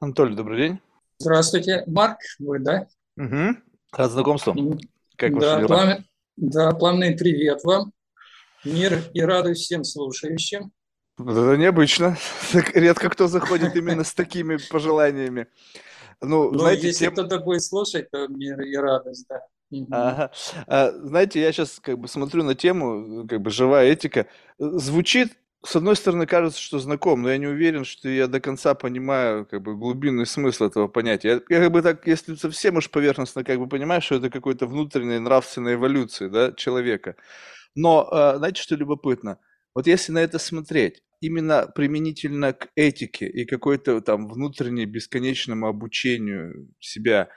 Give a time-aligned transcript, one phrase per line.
[0.00, 0.80] Анатолий, добрый день.
[1.18, 2.86] Здравствуйте, Марк, вы, да?
[3.16, 3.56] Угу.
[3.94, 4.54] Рад знакомству.
[5.16, 6.04] Как да, ваши дела?
[6.36, 7.92] да, пламенный привет вам.
[8.64, 10.70] Мир и радость всем слушающим.
[11.18, 12.16] Это необычно.
[12.52, 15.48] Так редко кто заходит именно с такими пожеланиями.
[16.20, 17.14] Ну, ну знаете, если тем...
[17.14, 19.42] кто-то будет слушать, то мир и радость, да.
[19.90, 20.30] Ага.
[20.68, 24.28] А, знаете, я сейчас как бы смотрю на тему, как бы живая этика.
[24.58, 25.32] Звучит
[25.64, 29.44] с одной стороны, кажется, что знаком, но я не уверен, что я до конца понимаю
[29.44, 31.42] как бы глубинный смысл этого понятия.
[31.48, 34.66] Я, я как бы так, если совсем уж поверхностно как бы понимаю, что это какой-то
[34.66, 37.16] внутренняя нравственная эволюция да, человека.
[37.74, 39.38] Но э, знаете, что любопытно?
[39.74, 46.72] Вот если на это смотреть, именно применительно к этике и какой-то там внутренней бесконечному обучению
[46.78, 47.30] себя,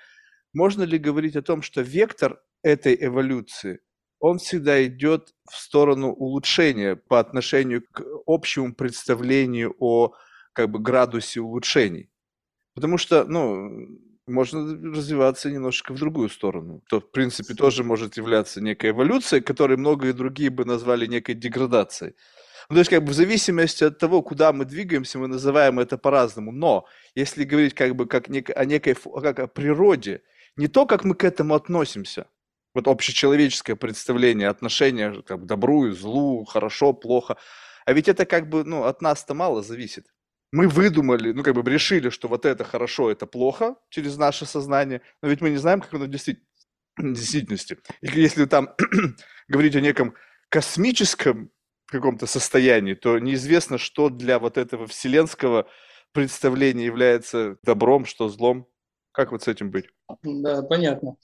[0.54, 3.80] можно ли говорить о том, что вектор этой эволюции–
[4.22, 10.14] он всегда идет в сторону улучшения по отношению к общему представлению о
[10.54, 12.10] как бы градусе улучшений.
[12.76, 13.70] Потому что, ну,
[14.28, 14.62] можно
[14.96, 16.84] развиваться немножко в другую сторону.
[16.88, 22.14] То, в принципе, тоже может являться некой эволюцией, которой многие другие бы назвали некой деградацией.
[22.70, 25.98] Ну, то есть, как бы в зависимости от того, куда мы двигаемся, мы называем это
[25.98, 26.52] по-разному.
[26.52, 26.86] Но
[27.16, 30.22] если говорить как бы как нек- о некой как о природе,
[30.56, 32.28] не то, как мы к этому относимся,
[32.74, 37.38] вот общечеловеческое представление, отношение как, к добру и злу, хорошо, плохо.
[37.86, 40.08] А ведь это как бы, ну, от нас-то мало зависит.
[40.52, 45.02] Мы выдумали, ну, как бы решили, что вот это хорошо, это плохо через наше сознание,
[45.22, 47.78] но ведь мы не знаем, как оно в действительности.
[48.02, 48.70] И если там
[49.48, 50.14] говорить о неком
[50.50, 51.52] космическом
[51.92, 55.68] каком-то состоянии, то неизвестно, что для вот этого вселенского
[56.14, 58.68] представления является добром, что злом.
[59.12, 59.88] Как вот с этим быть?
[60.24, 61.18] Да, понятно.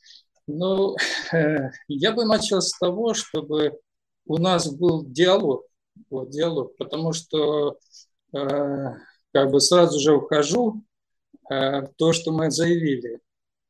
[0.47, 0.95] Ну,
[1.87, 3.79] я бы начал с того, чтобы
[4.25, 5.65] у нас был диалог,
[6.09, 7.77] вот, диалог, потому что
[8.33, 8.37] э,
[9.33, 10.83] как бы сразу же вхожу
[11.49, 13.19] э, в то, что мы заявили.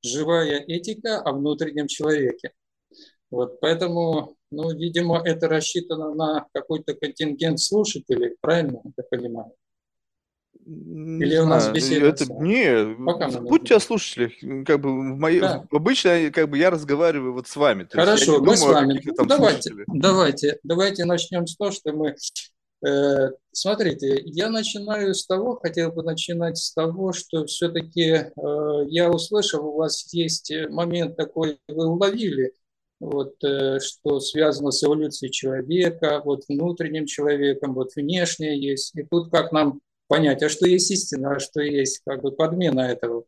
[0.03, 2.53] Живая этика о внутреннем человеке.
[3.31, 9.51] Вот, поэтому, ну, видимо, это рассчитано на какой-то контингент слушателей, правильно я понимаю?
[10.69, 12.07] Не Или знаю, у нас беседа?
[12.07, 14.33] Это, не, Пока будьте о слушателях.
[14.65, 15.63] Как бы в моей, да.
[15.71, 17.87] Обычно как бы я разговариваю вот с вами.
[17.89, 19.01] Хорошо, мы с вами.
[19.05, 22.15] Ну, давайте, давайте, давайте начнем с того, что мы...
[22.85, 28.31] Э, смотрите, я начинаю с того, хотел бы начинать с того, что все-таки э,
[28.89, 32.53] я услышал, у вас есть момент такой, вы уловили,
[32.99, 38.95] вот, э, что связано с эволюцией человека, вот внутренним человеком, вот внешнее есть.
[38.95, 42.81] И тут как нам понять, а что есть истина, а что есть как бы подмена
[42.81, 43.25] этого.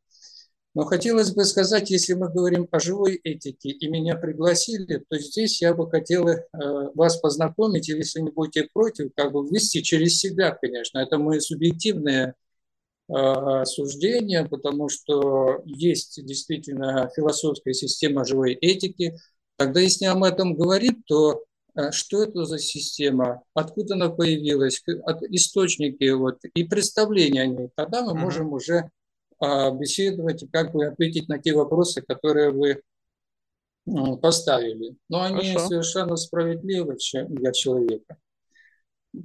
[0.75, 5.61] Но хотелось бы сказать, если мы говорим о живой этике и меня пригласили, то здесь
[5.61, 6.39] я бы хотел э,
[6.93, 10.99] вас познакомить, если не будете против, как бы ввести через себя, конечно.
[10.99, 12.35] Это мои субъективные
[13.09, 19.17] э, суждения, потому что есть действительно философская система живой этики.
[19.57, 21.43] Тогда, если об этом говорит, то
[21.91, 24.81] что это за система, откуда она появилась,
[25.29, 27.69] источники вот, и представления о ней.
[27.75, 28.89] Тогда мы можем уже
[29.39, 32.81] а, беседовать и как бы ответить на те вопросы, которые вы
[33.87, 34.97] а, поставили.
[35.07, 35.67] Но они Хорошо.
[35.67, 36.97] совершенно справедливы
[37.29, 38.17] для человека.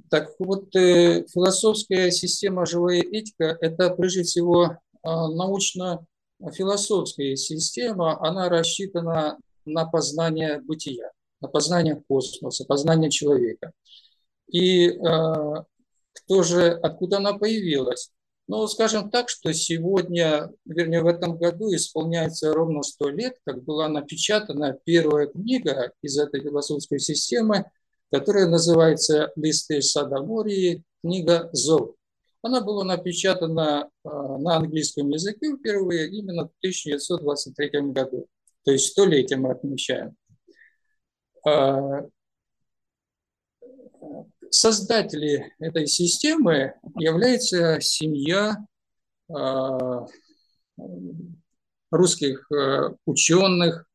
[0.09, 9.37] Так вот, э, философская система живая этика– это прежде всего а, научно-философская система, она рассчитана
[9.65, 11.11] на познание бытия
[11.45, 13.71] на познание космоса, познание человека.
[14.47, 14.93] И э,
[16.13, 18.11] кто же, откуда она появилась?
[18.47, 23.87] Ну, скажем так, что сегодня, вернее, в этом году исполняется ровно сто лет, как была
[23.89, 27.65] напечатана первая книга из этой философской системы,
[28.11, 31.95] которая называется «Листы Садомории», книга «Зов».
[32.43, 38.27] Она была напечатана э, на английском языке впервые именно в 1923 году.
[38.63, 40.15] То есть столетие мы отмечаем.
[41.45, 42.01] А,
[44.49, 48.57] создатели этой системы является семья
[49.31, 50.07] а,
[51.91, 53.87] русских а, ученых,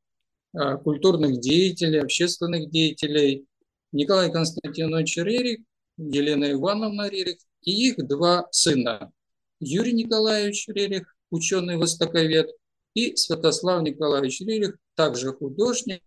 [0.82, 3.46] культурных деятелей, общественных деятелей
[3.92, 5.60] Николай Константинович Рерих,
[5.96, 9.12] Елена Ивановна Рерих и их два сына.
[9.60, 12.50] Юрий Николаевич Рерих, ученый-востоковед,
[12.94, 16.02] и Святослав Николаевич Рерих, также художник,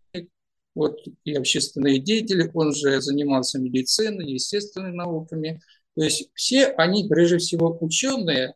[0.75, 5.61] вот, и общественные деятели, он же занимался медициной, естественными науками.
[5.95, 8.55] То есть все они, прежде всего, ученые,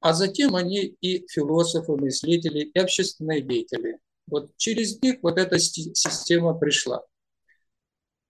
[0.00, 3.98] а затем они и философы, мыслители, и общественные деятели.
[4.26, 7.02] Вот через них вот эта система пришла.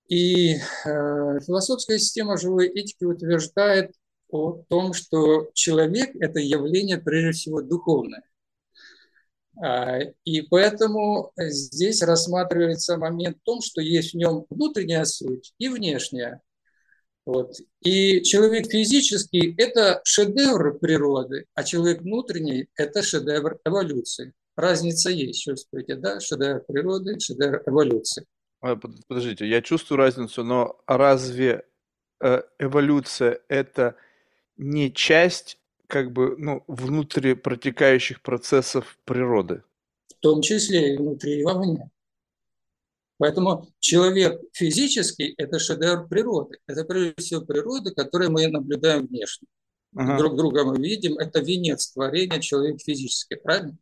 [0.09, 3.93] И э, философская система живой этики утверждает
[4.29, 8.23] о том, что человек– это явление, прежде всего, духовное.
[9.61, 15.69] А, и поэтому здесь рассматривается момент в том, что есть в нем внутренняя суть и
[15.69, 16.41] внешняя.
[17.25, 17.55] Вот.
[17.83, 24.33] И человек физический– это шедевр природы, а человек внутренний– это шедевр эволюции.
[24.57, 26.19] Разница есть, чувствуете, да?
[26.19, 28.27] Шедевр природы, шедевр эволюции.
[28.61, 31.65] А, подождите, я чувствую разницу, но разве
[32.21, 33.97] э, эволюция– это
[34.57, 35.59] не часть
[35.93, 39.63] как бы ну, внутри протекающих процессов природы?
[40.09, 41.91] В том числе и внутри и вовне.
[43.19, 46.57] Поэтому человек физический– это шедевр природы.
[46.67, 49.47] Это прежде всего природа, которую мы наблюдаем внешне.
[49.95, 50.17] Ага.
[50.17, 51.19] Друг друга мы видим.
[51.19, 53.77] Это венец творения человека физический, правильно?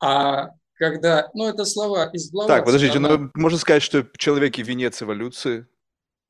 [0.00, 2.56] А когда, ну это слова из Блаватского.
[2.56, 3.18] Так, подождите, она...
[3.18, 5.66] ну можно сказать, что человек и венец эволюции?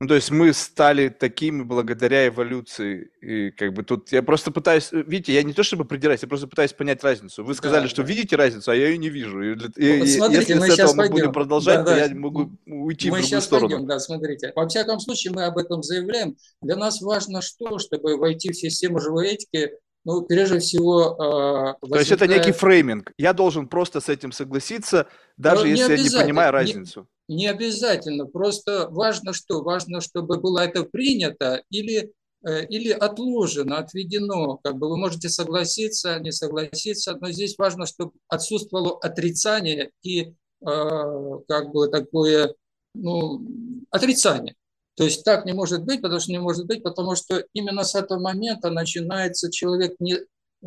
[0.01, 3.11] Ну, то есть мы стали такими благодаря эволюции.
[3.19, 4.89] И как бы тут я просто пытаюсь...
[4.93, 7.43] Видите, я не то чтобы придираюсь, я просто пытаюсь понять разницу.
[7.43, 8.07] Вы сказали, да, что да.
[8.07, 9.41] видите разницу, а я ее не вижу.
[9.41, 12.05] И, и, смотрите, если мы с этого мы будем продолжать, да, то да.
[12.05, 13.67] я могу уйти мы в другую сторону.
[13.67, 14.53] Пойдем, да, смотрите.
[14.55, 16.37] Во всяком случае, мы об этом заявляем.
[16.61, 19.71] Для нас важно что, чтобы войти в систему живой этики,
[20.05, 21.17] ну, прежде всего...
[21.19, 21.91] Э, возникает...
[21.91, 23.11] То есть это некий фрейминг.
[23.17, 27.05] Я должен просто с этим согласиться, даже ну, если я не понимаю разницу.
[27.29, 28.25] Не, обязательно.
[28.25, 29.61] Просто важно что?
[29.61, 32.11] Важно, чтобы было это принято или,
[32.43, 34.57] э, или отложено, отведено.
[34.63, 40.31] Как бы вы можете согласиться, не согласиться, но здесь важно, чтобы отсутствовало отрицание и э,
[40.61, 42.55] как бы такое
[42.95, 43.45] ну,
[43.91, 44.55] отрицание.
[44.95, 47.93] То есть так не может быть, потому что не может быть, потому что именно с
[47.93, 50.17] этого момента начинается человек не,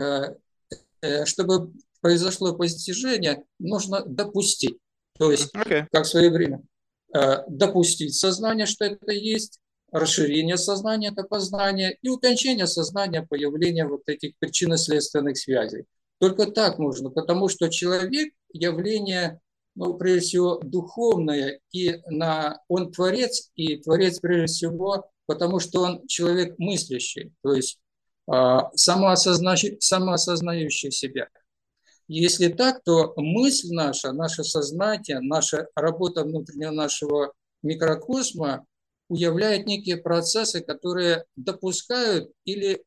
[0.00, 0.36] э,
[1.24, 4.78] чтобы произошло постижение, нужно допустить.
[5.18, 5.86] То есть, okay.
[5.92, 6.62] как в свое время,
[7.14, 9.60] э, допустить сознание, что это есть,
[9.90, 15.84] расширение сознания– это познание, и утончение сознания– появление вот этих причинно-следственных связей.
[16.18, 19.40] Только так нужно, потому что человек– явление
[19.74, 26.06] ну, прежде всего, духовное, и на, он творец, и творец прежде всего, потому что он
[26.06, 27.78] человек мыслящий, то есть
[28.28, 31.28] а, самоосознающий, самоосознающий себя.
[32.14, 37.32] Если так, то мысль наша, наше сознание, наша работа внутреннего нашего
[37.62, 38.66] микрокосма
[39.08, 42.84] уявляет некие процессы, которые допускают или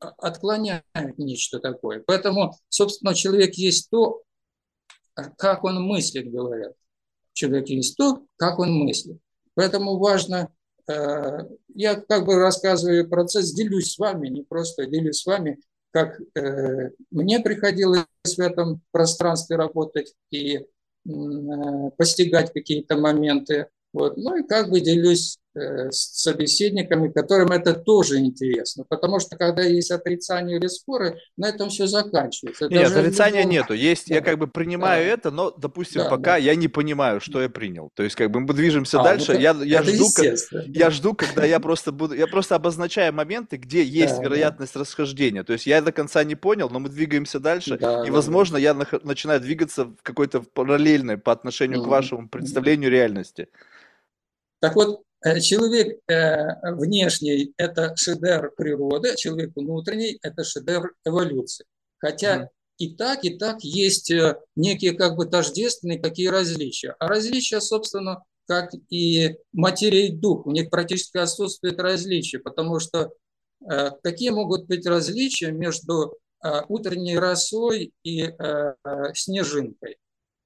[0.00, 0.82] отклоняют
[1.18, 2.02] нечто такое.
[2.04, 4.22] Поэтому, собственно, человек есть то,
[5.14, 6.74] как он мыслит, говорят.
[7.32, 9.20] Человек есть то, как он мыслит.
[9.54, 10.52] Поэтому важно,
[10.88, 11.38] э,
[11.76, 15.60] я как бы рассказываю процесс, делюсь с вами, не просто делюсь с вами,
[15.94, 20.64] как э, мне приходилось в этом пространстве работать и э,
[21.96, 23.68] постигать какие-то моменты.
[23.92, 24.16] Вот.
[24.16, 28.84] Ну и как бы делюсь с собеседниками, которым это тоже интересно.
[28.88, 32.68] Потому что когда есть отрицание или споры, на этом все заканчивается.
[32.68, 33.52] Нет, Даже отрицания любом...
[33.52, 33.74] нету.
[33.74, 34.16] Есть, да.
[34.16, 35.10] я как бы принимаю да.
[35.12, 36.36] это, но, допустим, да, пока да.
[36.38, 37.90] я не понимаю, что я принял.
[37.94, 39.34] То есть, как бы мы движемся а, дальше.
[39.34, 40.34] Ну, я, я, жду, как,
[40.66, 42.14] я жду, когда я просто буду.
[42.14, 44.80] Я просто обозначаю моменты, где есть да, вероятность да.
[44.80, 45.44] расхождения.
[45.44, 47.78] То есть я до конца не понял, но мы двигаемся дальше.
[47.78, 48.60] Да, и, возможно, да.
[48.60, 51.84] я начинаю двигаться в какой-то параллельной по отношению mm-hmm.
[51.84, 53.48] к вашему представлению реальности.
[54.60, 61.64] Так вот, Э, человек э, внешний– это шедевр природы, а человек внутренний– это шедевр эволюции.
[61.98, 62.48] Хотя mm.
[62.78, 66.94] и так, и так есть э, некие как бы тождественные какие различия.
[66.98, 73.12] А различия, собственно, как и материя и дух, у них практически отсутствует различия, потому что
[74.02, 76.18] какие могут быть различия между
[76.68, 78.34] утренней росой и
[79.14, 79.96] снежинкой?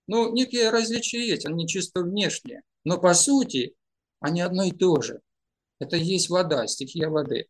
[0.07, 2.63] Ну, некие различия есть, они чисто внешние.
[2.85, 3.75] Но по сути
[4.21, 5.21] они одно и то же.
[5.79, 7.47] Это есть вода, стихия воды.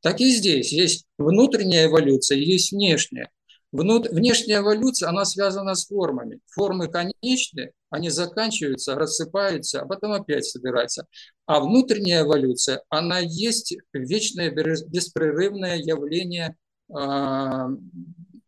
[0.00, 3.30] Так и здесь есть внутренняя эволюция, есть внешняя.
[3.72, 4.08] Внут...
[4.08, 6.40] Внешняя эволюция, она связана с формами.
[6.46, 11.06] Формы конечны, они заканчиваются, рассыпаются, а потом опять собираются.
[11.46, 16.56] А внутренняя эволюция, она есть вечное беспрерывное явление
[16.92, 17.68] э,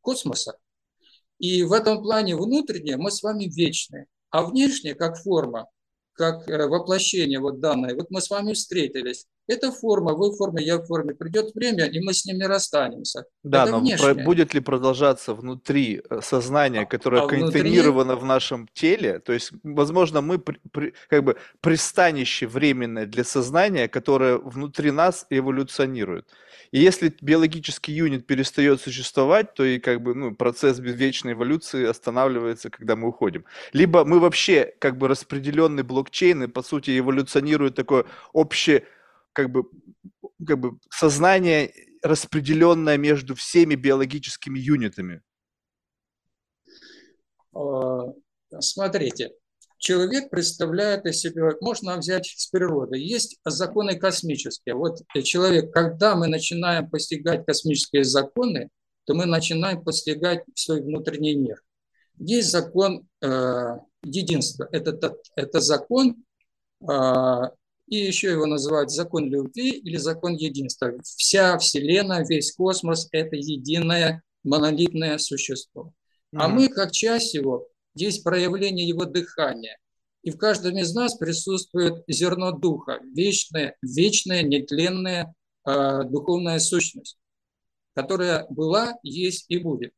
[0.01, 0.57] космоса.
[1.39, 5.69] И в этом плане внутреннее мы с вами вечны, а внешнее, как форма,
[6.15, 7.95] как э, воплощение вот данное.
[7.95, 9.27] Вот мы с вами встретились.
[9.49, 11.15] Это форма, вы в форме, я в форме.
[11.15, 13.25] Придет время, и мы с ними расстанемся.
[13.43, 14.25] Да, Это но внешнее.
[14.25, 18.25] будет ли продолжаться внутри э, сознания, которое а контейнировано внутри...
[18.25, 19.19] в нашем теле?
[19.19, 25.27] То есть, возможно, мы при, при, как бы пристанище временное для сознания, которое внутри нас
[25.29, 26.29] эволюционирует.
[26.73, 32.71] И если биологический юнит перестает существовать, то и как бы ну, процесс вечной эволюции останавливается,
[32.71, 33.45] когда мы уходим.
[33.75, 38.87] Либо мы вообще как бы распределенный блокчейн и по сути эволюционирует такое общее
[39.35, 39.65] как бы,
[40.47, 45.23] как бы сознание распределенная между всеми биологическими юнитами?
[47.55, 48.15] А,
[48.61, 49.33] смотрите,
[49.83, 54.77] человек представляет из себя, можно взять с природы, есть законы космические.
[54.77, 58.71] Вот человек, когда мы начинаем постигать космические законы,
[59.05, 61.61] то мы начинаем постигать свой внутренний мир.
[62.17, 64.69] Есть закон э, единства.
[64.71, 66.25] Это, это закон,
[66.89, 67.41] э,
[67.89, 70.93] и еще его называют закон любви или закон единства.
[71.03, 75.93] Вся Вселенная, весь космос– это единое монолитное существо.
[76.33, 76.39] Mm-hmm.
[76.39, 79.79] А мы, как часть его, есть проявление его дыхания.
[80.23, 85.35] И в каждом из нас присутствует зерно духа, вечная, вечная, нетленная
[85.67, 87.19] э, духовная сущность
[87.95, 89.93] которая была, есть и будет.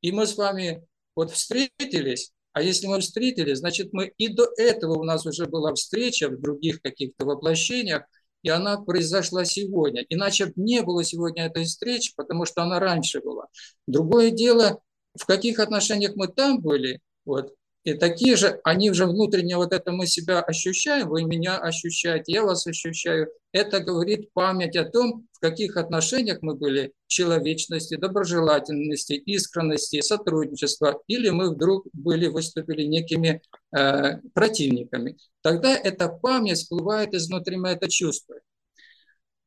[0.00, 4.98] И мы с вами вот встретились, а если мы встретились, значит, мы и до этого
[4.98, 8.04] у нас уже была встреча в других каких-то воплощениях,
[8.42, 10.04] и она произошла сегодня.
[10.08, 13.46] Иначе бы не было сегодня этой встречи, потому что она раньше была.
[13.86, 14.80] Другое дело,
[15.18, 17.54] в каких отношениях мы там были, вот,
[17.84, 22.42] и такие же, они уже внутренне вот это мы себя ощущаем, вы меня ощущаете, я
[22.42, 23.28] вас ощущаю.
[23.52, 31.28] Это говорит память о том, в каких отношениях мы были, человечности, доброжелательности, искренности, сотрудничества, или
[31.28, 33.42] мы вдруг были, выступили некими
[33.76, 35.18] э, противниками.
[35.42, 38.40] Тогда эта память всплывает изнутри, мы это чувствуем.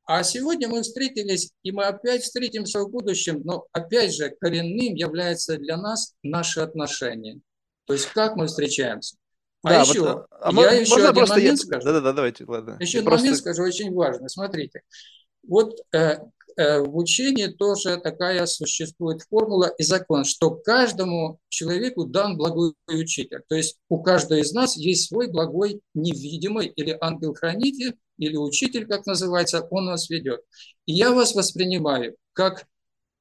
[0.05, 5.57] А сегодня мы встретились, и мы опять встретимся в будущем, но опять же коренным является
[5.57, 7.41] для нас наши отношения.
[7.87, 9.15] То есть как мы встречаемся.
[9.63, 11.65] А да, еще, вот, а я еще один просто момент я...
[11.65, 11.85] скажу.
[11.85, 12.77] Да-да-да, давайте, ладно.
[12.79, 13.25] Еще один просто...
[13.25, 14.29] момент скажу, очень важно.
[14.29, 14.81] Смотрите,
[15.47, 16.19] вот э,
[16.57, 23.41] э, в учении тоже такая существует формула и закон, что каждому человеку дан благой учитель.
[23.47, 29.05] То есть у каждого из нас есть свой благой невидимый или ангел-хранитель, или учитель, как
[29.05, 30.41] называется, он нас ведет.
[30.85, 32.67] И я вас воспринимаю как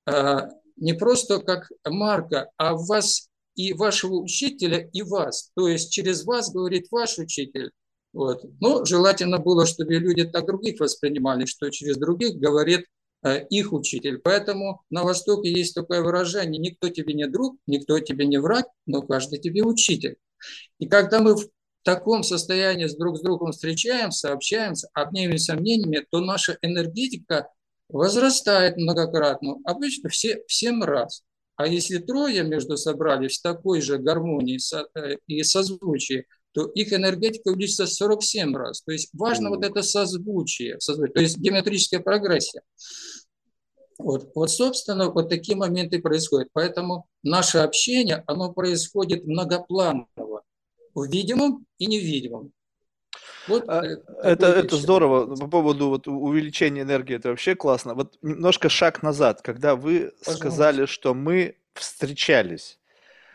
[0.06, 0.40] э,
[0.76, 5.50] не просто как Марка, а вас и вашего учителя, и вас.
[5.56, 7.72] То есть через вас говорит ваш учитель.
[8.12, 8.44] Вот.
[8.60, 12.86] Но желательно было, чтобы люди так других воспринимали, что через других говорит
[13.22, 14.18] э, их учитель.
[14.18, 19.02] Поэтому на Востоке есть такое выражение, никто тебе не друг, никто тебе не враг, но
[19.02, 20.16] каждый тебе учитель.
[20.78, 21.48] И когда мы в
[21.82, 27.48] таком состоянии с друг с другом встречаемся, общаемся, обмениваемся мнениями, то наша энергетика
[27.88, 31.22] возрастает многократно, обычно все, в 7 раз.
[31.56, 34.58] А если трое между собрались в такой же гармонии
[34.94, 38.82] э, и созвучии, то их энергетика увеличится 47 раз.
[38.82, 42.62] То есть важно вот это созвучие, созвучие то есть геометрическая прогрессия.
[43.98, 46.48] Вот, вот, собственно, вот такие моменты происходят.
[46.52, 50.42] Поэтому наше общение, оно происходит многопланово,
[50.94, 52.52] в видимом и невидимом.
[53.48, 55.36] Вот, а, э, это, это здорово.
[55.36, 57.94] По поводу вот увеличения энергии, это вообще классно.
[57.94, 60.34] Вот немножко шаг назад, когда вы Пожалуйста.
[60.34, 62.78] сказали, что мы встречались.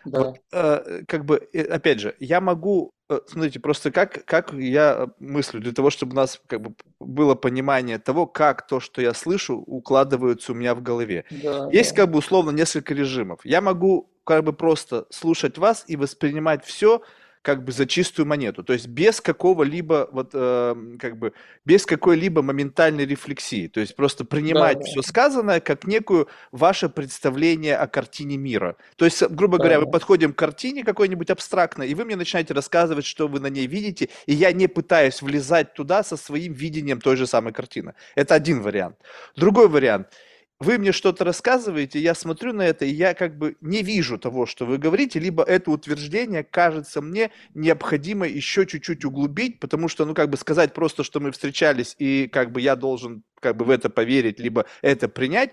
[0.06, 0.20] Да.
[0.20, 5.10] Вот, э, как бы, э, опять же, я могу, э, смотрите, просто как, как я
[5.20, 9.14] мыслю, для того, чтобы у нас как бы было понимание того, как то, что я
[9.14, 11.26] слышу, укладывается у меня в голове.
[11.30, 11.98] Да, Есть да.
[11.98, 13.42] как бы условно несколько режимов.
[13.44, 17.02] Я могу как бы просто слушать вас и воспринимать все,
[17.42, 21.34] как бы за чистую монету, то есть без какого-либо вот э, как бы
[21.66, 27.78] без какой-либо моментальной рефлексии, то есть просто принимать да, все сказанное как некую ваше представление
[27.78, 28.76] о картине мира.
[28.96, 32.54] То есть, грубо да, говоря, мы подходим к картине какой-нибудь абстрактной, и вы мне начинаете
[32.54, 37.02] рассказывать, что вы на ней видите, и я не пытаюсь влезать туда со своим видением
[37.02, 37.94] той же самой картины.
[38.16, 38.98] Это один вариант.
[39.36, 40.08] Другой вариант–
[40.62, 44.46] вы мне что-то рассказываете, я смотрю на это, и я как бы не вижу того,
[44.46, 50.14] что вы говорите, либо это утверждение кажется мне необходимо еще чуть-чуть углубить, потому что, ну,
[50.14, 53.72] как бы сказать просто, что мы встречались, и как бы я должен как бы в
[53.72, 55.52] это поверить, либо это принять,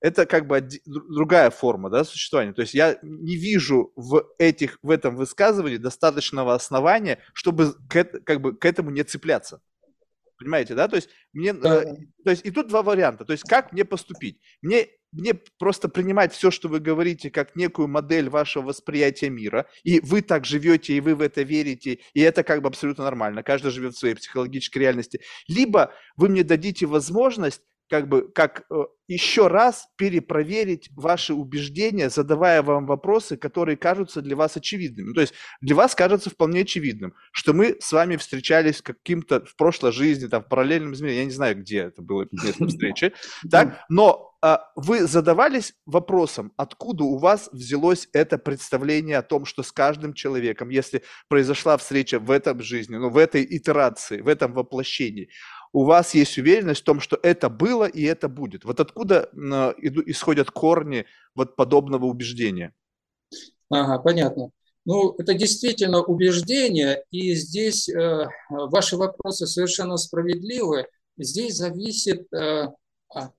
[0.00, 2.54] это как бы другая форма да, существования.
[2.54, 8.40] То есть я не вижу в, этих, в этом высказывании достаточного основания, чтобы к, как
[8.40, 9.60] бы, к этому не цепляться.
[10.38, 10.88] Понимаете, да?
[10.88, 11.82] То есть мне, да.
[11.82, 13.24] э, то есть и тут два варианта.
[13.24, 14.40] То есть как мне поступить?
[14.62, 20.00] Мне мне просто принимать все, что вы говорите, как некую модель вашего восприятия мира, и
[20.00, 23.42] вы так живете, и вы в это верите, и это как бы абсолютно нормально.
[23.42, 25.22] Каждый живет в своей психологической реальности.
[25.48, 32.62] Либо вы мне дадите возможность как бы как э, еще раз перепроверить ваши убеждения, задавая
[32.62, 35.12] вам вопросы, которые кажутся для вас очевидными.
[35.12, 39.92] То есть для вас кажется вполне очевидным, что мы с вами встречались каким-то в прошлой
[39.92, 43.12] жизни, там, в параллельном измерении, я не знаю, где это было место встречи,
[43.50, 49.62] так, но а, вы задавались вопросом, откуда у вас взялось это представление о том, что
[49.62, 54.52] с каждым человеком, если произошла встреча в этом жизни, ну, в этой итерации, в этом
[54.52, 55.30] воплощении,
[55.72, 58.64] у вас есть уверенность в том, что это было и это будет.
[58.64, 59.30] Вот откуда
[59.78, 62.72] исходят корни вот подобного убеждения?
[63.70, 64.50] Ага, понятно.
[64.84, 70.86] Ну, это действительно убеждение, и здесь э, ваши вопросы совершенно справедливы.
[71.18, 72.68] Здесь зависит, э,
[73.12, 73.30] а,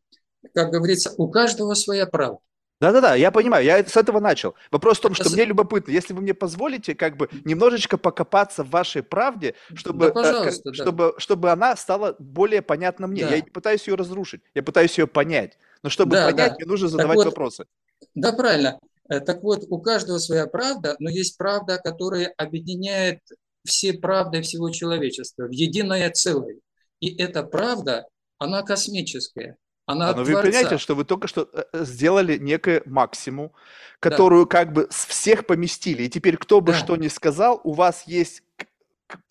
[0.54, 2.40] как говорится, у каждого своя правда.
[2.80, 4.54] Да-да-да, я понимаю, я с этого начал.
[4.70, 8.70] Вопрос в том, что мне любопытно, если вы мне позволите как бы немножечко покопаться в
[8.70, 10.74] вашей правде, чтобы, да, э, да.
[10.74, 13.24] чтобы, чтобы она стала более понятна мне.
[13.24, 13.32] Да.
[13.32, 15.58] Я не пытаюсь ее разрушить, я пытаюсь ее понять.
[15.82, 16.56] Но чтобы да, понять, да.
[16.56, 17.66] мне нужно задавать вот, вопросы.
[18.14, 18.80] Да, правильно.
[19.10, 23.22] Э, так вот, у каждого своя правда, но есть правда, которая объединяет
[23.66, 26.60] все правды всего человечества в единое целое.
[27.00, 28.06] И эта правда,
[28.38, 29.58] она космическая.
[29.88, 33.54] Она Но вы понимаете, что вы только что э, э, сделали некое максимум,
[34.02, 34.50] которую да.
[34.50, 36.04] как бы с всех поместили.
[36.04, 36.78] И теперь кто бы да.
[36.78, 38.66] что ни сказал, у вас есть к,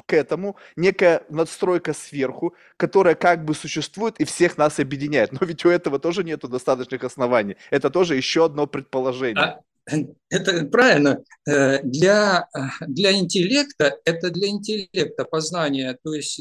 [0.06, 5.30] к этому некая надстройка сверху, которая как бы существует и всех нас объединяет.
[5.32, 7.58] Но ведь у этого тоже нет достаточных оснований.
[7.70, 9.60] Это тоже еще одно предположение.
[9.86, 9.94] А,
[10.30, 11.22] это правильно.
[11.46, 12.48] Э, для,
[12.80, 15.98] для интеллекта, это для интеллекта познания.
[16.02, 16.40] То есть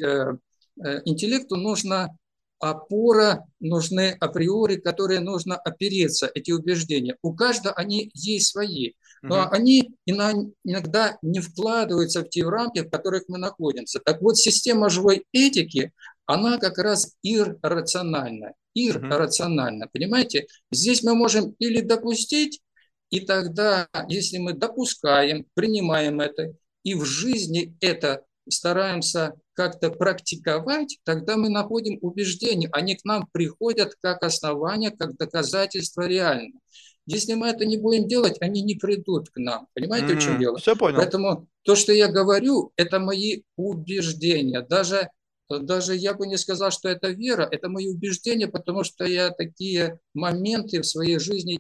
[1.06, 2.18] интеллекту нужно
[2.60, 7.18] опора нужны априори, которые нужно опереться, эти убеждения.
[7.22, 9.48] У каждого они есть свои, но угу.
[9.52, 14.00] они иногда не вкладываются в те рамки, в которых мы находимся.
[14.00, 15.92] Так вот, система живой этики,
[16.26, 18.54] она как раз иррациональна.
[18.74, 19.92] Иррациональна, угу.
[19.94, 20.48] понимаете?
[20.72, 22.62] Здесь мы можем или допустить,
[23.10, 31.38] и тогда, если мы допускаем, принимаем это, и в жизни это стараемся как-то практиковать, тогда
[31.38, 32.70] мы находим убеждения.
[32.72, 36.60] Они к нам приходят как основание, как доказательство реально.
[37.08, 39.68] Если мы это не будем делать, они не придут к нам.
[39.74, 40.20] Понимаете, mm-hmm.
[40.20, 40.58] в чем дело?
[40.58, 40.98] Все понял.
[40.98, 44.62] Поэтому то, что я говорю, это мои убеждения.
[44.62, 45.10] Даже,
[45.50, 50.00] даже я бы не сказал, что это вера, это мои убеждения, потому что я такие
[50.16, 51.60] моменты в своей жизни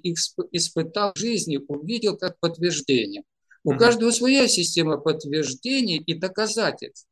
[0.52, 3.24] испытал в жизни, увидел как подтверждение.
[3.66, 3.78] У mm-hmm.
[3.78, 7.08] каждого своя система подтверждений и доказательств.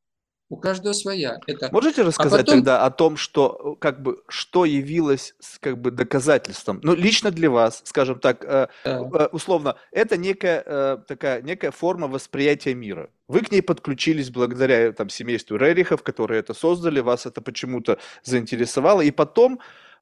[0.50, 1.40] У каждого своя.
[1.48, 1.70] Это...
[1.72, 2.56] Можете а рассказать а потом...
[2.60, 6.80] тогда о том, что как бы что явилось как бы доказательством?
[6.84, 12.08] Ну лично для вас, скажем так, э, э, условно, это некая э, такая некая форма
[12.08, 13.10] восприятия мира.
[13.28, 19.02] Вы к ней подключились благодаря там семейству Рерихов, которые это создали, вас это почему-то заинтересовало,
[19.02, 19.60] и потом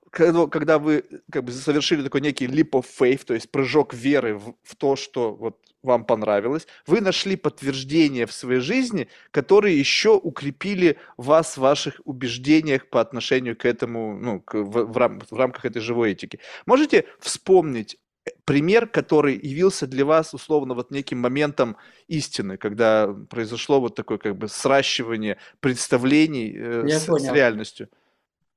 [0.09, 4.37] когда, когда вы как бы совершили такой некий leap of faith, то есть прыжок веры
[4.37, 10.11] в, в то, что вот вам понравилось, вы нашли подтверждение в своей жизни, которые еще
[10.11, 15.35] укрепили вас в ваших убеждениях по отношению к этому, ну, к, в, в, рам, в
[15.35, 16.39] рамках этой живой этики.
[16.65, 23.81] Можете вспомнить э, пример, который явился для вас условно вот неким моментом истины, когда произошло
[23.81, 27.89] вот такое как бы сращивание представлений э, с, с реальностью?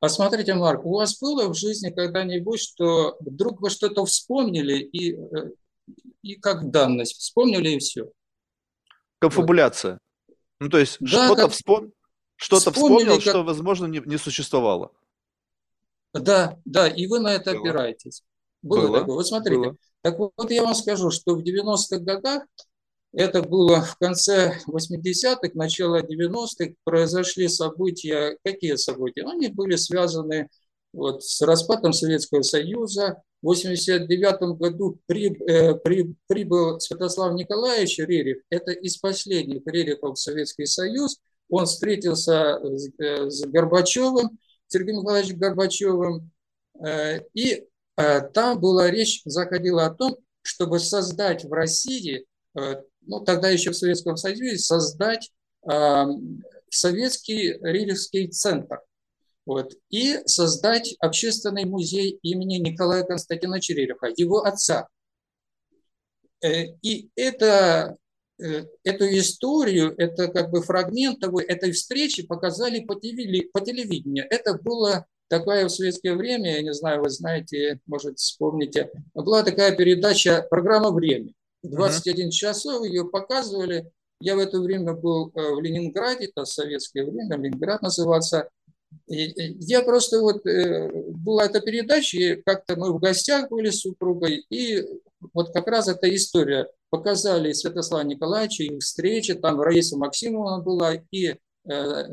[0.04, 5.52] Посмотрите, Марк, у вас было в жизни когда-нибудь, что вдруг вы что-то вспомнили и, э,
[6.22, 8.10] и как данность, вспомнили и все?
[9.18, 9.98] Конфабуляция.
[10.26, 10.36] Вот.
[10.60, 11.52] Ну, то есть да, что-то как...
[11.52, 11.92] вспом...
[12.36, 13.22] что-то вспомнил, как...
[13.22, 14.92] что, возможно, не, не существовало.
[16.12, 17.60] Да, да, и вы на это было.
[17.60, 18.22] опираетесь.
[18.62, 19.14] Было, было такое.
[19.16, 19.76] Вот смотрите, было.
[20.00, 22.44] так вот, вот я вам скажу, что в 90-х годах
[23.12, 28.38] это было в конце 80-х, начало 90-х, произошли события.
[28.44, 29.22] Какие события?
[29.22, 30.48] Они были связаны
[30.94, 33.22] вот, с распадом Советского Союза.
[33.42, 40.20] В 89 году при, э, при, прибыл Святослав Николаевич Рерих, это из последних Рерихов в
[40.20, 41.20] Советский Союз.
[41.50, 46.30] Он встретился с, э, с Горбачевым, Сергеем Николаевичем Горбачевым,
[46.82, 52.24] э, и э, там была речь, заходила о том, чтобы создать в России
[52.58, 52.76] э,
[53.06, 55.30] ну, тогда еще в Советском Союзе, создать
[55.70, 56.04] э,
[56.70, 58.80] советский религский центр.
[59.46, 64.88] Вот, и создать общественный музей имени Николая Константиновича Рериха, его отца.
[66.42, 67.96] Э, и это,
[68.42, 74.26] э, эту историю, это как бы фрагмент того, этой встречи показали по, телевидению.
[74.30, 79.76] Это было такое в советское время, я не знаю, вы знаете, может, вспомните, была такая
[79.76, 81.32] передача, программа «Время».
[81.62, 83.90] 21 часов ее показывали.
[84.20, 88.48] Я в это время был э, в Ленинграде, это советское время, Ленинград назывался.
[89.06, 94.44] Я просто вот, э, была эта передача, и как-то мы в гостях были с супругой,
[94.50, 94.82] и
[95.32, 96.68] вот как раз эта история.
[96.90, 101.34] Показали Святослава Николаевича, их встречи, там Раиса Максимовна была, и
[101.68, 102.04] э,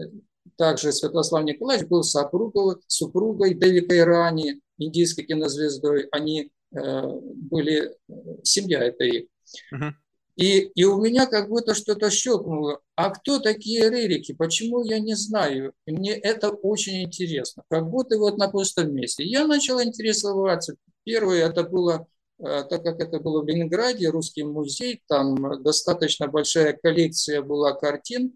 [0.58, 6.08] также Святослав Николаевич был супругой, супругой Дэви Кайрани, индийской кинозвездой.
[6.12, 7.96] Они э, были,
[8.44, 9.26] семья это их.
[9.74, 9.92] Uh-huh.
[10.36, 12.80] И, и у меня как будто что-то щелкнуло.
[12.96, 14.34] А кто такие Рерики?
[14.34, 15.74] Почему я не знаю?
[15.86, 17.64] И мне это очень интересно.
[17.70, 19.24] Как будто вот на пустом месте.
[19.24, 20.76] Я начал интересоваться.
[21.04, 22.08] Первое это было,
[22.40, 28.34] э, так как это было в Ленинграде, русский музей, там достаточно большая коллекция была картин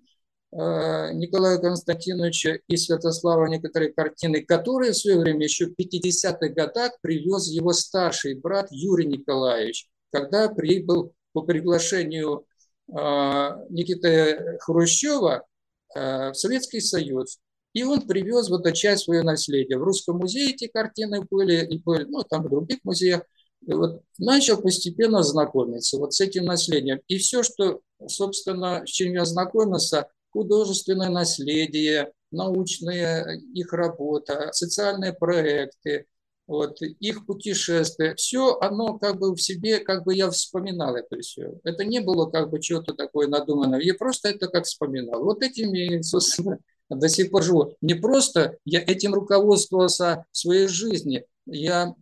[0.52, 6.94] э, Николая Константиновича и Святослава некоторые картины, которые в свое время еще в 50-х годах
[7.02, 12.46] привез его старший брат Юрий Николаевич, когда прибыл по приглашению
[12.94, 15.46] а, Никиты Хрущева
[15.94, 17.40] а, в Советский Союз.
[17.74, 19.78] И он привез вот эту часть своего наследия.
[19.78, 23.24] В Русском музее эти картины были, и были, ну, там в других музеях.
[23.68, 27.02] И вот начал постепенно знакомиться вот с этим наследием.
[27.10, 36.06] И все, что, собственно, с чем я знакомился, художественное наследие, научная их работа, социальные проекты,
[36.48, 41.60] вот, их путешествия, все оно как бы в себе, как бы я вспоминал это все.
[41.64, 45.24] Это не было как бы чего-то такое надуманное, я просто это как вспоминал.
[45.24, 47.76] Вот этими, собственно, до сих пор живу.
[47.82, 51.26] Не просто я этим руководствовался в своей жизни.
[51.48, 51.96] Я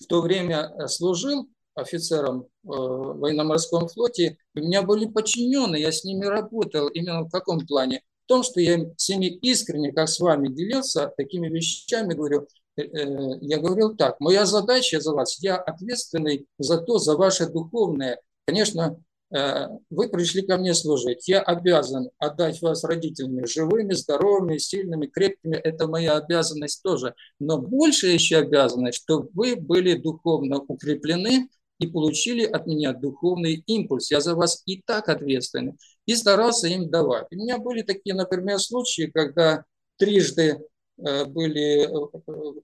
[0.00, 6.04] в то время служил офицером э, в военно-морском флоте, у меня были подчиненные, я с
[6.04, 6.88] ними работал.
[6.88, 8.02] Именно в каком плане?
[8.24, 12.46] В том, что я с ними искренне, как с вами, делился такими вещами, говорю, Э,
[12.46, 18.20] э, я говорил так, моя задача за вас, я ответственный за то, за ваше духовное.
[18.46, 19.00] Конечно,
[19.34, 21.28] э, вы пришли ко мне служить.
[21.28, 25.56] Я обязан отдать вас родителями живыми, здоровыми, сильными, крепкими.
[25.56, 27.14] Это моя обязанность тоже.
[27.38, 34.10] Но больше еще обязанность, чтобы вы были духовно укреплены и получили от меня духовный импульс.
[34.10, 35.74] Я за вас и так ответственный.
[36.06, 37.26] И старался им давать.
[37.30, 39.64] У меня были такие, например, случаи, когда
[39.96, 42.60] трижды Э, были э,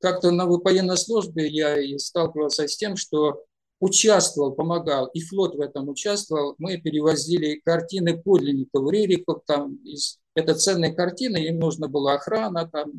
[0.00, 3.44] как-то на военной службе я сталкивался с тем, что
[3.80, 6.54] участвовал, помогал, и флот в этом участвовал.
[6.58, 12.92] Мы перевозили картины подлинников, рериков, там, из, это ценные картины, им нужна была охрана, там,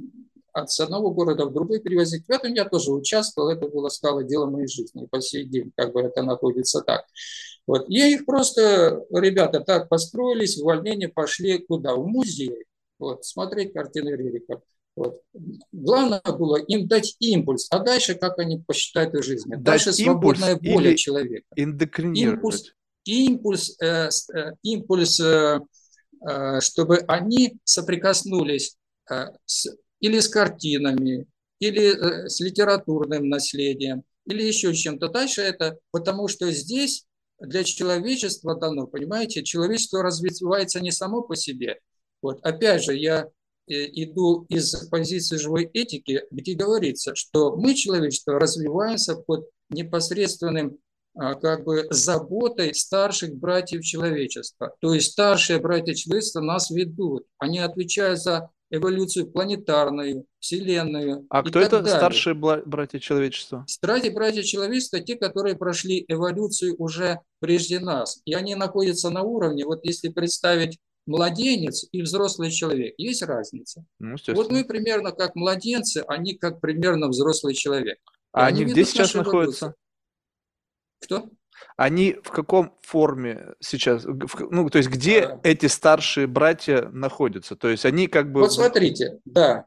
[0.54, 2.26] от одного города в другой перевозить.
[2.28, 5.04] В этом я тоже участвовал, это было стало делом моей жизни.
[5.04, 7.06] И по сей день как бы это находится так.
[7.68, 7.86] Вот.
[7.88, 11.96] Я их просто, ребята, так построились, увольнение пошли куда?
[11.96, 12.66] В музей
[13.00, 14.62] вот, смотреть картины Рерика.
[14.96, 15.22] Вот.
[15.72, 19.50] Главное было им дать импульс, а дальше как они посчитают их жизнь.
[19.50, 21.46] Дать дальше свободная воля человека.
[22.20, 22.74] Импульс,
[23.06, 25.62] импульс, э, э, импульс э,
[26.28, 28.76] э, чтобы они соприкоснулись
[29.10, 31.28] э, с, или с картинами,
[31.60, 35.10] или э, с литературным наследием, или еще чем-то.
[35.10, 37.06] Дальше это потому, что здесь
[37.40, 41.80] для человечества дано, понимаете, человечество развивается не само по себе,
[42.22, 42.40] вот.
[42.44, 43.28] Опять же, я
[43.68, 50.80] э, иду из позиции живой этики, где говорится, что мы, человечество, развиваемся под непосредственным
[51.16, 54.74] а, как бы заботой старших братьев человечества.
[54.80, 57.26] То есть старшие братья человечества нас ведут.
[57.38, 61.26] Они отвечают за эволюцию планетарную, вселенную.
[61.30, 61.98] А кто это далее.
[61.98, 63.66] старшие братья человечества?
[63.68, 68.22] Старшие братья человечества те, которые прошли эволюцию уже прежде нас.
[68.26, 70.78] И они находятся на уровне, вот если представить
[71.10, 72.94] младенец и взрослый человек.
[72.98, 73.84] Есть разница.
[73.98, 77.98] Ну, вот мы примерно как младенцы, они как примерно взрослый человек.
[78.32, 79.74] А они, они где сейчас находятся?
[81.02, 81.30] Кто?
[81.78, 84.06] Они в каком форме сейчас?
[84.06, 85.40] Ну, то есть где а...
[85.44, 87.56] эти старшие братья находятся?
[87.56, 88.42] То есть они как бы...
[88.42, 89.66] Вот смотрите, да.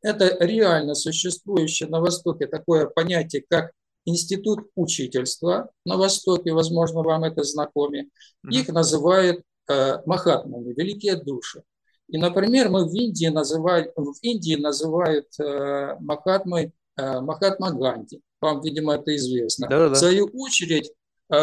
[0.00, 3.72] Это реально существующее на Востоке такое понятие, как
[4.06, 8.04] институт учительства на Востоке, возможно, вам это знакомо.
[8.48, 11.62] Их называют Махатмами, великие души.
[12.10, 18.20] И, например, мы в Индии называют, в Индии называют э, Махатмой э, Махатма Ганди.
[18.40, 19.68] Вам, видимо, это известно.
[19.68, 19.94] Да, да.
[19.94, 20.92] В свою очередь,
[21.32, 21.34] э,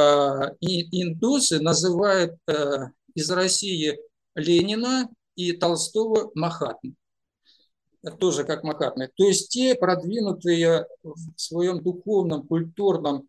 [0.59, 3.97] индусы называют э, из России
[4.35, 6.91] Ленина и Толстого Махатма.
[8.19, 9.09] Тоже как Махатмы.
[9.15, 13.27] То есть те продвинутые в своем духовном, культурном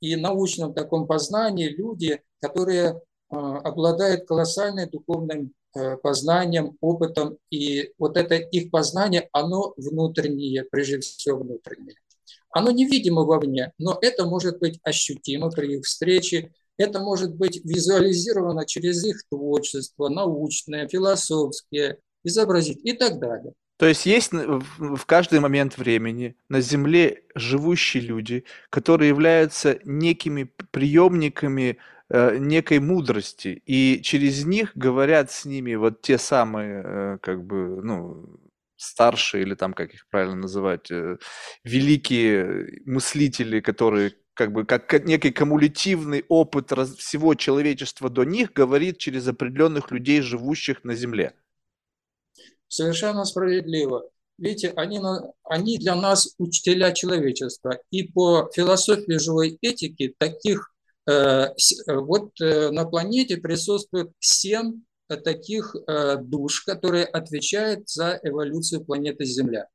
[0.00, 8.36] и научном таком познании люди, которые обладает колоссальным духовным э, познанием, опытом, и вот это
[8.36, 11.96] их познание, оно внутреннее, прежде всего внутреннее.
[12.50, 18.66] Оно невидимо вовне, но это может быть ощутимо при их встрече, это может быть визуализировано
[18.66, 23.52] через их творчество, научное, философское, изобразить и так далее.
[23.78, 31.78] То есть есть в каждый момент времени на Земле живущие люди, которые являются некими приемниками
[32.10, 38.38] некой мудрости, и через них говорят с ними вот те самые, э, как бы, ну,
[38.76, 41.18] старшие, или там, как их правильно называть, э,
[41.64, 49.26] великие мыслители, которые как бы как некий кумулятивный опыт всего человечества до них говорит через
[49.26, 51.32] определенных людей, живущих на Земле.
[52.68, 54.10] Совершенно справедливо.
[54.38, 55.00] Видите, они,
[55.44, 57.78] они для нас учителя человечества.
[57.90, 60.75] И по философии живой этики таких э, э,
[61.06, 64.82] вот э, на планете присутствует семь
[65.24, 65.76] таких
[66.22, 69.68] душ, которые отвечают за эволюцию планеты Земля.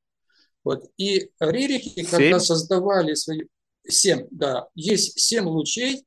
[0.66, 0.90] Вот.
[0.98, 3.44] И Рерихи, когда создавали свои...
[3.88, 4.68] Семь, да.
[4.76, 6.04] Есть семь лучей,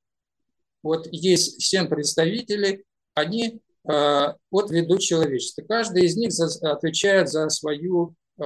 [0.84, 2.84] вот есть семь представителей,
[3.14, 5.62] они э, вот ведут человечество.
[5.62, 8.42] Каждый из них за, отвечает за свою э,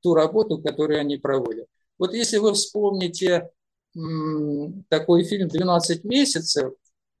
[0.00, 1.66] ту работу, которую они проводят.
[1.98, 3.50] Вот если вы вспомните
[4.88, 6.72] такой фильм «12 месяцев»,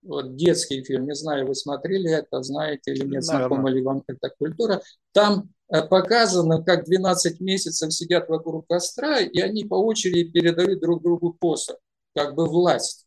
[0.02, 4.30] вот детский фильм, не знаю, вы смотрели это, знаете или нет, знакома ли вам эта
[4.38, 4.80] культура,
[5.12, 11.02] там Э, показано, как 12 месяцев сидят вокруг костра, и они по очереди передают друг
[11.02, 11.76] другу посох,
[12.14, 13.06] как бы власть,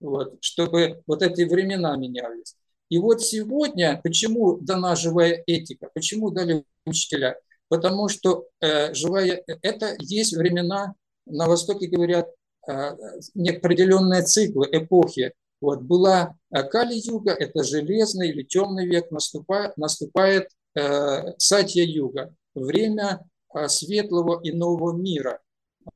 [0.00, 2.56] вот, чтобы вот эти времена менялись.
[2.90, 7.38] И вот сегодня, почему дана живая этика, почему дали учителя?
[7.68, 12.28] Потому что э, живая, это есть времена, на Востоке говорят,
[12.68, 12.96] э,
[13.34, 15.32] неопределенные циклы, эпохи.
[15.60, 23.24] Вот была э, Кали-юга, это железный или темный век, наступает, наступает Э, Сатья-юга, время
[23.54, 25.40] э, светлого и нового мира,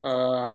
[0.03, 0.51] э,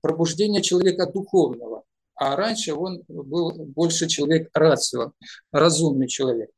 [0.00, 1.84] пробуждения человека духовного.
[2.14, 5.12] А раньше он был больше человек рацио,
[5.52, 6.50] разумный человек.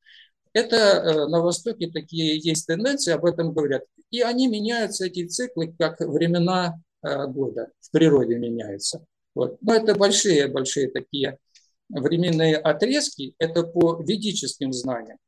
[0.53, 3.83] Это на Востоке такие есть тенденции, об этом говорят.
[4.11, 9.05] И они меняются, эти циклы, как времена года в природе меняются.
[9.35, 9.59] Вот.
[9.63, 11.39] Но это большие-большие такие
[11.89, 15.19] временные отрезки, это по ведическим знаниям.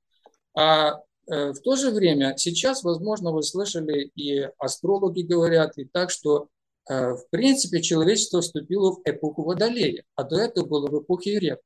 [0.55, 6.11] А Э, в то же время сейчас, возможно, вы слышали, и астрологи говорят, и так,
[6.11, 6.49] что
[6.89, 11.61] э, в принципе человечество вступило в эпоху Водолея, а до этого было в эпохе рек.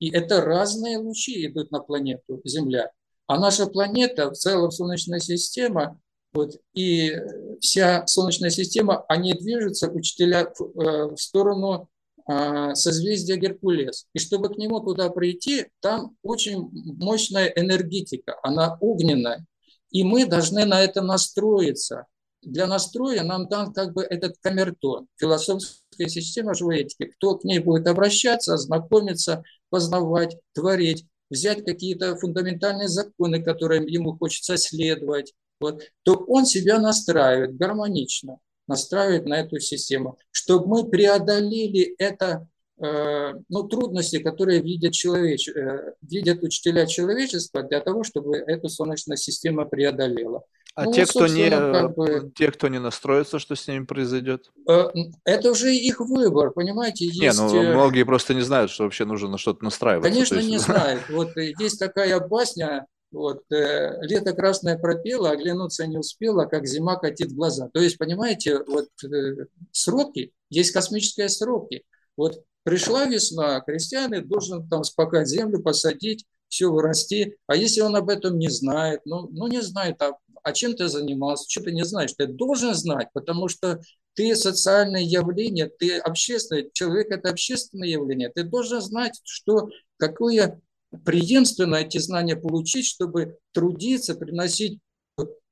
[0.00, 2.90] И это разные лучи идут на планету Земля.
[3.26, 6.00] А наша планета, в целом Солнечная система,
[6.32, 7.14] вот, и
[7.60, 11.88] вся Солнечная система, они движутся, учителя, в э, сторону
[12.30, 14.06] а, созвездие Геркулес.
[14.12, 19.46] И чтобы к нему туда прийти, там очень мощная энергетика, она огненная.
[19.90, 22.04] И мы должны на это настроиться.
[22.42, 27.06] Для настроя нам дан как бы этот камертон, философская система живой этики.
[27.06, 34.58] Кто к ней будет обращаться, знакомиться, познавать, творить, взять какие-то фундаментальные законы, которым ему хочется
[34.58, 42.46] следовать, вот, то он себя настраивает гармонично настраивать на эту систему, чтобы мы преодолели это
[42.78, 45.48] э, ну, трудности, которые видят, человеч...
[45.48, 50.42] Э, видят учителя человечества для того, чтобы эту солнечная система преодолела.
[50.74, 54.52] А ну, те, кто не, как бы, те, кто не настроится, что с ними произойдет?
[54.68, 54.90] Э,
[55.24, 57.06] это уже их выбор, понимаете?
[57.06, 57.20] Есть...
[57.20, 60.10] Не, ну многие просто не знают, что вообще нужно на что-то настраиваться.
[60.10, 60.48] Конечно, есть...
[60.48, 61.08] не знают.
[61.08, 67.32] Вот есть такая басня вот, э, лето красное пропело, оглянуться не успела, как зима катит
[67.32, 67.70] глаза.
[67.72, 71.84] То есть, понимаете, вот э, сроки, есть космические сроки.
[72.16, 77.38] Вот пришла весна, крестьянин должен там спакать землю, посадить, все вырасти.
[77.46, 80.88] А если он об этом не знает, ну, ну не знает, а, а чем ты
[80.88, 83.80] занимался, что ты не знаешь, ты должен знать, потому что
[84.14, 90.60] ты социальное явление, ты общественный, человек это общественное явление, ты должен знать, что какое
[91.04, 94.80] преемственно эти знания получить, чтобы трудиться, приносить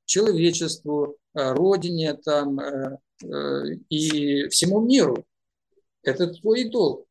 [0.07, 5.25] человечеству, э, родине там, э, э, и всему миру.
[6.01, 7.05] Это твой долг.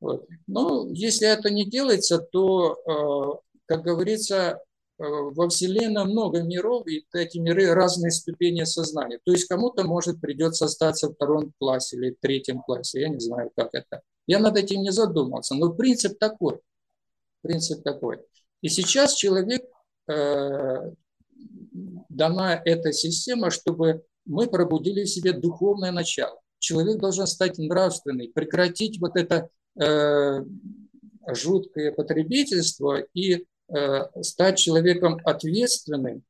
[0.00, 0.26] Вот.
[0.46, 4.58] Но если это не делается, то, как говорится,
[4.96, 9.18] во Вселенной много миров, и эти миры разные ступени сознания.
[9.22, 13.20] То есть кому-то, может, придется остаться в втором классе или в третьем классе, я не
[13.20, 14.00] знаю, как это.
[14.26, 16.60] Я над этим не задумался, но принцип такой–
[17.42, 18.18] Принцип такой.
[18.60, 19.62] И сейчас человек,
[20.08, 20.92] э,
[22.08, 26.38] дана эта система, чтобы мы пробудили в себе духовное начало.
[26.58, 29.48] Человек должен стать нравственный, прекратить вот это
[29.80, 30.44] э,
[31.28, 36.22] жуткое потребительство и э, стать человеком ответственным,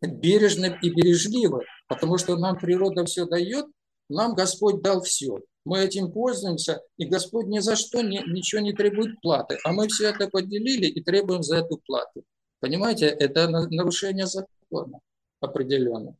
[0.00, 3.66] бережным и бережливым, потому что нам природа все дает,
[4.08, 8.72] нам Господь дал все мы этим пользуемся, и Господь ни за что не, ничего не
[8.72, 12.24] требует платы, а мы все это поделили и требуем за эту плату.
[12.60, 15.00] Понимаете, это нарушение закона
[15.40, 16.16] определенно.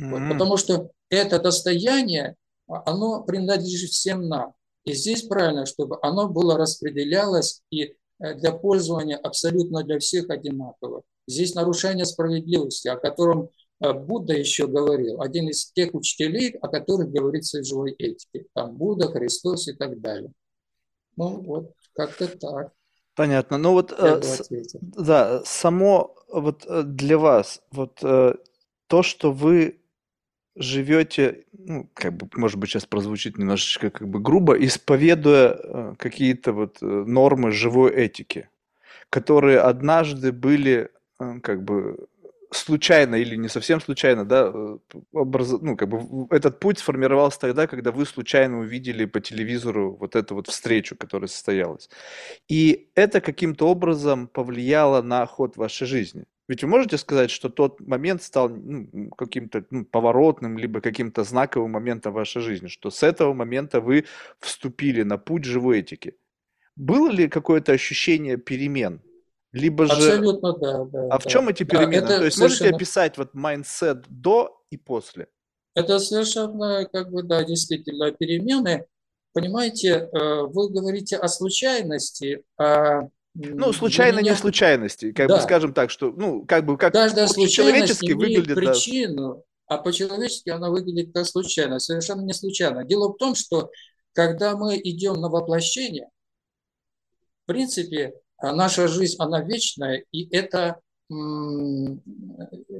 [0.00, 0.10] Mm-hmm.
[0.10, 2.36] Вот, потому что это достояние,
[2.68, 4.54] а, оно принадлежит всем нам.
[4.84, 7.82] И здесь правильно, чтобы оно было распределялось и
[8.18, 11.02] э, для пользования абсолютно для всех одинаково.
[11.26, 17.60] Здесь нарушение справедливости, о котором Будда еще говорил, один из тех учителей, о которых говорится
[17.60, 18.46] в живой этике.
[18.54, 20.32] Там Будда, Христос и так далее.
[21.16, 22.72] Ну, вот как-то так.
[23.14, 23.58] Понятно.
[23.58, 24.48] Ну вот, э, с,
[24.80, 28.34] да, само вот э, для вас, вот э,
[28.86, 29.80] то, что вы
[30.56, 36.52] живете, ну, как бы, может быть, сейчас прозвучит немножечко как бы грубо, исповедуя э, какие-то
[36.52, 38.48] вот э, нормы живой этики,
[39.10, 42.08] которые однажды были э, как бы
[42.52, 44.78] случайно или не совсем случайно, да, э,
[45.12, 45.52] образ...
[45.60, 50.34] ну, как бы этот путь сформировался тогда, когда вы случайно увидели по телевизору вот эту
[50.34, 51.88] вот встречу, которая состоялась.
[52.48, 56.24] И это каким-то образом повлияло на ход вашей жизни.
[56.48, 61.70] Ведь вы можете сказать, что тот момент стал ну, каким-то ну, поворотным, либо каким-то знаковым
[61.70, 64.06] моментом в вашей жизни, что с этого момента вы
[64.40, 66.14] вступили на путь живой этики.
[66.74, 69.00] Было ли какое-то ощущение перемен?
[69.52, 69.92] Либо же...
[69.92, 70.84] Абсолютно, да.
[70.84, 71.18] да а да.
[71.18, 72.06] в чем эти перемены?
[72.06, 72.68] Да, То есть совершенно...
[72.68, 75.28] можете описать вот mindset до и после?
[75.74, 78.86] Это совершенно, как бы, да, действительно перемены.
[79.32, 83.02] Понимаете, э, вы говорите о случайности, а
[83.34, 84.32] ну, случайно меня...
[84.32, 85.36] не случайности, как да.
[85.36, 89.36] бы скажем так, что, ну, как бы, как Каждая случайность имеет выглядит, причину,
[89.68, 89.76] да.
[89.76, 92.84] а по-человечески она выглядит как случайно, совершенно не случайно.
[92.84, 93.70] Дело в том, что
[94.12, 96.08] когда мы идем на воплощение,
[97.44, 100.80] в принципе, наша жизнь, она вечная, и это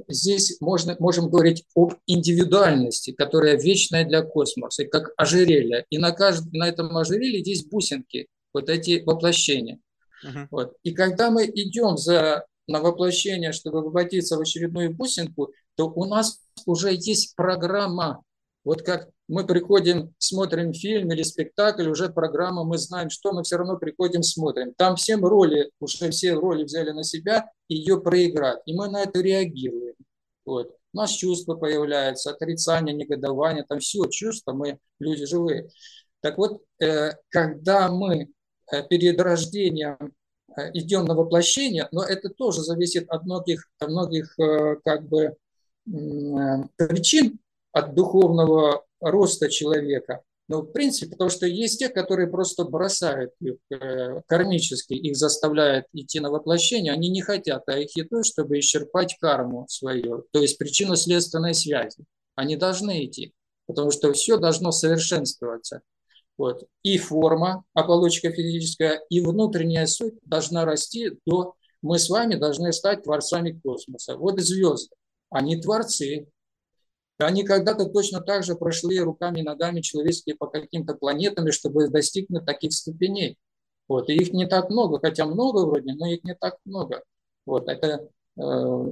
[0.07, 5.85] здесь можно, можем говорить об индивидуальности, которая вечная для космоса, как ожерелье.
[5.89, 9.79] И на, каждом, на этом ожерелье здесь бусинки, вот эти воплощения.
[10.25, 10.47] Uh-huh.
[10.49, 10.73] Вот.
[10.83, 16.39] И когда мы идем за, на воплощение, чтобы воплотиться в очередную бусинку, то у нас
[16.65, 18.23] уже есть программа.
[18.63, 23.57] Вот как мы приходим, смотрим фильм или спектакль, уже программа, мы знаем, что мы все
[23.57, 24.73] равно приходим, смотрим.
[24.75, 28.59] Там всем роли, уже все роли взяли на себя, ее проиграть.
[28.65, 29.95] И мы на это реагируем.
[30.45, 30.75] Вот.
[30.93, 35.69] У нас чувства появляются, отрицание, негодование, там все чувства, мы люди живые.
[36.19, 38.29] Так вот, э, когда мы
[38.71, 39.97] Э, перед рождением
[40.57, 45.35] э, идем на воплощение, но это тоже зависит от многих, многих э, как бы,
[46.77, 47.39] причин,
[47.71, 50.21] от духовного роста человека.
[50.47, 53.55] Но в принципе, потому что есть те, которые просто бросают их
[54.27, 59.65] кармически, их заставляют идти на воплощение, они не хотят, а их идут, чтобы исчерпать карму
[59.69, 62.03] свою, то есть причинно-следственной связи.
[62.35, 63.33] Они должны идти,
[63.65, 65.81] потому что все должно совершенствоваться.
[66.37, 66.65] Вот.
[66.83, 71.53] И форма, оболочка физическая, и внутренняя суть должна расти до...
[71.81, 74.17] Мы с вами должны стать творцами космоса.
[74.17, 74.95] Вот звезды.
[75.29, 76.27] Они творцы.
[77.25, 82.45] Они когда-то точно так же прошли руками и ногами человеческие по каким-то планетам, чтобы достигнуть
[82.45, 83.37] таких ступеней.
[83.87, 84.09] Вот.
[84.09, 87.03] И их не так много, хотя много вроде, но их не так много.
[87.45, 87.67] Вот.
[87.67, 88.85] Это Э,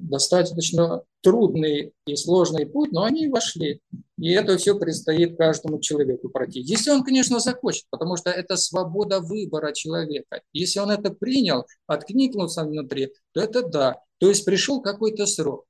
[0.00, 3.80] достаточно трудный и сложный путь, но они вошли.
[4.18, 6.60] И это все предстоит каждому человеку пройти.
[6.60, 10.40] Если он, конечно, захочет, потому что это свобода выбора человека.
[10.54, 14.00] Если он это принял, откликнулся внутри, то это да.
[14.18, 15.66] То есть пришел какой-то срок.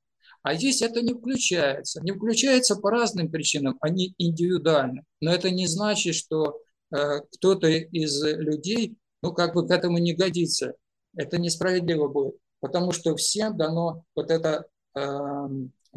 [0.47, 2.01] А здесь это не включается.
[2.01, 5.03] Не включается по разным причинам, они индивидуальны.
[5.21, 6.59] Но это не значит, что
[6.91, 10.73] э, кто-то из людей, ну, как бы к этому не годится.
[11.15, 15.47] Это несправедливо будет потому что всем дано вот это э,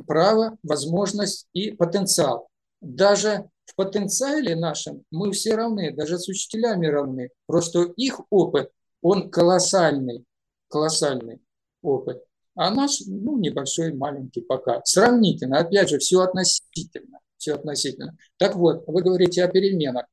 [0.07, 2.49] право, возможность и потенциал.
[2.81, 7.31] Даже в потенциале нашем мы все равны, даже с учителями равны.
[7.47, 8.71] Просто их опыт,
[9.03, 10.25] он колоссальный,
[10.69, 11.41] колоссальный
[11.83, 12.23] опыт.
[12.61, 14.83] А наш, ну, небольшой, маленький пока.
[14.85, 17.21] Сравнительно, опять же, все относительно.
[17.39, 18.19] Все относительно.
[18.37, 20.05] Так вот, вы говорите о переменах.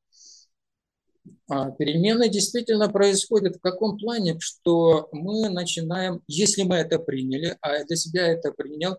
[1.49, 7.73] А, перемены действительно происходят в каком плане, что мы начинаем, если мы это приняли, а
[7.79, 8.93] я для себя это принял,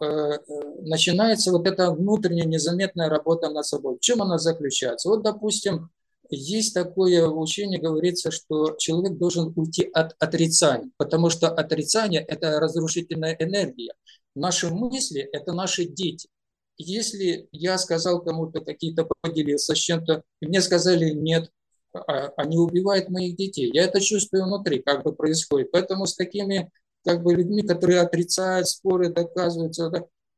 [0.00, 0.38] э, э,
[0.80, 3.96] начинается вот эта внутренняя незаметная работа над собой.
[3.96, 5.10] В чем она заключается?
[5.10, 5.90] Вот, допустим,
[6.34, 13.36] есть такое учение, говорится, что человек должен уйти от отрицания, потому что отрицание– это разрушительная
[13.38, 13.94] энергия.
[14.34, 16.28] Наши мысли– это наши дети.
[16.76, 21.50] Если я сказал кому-то какие-то, поделился с чем-то, мне сказали нет,
[21.92, 23.70] а, они убивают моих детей.
[23.72, 25.70] Я это чувствую внутри, как бы происходит.
[25.70, 26.70] Поэтому с такими
[27.04, 29.90] как бы людьми, которые отрицают споры, доказываются,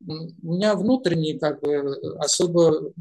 [0.07, 2.93] у меня внутренне как бы особо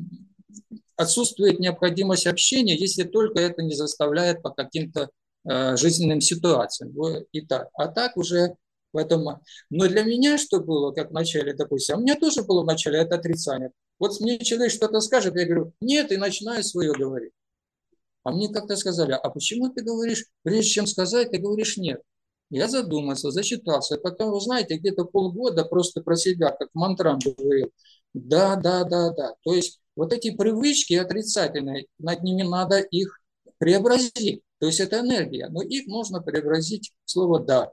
[0.98, 5.10] отсутствует необходимость общения, если только это не заставляет по каким-то
[5.48, 6.94] э, жизненным ситуациям.
[7.32, 7.70] И так.
[7.74, 8.56] А так уже
[8.94, 9.42] в этом...
[9.70, 12.66] Но для меня что было, как в начале, допустим, а у меня тоже было в
[12.66, 13.72] начале это отрицание.
[14.00, 17.32] Вот мне человек что-то скажет, я говорю, нет, и начинаю свое говорить.
[18.24, 22.02] А мне как-то сказали, а почему ты говоришь, прежде чем сказать, ты говоришь нет?
[22.50, 23.98] Я задумался, засчитался.
[23.98, 27.72] Потом, вы знаете, где-то полгода просто про себя, как мантрам говорил.
[28.14, 29.34] Да, да, да, да.
[29.44, 33.20] То есть вот эти привычки отрицательные, над ними надо их
[33.58, 34.42] преобразить.
[34.60, 37.72] То есть это энергия, но их можно преобразить в слово «да».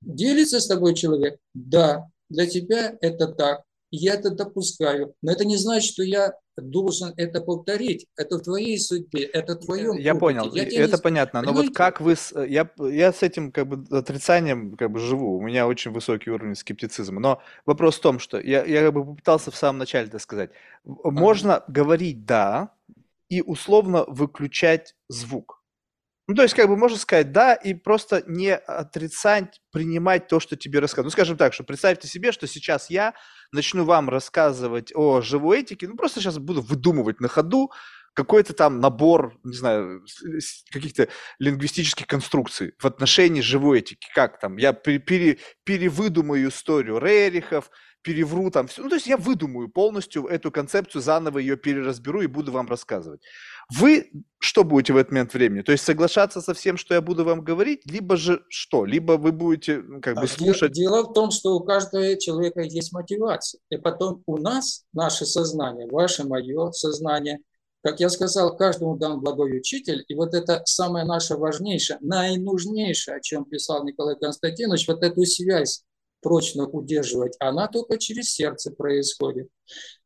[0.00, 1.38] Делится с тобой человек?
[1.54, 2.08] Да.
[2.28, 3.62] Для тебя это так
[3.92, 5.14] я это допускаю.
[5.22, 8.06] Но это не значит, что я должен это повторить.
[8.16, 10.20] Это в твоей судьбе, это в твоем Я опыте.
[10.20, 11.02] понял, я это не...
[11.02, 11.40] понятно.
[11.40, 11.62] Понимаете?
[11.62, 12.16] Но вот как вы...
[12.48, 15.36] Я, я с этим как бы отрицанием как бы живу.
[15.36, 17.20] У меня очень высокий уровень скептицизма.
[17.20, 20.50] Но вопрос в том, что я, я как бы попытался в самом начале это сказать.
[20.84, 21.64] Можно ага.
[21.68, 22.70] говорить «да»
[23.28, 25.61] и условно выключать звук.
[26.28, 30.56] Ну, то есть, как бы можно сказать «да» и просто не отрицать, принимать то, что
[30.56, 31.06] тебе рассказывают.
[31.06, 33.14] Ну, скажем так, что представьте себе, что сейчас я
[33.50, 37.72] начну вам рассказывать о живой этике, ну, просто сейчас буду выдумывать на ходу
[38.14, 40.04] какой-то там набор, не знаю,
[40.70, 41.08] каких-то
[41.38, 44.06] лингвистических конструкций в отношении живой этики.
[44.14, 44.58] Как там?
[44.58, 47.70] Я пере, перевыдумаю историю Рерихов,
[48.02, 48.82] перевру там все.
[48.82, 53.22] Ну, то есть я выдумаю полностью эту концепцию, заново ее переразберу и буду вам рассказывать.
[53.72, 55.62] Вы что будете в этот момент времени?
[55.62, 58.84] То есть соглашаться со всем, что я буду вам говорить, либо же что?
[58.84, 60.72] Либо вы будете ну, как бы слушать...
[60.72, 63.60] Дело в том, что у каждого человека есть мотивация.
[63.70, 67.38] И потом у нас, наше сознание, ваше, мое сознание,
[67.82, 73.20] как я сказал, каждому дан благой учитель, и вот это самое наше важнейшее, наинужнейшее, о
[73.20, 75.82] чем писал Николай Константинович, вот эту связь
[76.22, 79.48] прочно удерживать, она только через сердце происходит.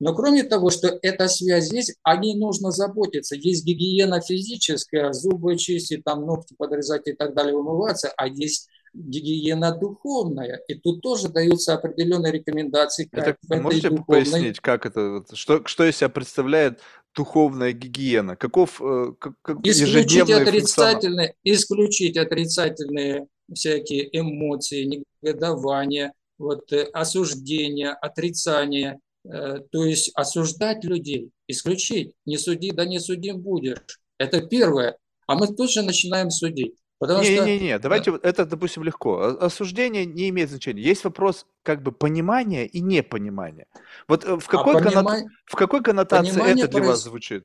[0.00, 3.36] Но кроме того, что эта связь есть, о ней нужно заботиться.
[3.36, 9.76] Есть гигиена физическая, зубы чистить, там ногти подрезать и так далее, умываться, а есть гигиена
[9.76, 10.60] духовная.
[10.68, 13.08] И тут тоже даются определенные рекомендации.
[13.12, 14.24] Как это, можете духовной...
[14.24, 16.80] пояснить, как это, что, что из себя представляет
[17.14, 18.36] духовная гигиена?
[18.36, 29.61] Каков э, как, исключить отрицательные, исключить отрицательные всякие эмоции, негодование, вот, э, осуждение, отрицание, э,
[29.70, 34.01] то есть осуждать людей, исключить, не суди, да не судим будешь.
[34.18, 34.99] Это первое.
[35.26, 36.76] А мы тут же начинаем судить.
[36.99, 37.44] Потому не, что...
[37.44, 39.20] не, не, давайте вот это, допустим, легко.
[39.20, 40.82] Осуждение не имеет значения.
[40.82, 43.66] Есть вопрос как бы понимания и непонимания.
[44.09, 45.03] Вот э, в а какой, а понима...
[45.03, 45.30] конно...
[45.44, 46.86] в какой коннотации это для проис...
[46.86, 47.44] вас звучит?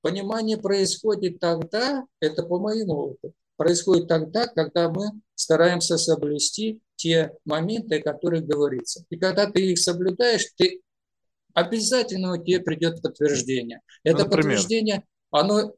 [0.00, 7.98] Понимание происходит тогда, это по моему опыту, происходит тогда, когда мы стараемся соблюсти те моменты,
[7.98, 9.04] о которых говорится.
[9.10, 10.80] И когда ты их соблюдаешь, ты
[11.54, 13.80] обязательно у тебя придет подтверждение.
[14.02, 14.42] Это Например?
[14.42, 15.74] подтверждение, оно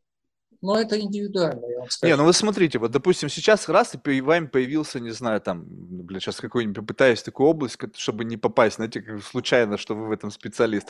[0.61, 2.11] но это индивидуально, я вам скажу.
[2.11, 6.03] Не, ну вы смотрите, вот, допустим, сейчас раз и вами появился, не знаю, там, ну,
[6.03, 10.11] блин, сейчас какой-нибудь попытаюсь такую область, чтобы не попасть, знаете, как случайно, что вы в
[10.11, 10.89] этом специалист.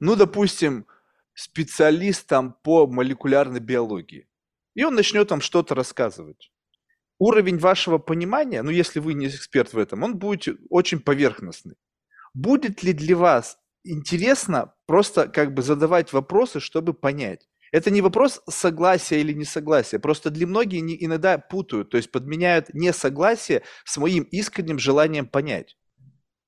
[0.00, 0.86] Ну, допустим,
[1.32, 4.26] специалист там по молекулярной биологии
[4.74, 6.50] и он начнет там что-то рассказывать.
[7.18, 11.76] Уровень вашего понимания, ну если вы не эксперт в этом, он будет очень поверхностный.
[12.34, 17.48] Будет ли для вас интересно просто как бы задавать вопросы, чтобы понять?
[17.70, 19.98] Это не вопрос согласия или несогласия.
[19.98, 25.76] Просто для многих иногда путают, то есть подменяют несогласие с моим искренним желанием понять.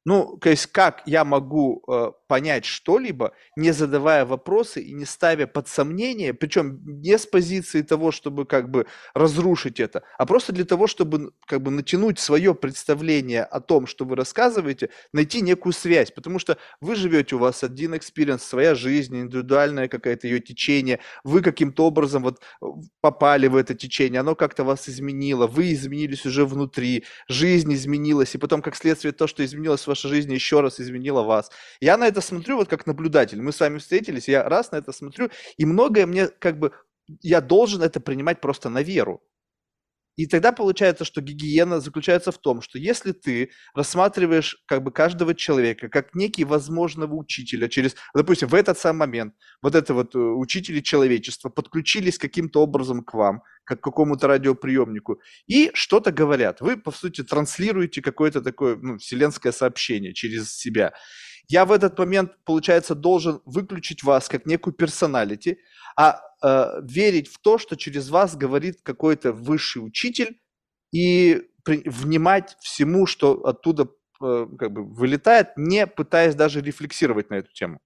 [0.07, 5.49] Ну, то есть как я могу э, понять что-либо, не задавая вопросы и не ставя
[5.49, 10.65] под сомнение, причем не с позиции того, чтобы как бы разрушить это, а просто для
[10.65, 16.13] того, чтобы как бы натянуть свое представление о том, что вы рассказываете, найти некую связь,
[16.13, 21.43] потому что вы живете, у вас один experience, своя жизнь, индивидуальное какое-то ее течение, вы
[21.43, 22.67] каким-то образом вот э,
[23.01, 28.39] попали в это течение, оно как-то вас изменило, вы изменились уже внутри, жизнь изменилась, и
[28.39, 31.51] потом как следствие то, что изменилось в вашей жизни еще раз изменила вас.
[31.81, 33.41] Я на это смотрю вот как наблюдатель.
[33.43, 36.73] Мы с вами встретились, я раз на это смотрю, и многое мне как бы,
[37.23, 39.23] я должен это принимать просто на веру.
[40.17, 45.35] И тогда получается, что гигиена заключается в том, что если ты рассматриваешь как бы каждого
[45.35, 50.19] человека как некий возможного учителя через, допустим, в этот самый момент вот это вот э,
[50.19, 56.61] учители человечества подключились каким-то образом к вам, как к какому-то радиоприемнику, и что-то говорят.
[56.63, 60.95] Вы, по сути, транслируете какое-то такое ну, вселенское сообщение через себя.
[61.49, 65.59] Я в этот момент, получается, должен выключить вас как некую персоналити,
[65.97, 70.39] а э, верить в то, что через вас говорит какой-то высший учитель,
[70.93, 73.89] и при, внимать всему, что оттуда
[74.21, 77.81] э, как бы вылетает, не пытаясь даже рефлексировать на эту тему.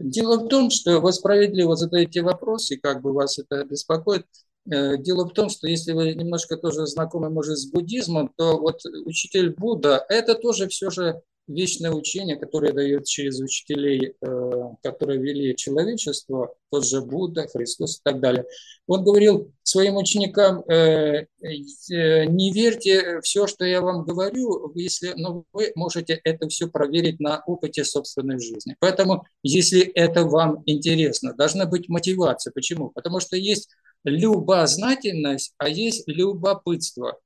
[0.00, 4.26] Дело в том, что вы справедливо задаете вопрос, и как бы вас это беспокоит.
[4.70, 8.80] Э, дело в том, что если вы немножко тоже знакомы, может, с буддизмом, то вот
[9.04, 15.56] учитель Будда– это тоже все же вечное учение, которое дает через учителей, э, которые вели
[15.56, 18.44] человечество, тот же Будда, Христос и так далее.
[18.86, 25.72] Он говорил своим ученикам, э, не верьте все, что я вам говорю, если, но вы
[25.74, 28.76] можете это все проверить на опыте собственной жизни.
[28.80, 32.52] Поэтому, если это вам интересно, должна быть мотивация.
[32.52, 32.90] Почему?
[32.90, 33.70] Потому что есть
[34.04, 37.18] любознательность, а есть любопытство.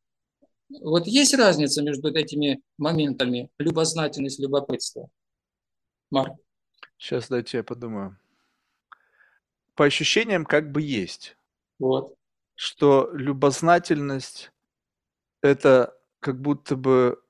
[0.81, 5.09] Вот есть разница между этими моментами, любознательность, любопытство?
[6.11, 6.35] Марк?
[6.99, 8.19] Сейчас дайте я подумаю.
[9.75, 11.37] По ощущениям как бы есть.
[11.79, 12.15] Вот.
[12.55, 14.53] Что любознательность–
[15.43, 17.21] это как будто бы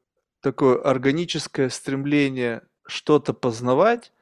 [0.41, 4.13] такое органическое стремление что-то познавать,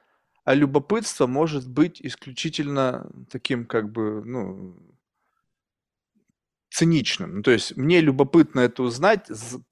[0.45, 4.77] а любопытство может быть исключительно таким как бы, ну,
[6.71, 7.37] циничным.
[7.37, 9.27] Ну, то есть мне любопытно это узнать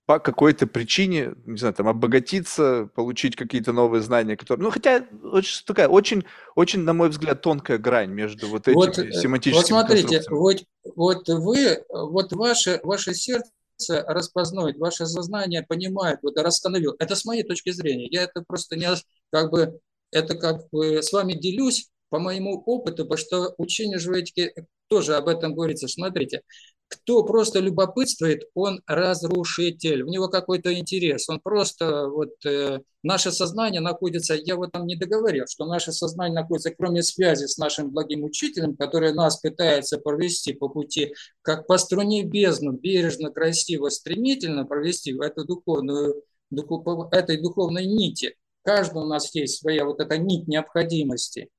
[0.05, 4.65] по какой-то причине, не знаю, там, обогатиться, получить какие-то новые знания, которые...
[4.65, 6.25] Ну, хотя очень, такая очень,
[6.57, 10.65] очень, на мой взгляд, тонкая грань между вот этими вот, э, семантическими Вот смотрите, вот,
[10.97, 13.53] вот вы, вот ваше, ваше сердце
[13.87, 16.97] распознает, ваше сознание понимает, вот расстановил.
[16.99, 18.09] Это с моей точки зрения.
[18.11, 18.89] Я это просто не
[19.31, 19.79] как бы
[20.11, 24.53] это как бы с вами делюсь по моему опыту, потому что учение живой этики
[24.89, 25.89] тоже об этом говорится.
[25.89, 26.43] Смотрите,
[26.89, 33.81] кто просто любопытствует, он разрушитель, у него какой-то интерес, он просто, вот, э, наше сознание
[33.81, 38.25] находится, я вот там не договорил, что наше сознание находится, кроме связи с нашим благим
[38.25, 45.13] учителем, который нас пытается провести по пути, как по струне бездну, бережно, красиво, стремительно провести
[45.13, 48.35] в эту духовную, духов, этой духовной нити.
[48.63, 51.51] Каждый у нас есть своя вот эта нить необходимости.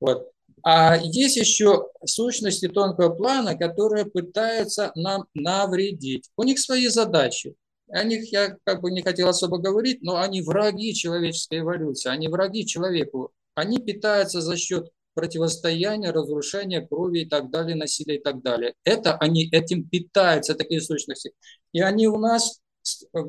[0.00, 0.33] Вот.
[0.64, 6.30] А есть еще сущности тонкого плана, которые пытаются нам навредить.
[6.38, 7.54] У них свои задачи.
[7.90, 12.28] О них я как бы не хотел особо говорить, но они враги человеческой эволюции, они
[12.28, 13.30] враги человеку.
[13.54, 18.72] Они питаются за счет противостояния, разрушения, крови и так далее, насилия и так далее.
[18.84, 21.32] Это они этим питаются, такие сущности.
[21.72, 22.60] И они у нас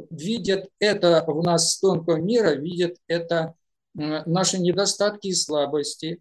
[0.09, 3.55] видят это, у нас с тонкого мира видят это
[3.93, 6.19] наши недостатки и слабости,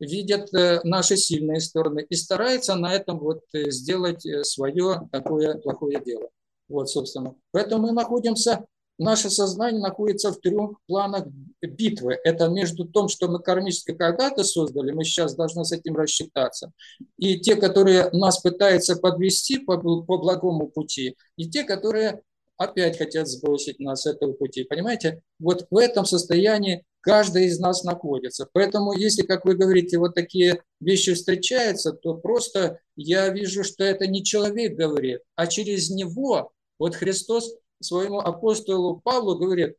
[0.00, 5.54] видят э, наши сильные стороны и стараются на этом вот э, сделать э, свое такое
[5.58, 6.28] плохое дело.
[6.68, 7.34] Вот, собственно.
[7.52, 8.64] Поэтому мы находимся,
[8.98, 11.26] наше сознание находится в трех планах
[11.60, 12.18] битвы.
[12.24, 16.72] Это между тем, что мы кармически когда-то создали, мы сейчас должны с этим рассчитаться,
[17.18, 22.22] и те, которые нас пытаются подвести по, по благому пути, и те, которые
[22.56, 24.64] опять хотят сбросить нас с этого пути.
[24.64, 25.22] Понимаете?
[25.38, 28.48] Вот в этом состоянии каждый из нас находится.
[28.52, 34.06] Поэтому, если, как вы говорите, вот такие вещи встречаются, то просто я вижу, что это
[34.06, 39.76] не человек говорит, а через него, вот Христос своему апостолу Павлу говорит,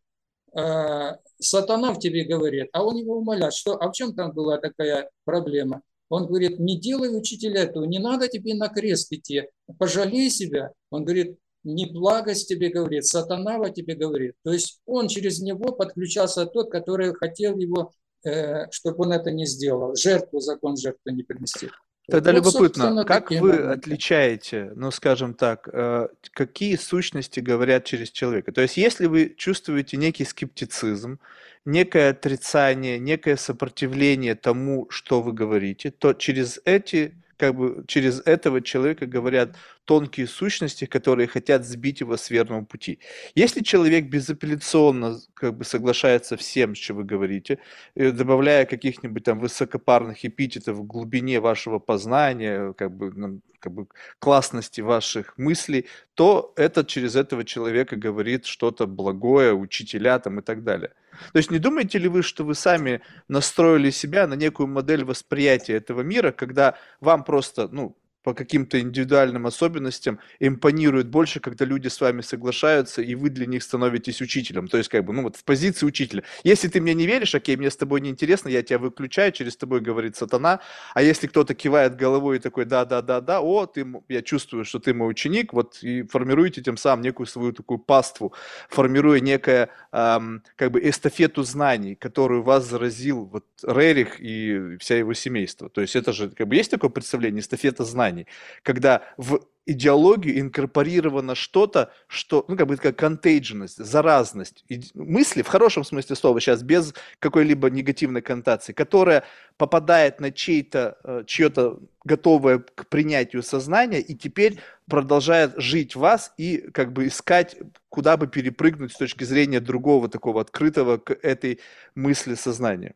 [0.55, 4.57] «Э, сатана в тебе говорит, а он его умоляет, что, а в чем там была
[4.59, 5.81] такая проблема?
[6.09, 9.49] Он говорит, не делай учителя этого, не надо тебе на крест идти,
[9.79, 10.71] пожалей себя.
[10.91, 14.35] Он говорит, не благость тебе говорит, сатана во тебе говорит.
[14.43, 17.91] То есть он через него подключался тот, который хотел его,
[18.23, 19.95] э, чтобы он это не сделал.
[19.95, 21.69] Жертву, закон жертвы не принести.
[22.07, 23.63] Тогда вот, любопытно, как вы моменты.
[23.63, 28.51] отличаете, ну, скажем так, э, какие сущности говорят через человека?
[28.51, 31.19] То есть, если вы чувствуете некий скептицизм,
[31.65, 38.61] некое отрицание, некое сопротивление тому, что вы говорите, то через эти как бы через этого
[38.61, 39.55] человека говорят
[39.85, 42.99] тонкие сущности, которые хотят сбить его с верного пути.
[43.35, 47.59] Если человек безапелляционно как бы соглашается всем, что вы говорите,
[47.95, 53.87] э, добавляя каких-нибудь там высокопарных эпитетов в глубине вашего познания, как бы, как бы
[54.19, 60.63] классности ваших мыслей, то это через этого человека говорит что-то благое, учителя там и так
[60.63, 60.91] далее.
[61.31, 65.73] То есть не думаете ли вы, что вы сами настроили себя на некую модель восприятия
[65.73, 67.95] этого мира, когда вам просто, ну,
[68.25, 73.61] по каким-то индивидуальным особенностям импонирует больше, когда люди с вами соглашаются, и вы для них
[73.61, 74.67] становитесь учителем.
[74.67, 76.23] То есть, как бы, ну вот в позиции учителя.
[76.43, 79.55] Если ты мне не веришь, окей, мне с тобой не интересно, я тебя выключаю, через
[79.57, 80.59] тобой говорит сатана.
[80.95, 84.65] А если кто-то кивает головой и такой, да, да, да, да, о, ты, я чувствую,
[84.65, 88.33] что ты мой ученик, вот и формируете тем самым некую свою такую паству,
[88.69, 95.13] формируя некое, эм, как бы, эстафету знаний, которую вас заразил вот Рерих и вся его
[95.13, 95.69] семейство.
[95.69, 98.27] То есть это же, как бы, есть такое представление, эстафета знаний знаний,
[98.63, 105.47] когда в идеологию инкорпорировано что-то, что, ну, как бы как контейдженность, заразность, и мысли, в
[105.47, 109.23] хорошем смысле слова сейчас, без какой-либо негативной коннотации, которая
[109.57, 116.31] попадает на чей-то, э, чье-то готовое к принятию сознания и теперь продолжает жить в вас
[116.37, 117.57] и как бы искать,
[117.89, 121.59] куда бы перепрыгнуть с точки зрения другого такого открытого к этой
[121.95, 122.93] мысли сознания.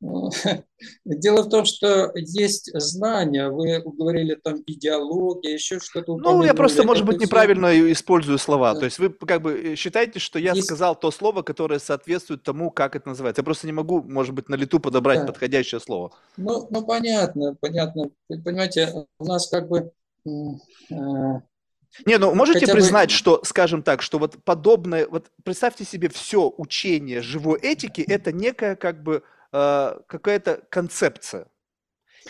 [1.04, 6.16] Дело в том, что есть знания, вы говорили там идеология, еще что-то.
[6.16, 7.92] Ну, я просто, может быть, неправильно все...
[7.92, 8.72] использую слова.
[8.74, 8.80] Да.
[8.80, 10.66] То есть вы как бы э, считаете, что я есть...
[10.66, 13.40] сказал то слово, которое соответствует тому, как это называется.
[13.40, 15.26] Я просто не могу, может быть, на лету подобрать да.
[15.26, 16.12] подходящее слово.
[16.38, 18.10] Ну, ну, понятно, понятно.
[18.28, 19.92] Понимаете, у нас как бы...
[20.26, 20.30] Э,
[22.06, 23.14] не, ну можете Хотя признать, бы...
[23.14, 28.76] что, скажем так, что вот подобное, вот представьте себе все учение живой этики, это некая
[28.76, 31.46] как бы Э, какая-то концепция.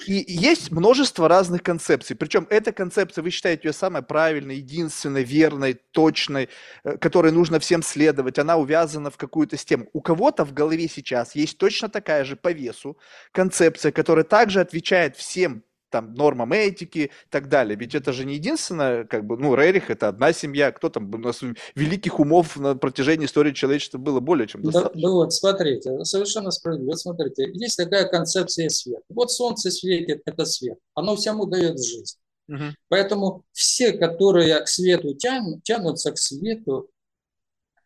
[0.06, 2.16] И есть множество разных концепций.
[2.16, 6.48] Причем эта концепция, вы считаете ее самой правильной, единственной, верной, точной,
[6.84, 8.38] э, которой нужно всем следовать.
[8.38, 9.88] Она увязана в какую-то систему.
[9.92, 12.96] У кого-то в голове сейчас есть точно такая же по весу
[13.32, 17.76] концепция, которая также отвечает всем там нормам этики и так далее.
[17.76, 21.18] Ведь это же не единственное, как бы, ну, Рерих это одна семья, кто там, у
[21.18, 21.40] нас
[21.74, 25.00] великих умов на протяжении истории человечества было более чем достаточно.
[25.00, 26.90] Да, ну вот, смотрите, совершенно справедливо.
[26.90, 29.02] Вот смотрите, есть такая концепция света.
[29.08, 30.78] Вот солнце светит, это свет.
[30.94, 32.16] Оно всему дает жизнь.
[32.48, 32.64] Угу.
[32.88, 36.90] Поэтому все, которые к свету тянут, тянутся к свету,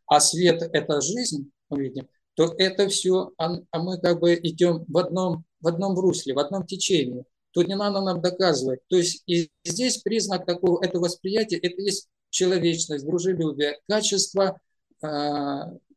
[0.07, 4.84] а свет– это жизнь, мы видим, то это все, а, а мы как бы идем
[4.88, 7.24] в одном, в одном русле, в одном течении
[7.55, 8.80] тут не надо нам доказывать.
[8.88, 14.59] То есть и здесь признак такого, это восприятия, это есть человечность, дружелюбие, качество,
[15.02, 15.07] э,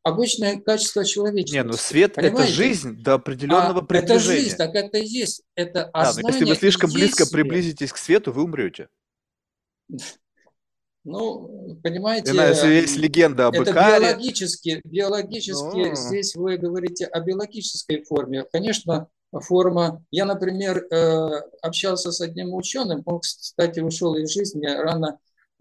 [0.03, 1.55] обычное качество человечности.
[1.55, 2.43] Не, ну свет Понимаете?
[2.43, 4.17] это жизнь до определенного а, приближения.
[4.17, 5.41] Это жизнь, так это и есть.
[5.55, 7.31] Это да, но если вы слишком близко свет.
[7.31, 8.87] приблизитесь к свету, вы умрете.
[11.03, 15.95] Ну, понимаете, если есть легенда об это биологически, биологически но...
[15.95, 18.45] здесь вы говорите о биологической форме.
[18.51, 20.03] Конечно, форма.
[20.11, 25.19] Я, например, э, общался с одним ученым, он, кстати, ушел из жизни рано,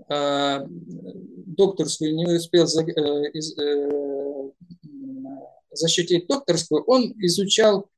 [0.08, 3.30] э, докторскую не успел э,
[5.72, 7.88] защитить докторскую, он изучал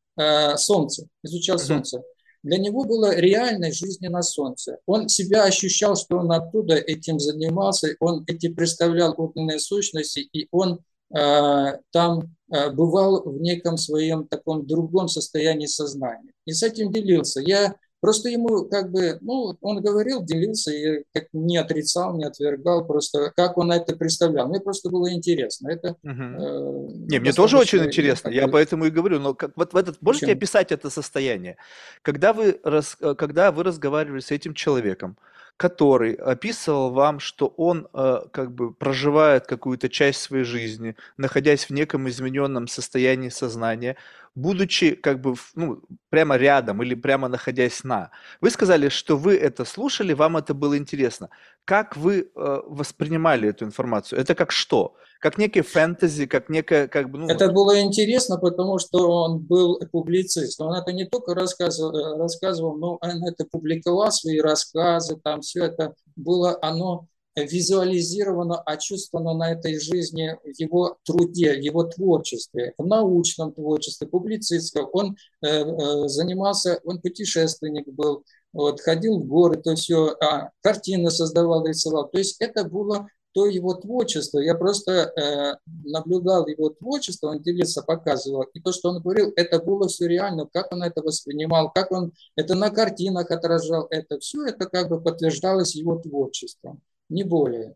[0.56, 2.02] Солнце, изучал Солнце.
[2.42, 4.78] Для него была реальная жизнь на Солнце.
[4.84, 10.80] Он себя ощущал, что он оттуда этим занимался, он эти представлял огненные сущности, и он
[11.08, 16.32] там бывал в неком своем таком другом состоянии сознания.
[16.46, 17.40] И с этим делился.
[17.40, 22.86] Я просто ему как бы, ну, он говорил, делился, и как не отрицал, не отвергал,
[22.86, 24.49] просто как он это представлял.
[24.49, 25.70] Мне просто было интересно.
[25.70, 26.12] Это, угу.
[26.12, 30.01] э, не, мне тоже очень интересно, я поэтому и говорю, но как, вот в этот,
[30.01, 30.38] можете Почему?
[30.38, 31.57] описать это состояние?
[32.03, 35.16] Когда вы, рас, э, когда вы разговаривали с этим человеком,
[35.59, 41.70] который описывал вам, что он э, как бы проживает какую-то часть своей жизни, находясь в
[41.70, 43.96] неком измененном состоянии сознания,
[44.36, 48.11] будучи как бы ну, прямо рядом или прямо находясь на.
[48.40, 51.28] Вы сказали, что вы это слушали, вам это было интересно.
[51.64, 54.20] Как вы э, воспринимали эту информацию?
[54.20, 54.94] Это как что?
[55.18, 57.28] Как некий фэнтези, как некое, как бы, ну...
[57.28, 60.60] Это было интересно, потому что он был публицист.
[60.60, 65.94] Он это не только рассказывал, рассказывал но он это публиковал, свои рассказы, там все это
[66.16, 73.52] было, оно визуализировано, очувствовано на этой жизни в его труде, в его творчестве, в научном
[73.52, 74.88] творчестве, публицистском.
[74.92, 81.10] Он э, э, занимался, он путешественник был, вот, ходил в горы, то все, а, картины
[81.10, 82.08] создавал, рисовал.
[82.08, 87.83] То есть это было то его творчество, я просто э, наблюдал его творчество, он делился,
[87.83, 91.93] показывал, и то, что он говорил, это было все реально, как он это воспринимал, как
[91.93, 97.74] он это на картинах отражал, это все это как бы подтверждалось его творчеством, не более.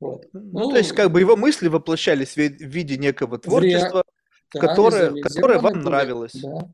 [0.00, 0.26] Вот.
[0.32, 4.04] Ну, ну, то есть как бы его мысли воплощались в виде некого творчества,
[4.54, 4.60] ре...
[4.60, 6.34] которое, да, которое вам нравилось.
[6.34, 6.72] Да.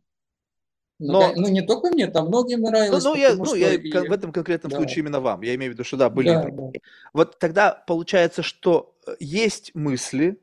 [0.98, 1.32] Ну, Но...
[1.34, 3.02] Ну, не только мне, там многим нравилось.
[3.02, 3.90] Ну, ну я, ну, я и...
[3.90, 4.76] в этом конкретном да.
[4.76, 5.42] случае именно вам.
[5.42, 6.28] Я имею в виду, что да, были.
[6.28, 6.70] Да, да.
[7.12, 10.40] Вот тогда получается, что э, есть мысли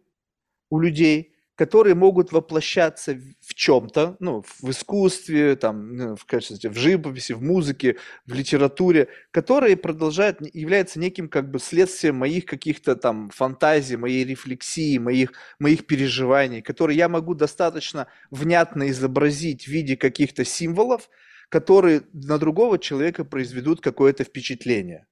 [0.69, 6.77] у людей, которые могут воплощаться в чем-то, ну, в искусстве, там, ну, в качестве, в
[6.77, 13.29] живописи, в музыке, в литературе, которые продолжают, являются неким как бы следствием моих каких-то там
[13.29, 20.45] фантазий, моей рефлексии, моих, моих переживаний, которые я могу достаточно внятно изобразить в виде каких-то
[20.45, 21.09] символов,
[21.49, 25.05] которые на другого человека произведут какое-то впечатление.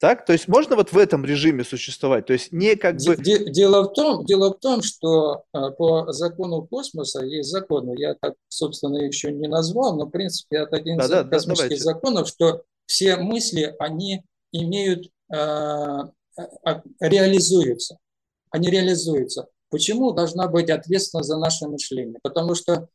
[0.00, 0.24] Так?
[0.24, 2.24] То есть можно вот в этом режиме существовать?
[2.24, 3.16] То есть не как бы...
[3.16, 8.32] Дело в том, дело в том что э, по закону космоса есть законы, я так,
[8.48, 12.62] собственно, еще не назвал, но, в принципе, это один из да, космических да, законов, что
[12.86, 15.10] все мысли, они имеют,
[16.98, 17.98] реализуются.
[18.50, 19.48] Они реализуются.
[19.68, 22.18] Почему должна быть ответственна за наше мышление?
[22.22, 22.88] Потому что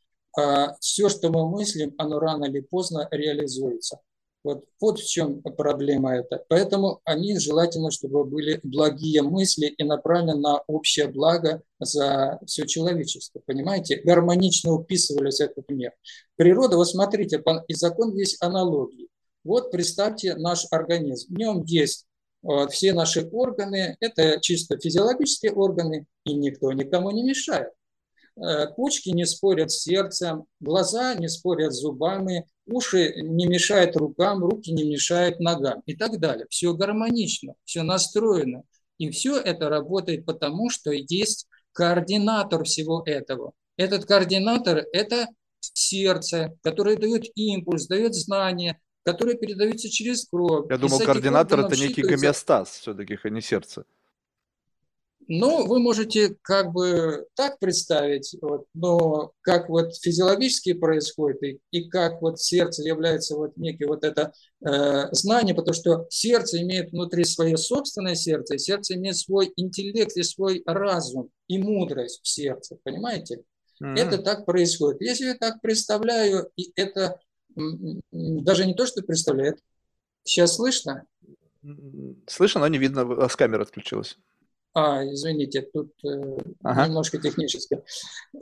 [0.81, 3.99] все, что мы мыслим, оно рано или поздно реализуется.
[4.45, 6.45] Вот, вот в чем проблема это.
[6.49, 13.41] Поэтому они желательно, чтобы были благие мысли и направлены на общее благо за все человечество.
[13.43, 14.01] Понимаете?
[14.05, 15.93] Гармонично уписывались этот мир.
[16.35, 19.09] Природа, вот смотрите, и закон есть аналогии.
[19.43, 21.33] Вот представьте наш организм.
[21.33, 22.05] В нем есть
[22.43, 27.73] вот, все наши органы, это чисто физиологические органы, и никто никому не мешает.
[28.37, 34.43] Э, почки не спорят с сердцем, глаза не спорят с зубами, уши не мешают рукам,
[34.43, 36.45] руки не мешают ногам и так далее.
[36.49, 38.63] Все гармонично, все настроено.
[38.97, 43.51] И все это работает потому, что есть координатор всего этого.
[43.77, 45.27] Этот координатор– это
[45.59, 50.67] сердце, которое дает импульс, дает знание, которые передаются через кровь.
[50.69, 53.85] Я думал, координатор– это некий гомеостаз все-таки, а не сердце.
[55.27, 61.89] Ну, вы можете как бы так представить, вот, но как вот физиологически происходит и, и
[61.89, 64.33] как вот сердце является вот некий вот это
[64.65, 70.15] э, знание, потому что сердце имеет внутри свое собственное сердце, и сердце имеет свой интеллект
[70.15, 73.41] и свой разум и мудрость в сердце, понимаете?
[73.81, 73.95] Mm-hmm.
[73.95, 75.01] Это так происходит.
[75.01, 77.19] Если я так представляю, и это
[77.55, 79.57] даже не то, что представляю,
[80.23, 81.05] сейчас слышно?
[82.27, 84.17] Слышно, но не видно, с камеры отключилась.
[84.77, 86.87] А, извините, тут э, ага.
[86.87, 87.81] немножко технически.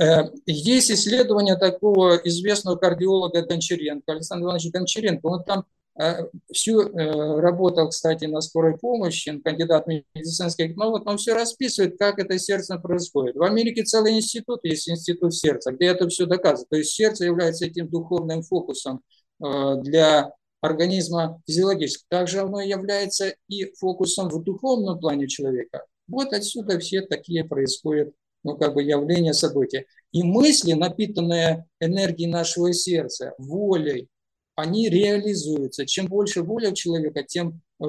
[0.02, 5.28] Э, есть исследование такого известного кардиолога Гончаренко, Александра Ивановича Гончаренко.
[5.28, 5.66] Он там
[6.02, 12.18] э, всю работал, кстати, на скорой помощи, он кандидат медицинских наук, он все расписывает, как
[12.18, 13.36] это сердце происходит.
[13.36, 16.68] В Америке целый институт есть, институт сердца, где это все доказывает.
[16.68, 19.04] То есть сердце является этим духовным фокусом
[19.40, 20.32] для
[20.62, 22.06] организма физиологически.
[22.10, 25.84] Также оно является и фокусом в духовном плане человека.
[26.08, 29.86] Вот отсюда все такие происходят ну, как бы явления, события.
[30.12, 34.10] И мысли, напитанные энергией нашего сердца, волей,
[34.56, 35.86] они реализуются.
[35.86, 37.86] Чем больше воля у человека, тем э,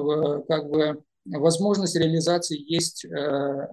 [0.47, 3.67] как бы возможность реализации есть э,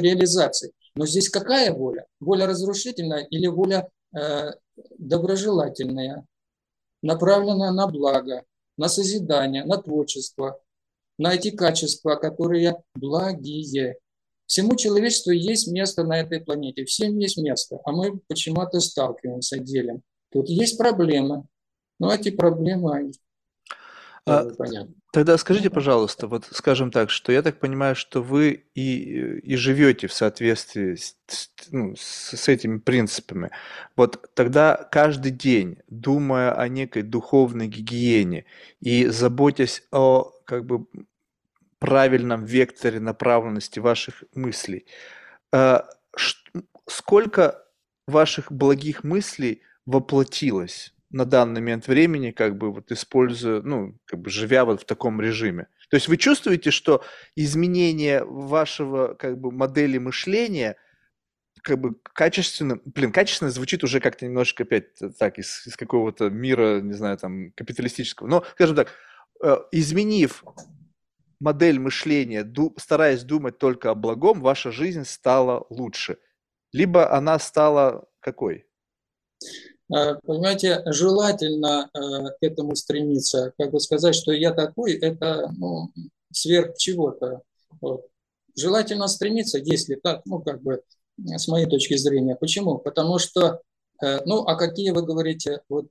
[0.00, 0.72] реализации.
[0.94, 2.06] Но здесь какая воля?
[2.20, 4.52] Воля разрушительная или воля э,
[4.98, 6.26] доброжелательная,
[7.02, 8.44] направленная на благо,
[8.78, 10.60] на созидание, на творчество,
[11.18, 13.96] на эти качества, которые благие.
[14.46, 20.02] Всему человечеству есть место на этой планете, всем есть место, а мы почему-то сталкиваемся, делим.
[20.30, 21.44] Тут есть проблемы,
[21.98, 23.12] но эти проблемы
[24.28, 24.44] а,
[25.12, 30.08] тогда скажите, пожалуйста, вот скажем так, что я так понимаю, что вы и, и живете
[30.08, 31.16] в соответствии с,
[31.70, 33.50] ну, с, с этими принципами.
[33.94, 38.46] Вот тогда каждый день, думая о некой духовной гигиене
[38.80, 40.86] и заботясь о как бы
[41.78, 44.86] правильном векторе направленности ваших мыслей,
[45.52, 45.80] э,
[46.88, 47.62] сколько
[48.06, 54.30] ваших благих мыслей воплотилось на данный момент времени, как бы вот используя, ну, как бы
[54.30, 55.68] живя вот в таком режиме.
[55.88, 57.04] То есть вы чувствуете, что
[57.36, 60.76] изменение вашего как бы модели мышления
[61.62, 64.86] как бы качественно, блин, качественно звучит уже как-то немножко опять
[65.18, 68.28] так из, из какого-то мира, не знаю, там капиталистического.
[68.28, 68.90] Но, скажем так, э,
[69.72, 70.44] изменив
[71.40, 76.18] модель мышления, стараясь думать только о благом, ваша жизнь стала лучше.
[76.72, 78.66] Либо она стала какой?
[79.94, 83.52] Э, понимаете, желательно э, к этому стремиться.
[83.58, 85.92] Как бы сказать, что я такой, это ну,
[86.32, 87.42] сверх чего-то.
[87.80, 88.06] Вот.
[88.56, 90.82] Желательно стремиться, если так, ну, как бы,
[91.18, 92.36] с моей точки зрения.
[92.36, 92.78] Почему?
[92.78, 93.60] Потому что,
[94.02, 95.90] э, ну, а какие вы говорите, вот,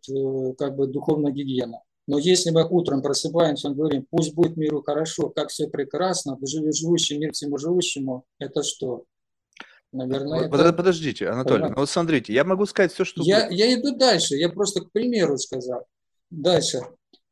[0.57, 1.81] как бы, духовная гигиена?
[2.07, 7.17] Но если мы утром просыпаемся, и говорим, пусть будет миру хорошо, как все прекрасно, живущий
[7.17, 9.05] мир всему живущему, это что?
[9.91, 10.73] Наверное, Под, это...
[10.73, 13.23] Подождите, Анатолий, ну вот смотрите, я могу сказать все, что...
[13.23, 15.85] Я, я иду дальше, я просто к примеру сказал.
[16.29, 16.81] Дальше.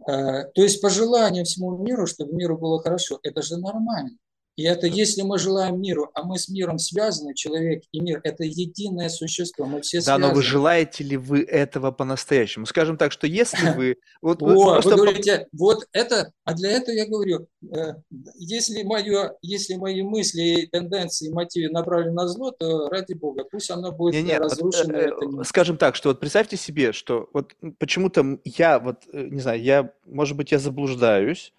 [0.07, 4.17] Э, то есть пожелание всему миру, чтобы миру было хорошо, это же нормально.
[4.55, 8.43] И это если мы желаем миру, а мы с миром связаны, человек и мир, это
[8.43, 10.21] единое существо, мы все да, связаны.
[10.21, 12.67] Да, но вы желаете ли вы этого по-настоящему?
[12.67, 13.97] Скажем так, что если вы...
[14.21, 14.79] Вот, О.
[14.79, 17.95] Вы говорите, вот это, а для этого я говорю, э,
[18.35, 23.91] если, мое, если мои мысли, тенденции, мотивы направлены на зло, то ради бога, пусть оно
[23.91, 24.93] будет разрушено.
[24.93, 25.43] Э, это не...
[25.45, 29.91] Скажем так, что вот представьте себе, что вот почему-то я, вот, э, не знаю, я,
[30.05, 31.53] может быть, я заблуждаюсь,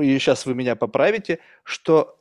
[0.00, 2.16] и сейчас вы меня поправите, что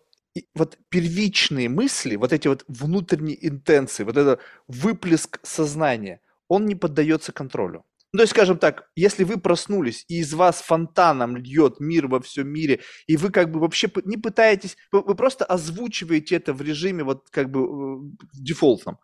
[0.56, 7.32] вот первичные мысли, вот эти вот внутренние интенции, вот этот выплеск сознания, он не поддается
[7.32, 7.86] контролю.
[8.14, 12.20] Ну, то есть, скажем так, если вы проснулись, и из вас фонтаном льет мир во
[12.20, 16.62] всем мире, и вы как бы вообще не пытаетесь, вы, вы просто озвучиваете это в
[16.62, 19.00] режиме вот как бы э, дефолтном.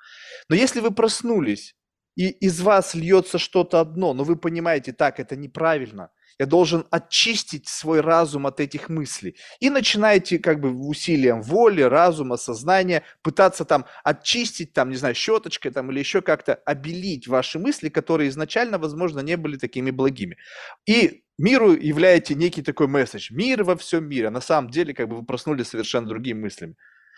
[0.49, 1.75] Но если вы проснулись,
[2.17, 6.09] и из вас льется что-то одно, но вы понимаете, так, это неправильно,
[6.39, 9.35] я должен очистить свой разум от этих мыслей.
[9.59, 15.71] И начинаете как бы усилием воли, разума, сознания пытаться там очистить, там, не знаю, щеточкой
[15.71, 20.37] там или еще как-то обелить ваши мысли, которые изначально, возможно, не были такими благими.
[20.85, 23.29] И миру являете некий такой месседж.
[23.31, 24.27] Мир во всем мире.
[24.27, 26.75] А на самом деле, как бы вы проснулись совершенно другими мыслями.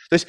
[0.10, 0.28] То есть,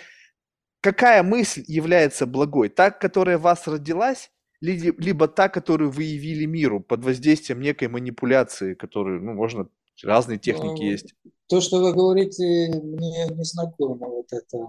[0.80, 2.68] какая мысль является благой?
[2.68, 4.30] Та, которая вас родилась,
[4.60, 9.68] либо та, которую вы явили миру под воздействием некой манипуляции, которую, ну, можно,
[10.02, 11.14] разные техники ну, есть.
[11.48, 14.66] То, что вы говорите, мне не знакомо вот это,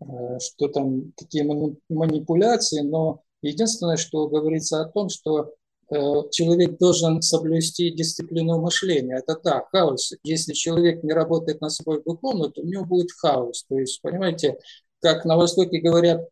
[0.00, 1.42] э, что там, какие
[1.88, 5.52] манипуляции, но единственное, что говорится о том, что
[5.90, 5.96] э,
[6.30, 9.18] человек должен соблюсти дисциплину мышления.
[9.18, 10.12] Это да, хаос.
[10.22, 13.64] Если человек не работает на свой духовный, то у него будет хаос.
[13.68, 14.58] То есть, понимаете,
[15.00, 16.28] как на Востоке говорят,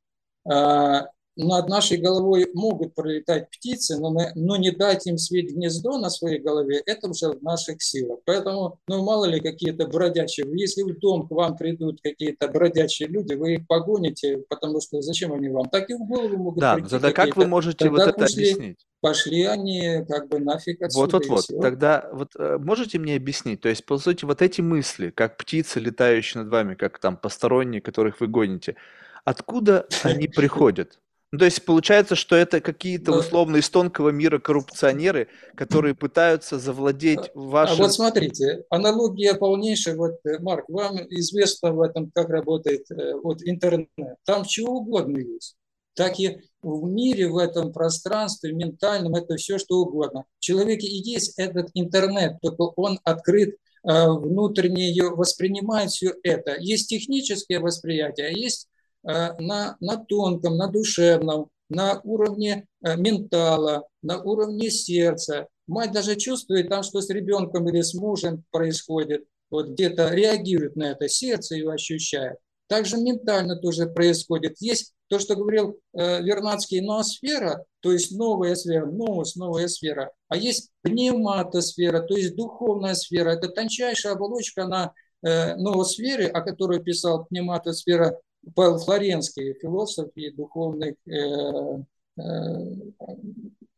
[0.49, 5.99] а, над нашей головой могут пролетать птицы, но, мы, но не дать им свить гнездо
[5.99, 8.21] на своей голове, это уже в наших силах.
[8.25, 13.35] Поэтому, ну, мало ли какие-то бродячие, если в дом к вам придут какие-то бродячие люди,
[13.35, 15.69] вы их погоните, потому что зачем они вам?
[15.69, 18.51] Так и в голову могут да, прийти тогда как вы можете тогда вот это пошли,
[18.51, 18.87] объяснить?
[19.01, 21.19] Пошли они как бы нафиг отсюда.
[21.19, 25.37] Вот-вот-вот, тогда вот э, можете мне объяснить, то есть, по сути, вот эти мысли, как
[25.37, 28.77] птицы, летающие над вами, как там посторонние, которых вы гоните,
[29.25, 30.99] откуда они приходят?
[31.33, 33.19] Ну, то есть получается, что это какие-то да.
[33.19, 37.75] условно из тонкого мира коррупционеры, которые пытаются завладеть вашим...
[37.75, 39.97] А вот смотрите, аналогия полнейшая.
[39.97, 43.89] Вот, э, Марк, вам известно в этом, как работает э, вот, интернет.
[44.25, 45.57] Там чего угодно есть.
[45.95, 50.25] Так и в мире, в этом пространстве ментальном, это все что угодно.
[50.39, 56.55] В человеке и есть этот интернет, только он открыт э, внутренне воспринимает все это.
[56.61, 58.69] Есть техническое восприятие, а есть
[59.07, 65.49] на, на тонком, на душевном, на уровне э, ментала, на уровне сердца.
[65.67, 70.91] Мать даже чувствует там, что с ребенком или с мужем происходит, вот где-то реагирует на
[70.91, 72.37] это, сердце его ощущает.
[72.69, 74.57] Также ментально тоже происходит.
[74.61, 80.13] Есть то, что говорил э, Вернадский, ноосфера, то есть новая сфера, новость, новая сфера.
[80.29, 83.31] А есть пневматосфера, то есть духовная сфера.
[83.31, 84.93] Это тончайшая оболочка на
[85.23, 88.19] э, ноосфере, о которой писал пневматосфера
[88.55, 91.83] Павел Флоренский, философ и духовный, э,
[92.19, 92.23] э,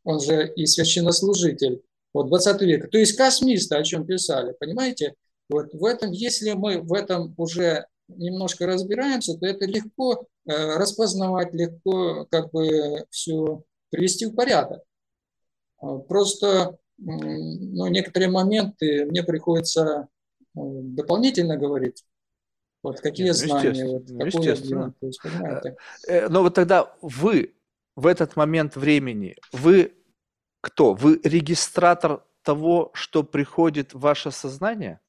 [0.05, 2.89] он же и священнослужитель, вот 20 века.
[2.89, 5.15] То есть космисты, о чем писали, понимаете?
[5.49, 11.53] Вот в этом, если мы в этом уже немножко разбираемся, то это легко э, распознавать,
[11.55, 14.83] легко как бы все привести в порядок.
[16.09, 20.09] Просто ну, некоторые моменты мне приходится
[20.55, 22.03] дополнительно говорить,
[22.83, 24.95] вот какие Нет, ну, знания, вот, ну, естественно.
[25.01, 25.77] то есть, понимаете?
[26.29, 27.55] Но вот тогда вы
[27.97, 29.93] в этот момент времени, вы
[30.61, 30.95] кто?
[30.95, 35.01] Вы регистратор того, что приходит в ваше сознание?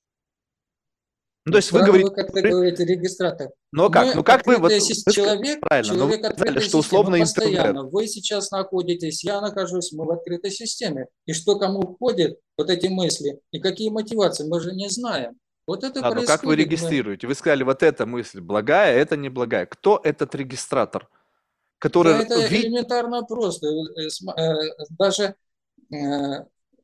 [1.46, 2.10] Ну, то есть вы говорите...
[2.10, 3.50] Вы как-то говорите регистратор.
[3.72, 4.14] Но как?
[4.14, 4.58] ну как вы...
[4.58, 7.68] Вот, человек, правильно, человек но вы сказали, что условно постоянно.
[7.70, 7.94] Интернет.
[7.94, 11.08] Вы сейчас находитесь, я нахожусь, мы в открытой системе.
[11.26, 15.40] И что кому входит, вот эти мысли, и какие мотивации, мы же не знаем.
[15.70, 17.28] Вот это а, ну как вы регистрируете?
[17.28, 19.68] Вы сказали, вот эта мысль благая, это не благая.
[19.68, 21.08] Кто этот регистратор?
[21.78, 22.14] Который...
[22.14, 23.68] Да, это элементарно просто.
[23.68, 24.54] Э, э,
[24.98, 25.36] даже
[25.94, 25.96] э,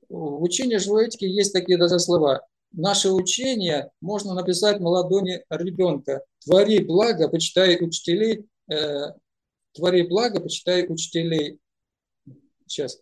[0.07, 2.45] в учении живой этики есть такие даже слова.
[2.73, 6.21] Наше учение можно написать на ладони ребенка.
[6.45, 8.47] Твори благо, почитай учителей.
[9.73, 11.59] Твори благо, почитай учителей.
[12.67, 13.01] Сейчас.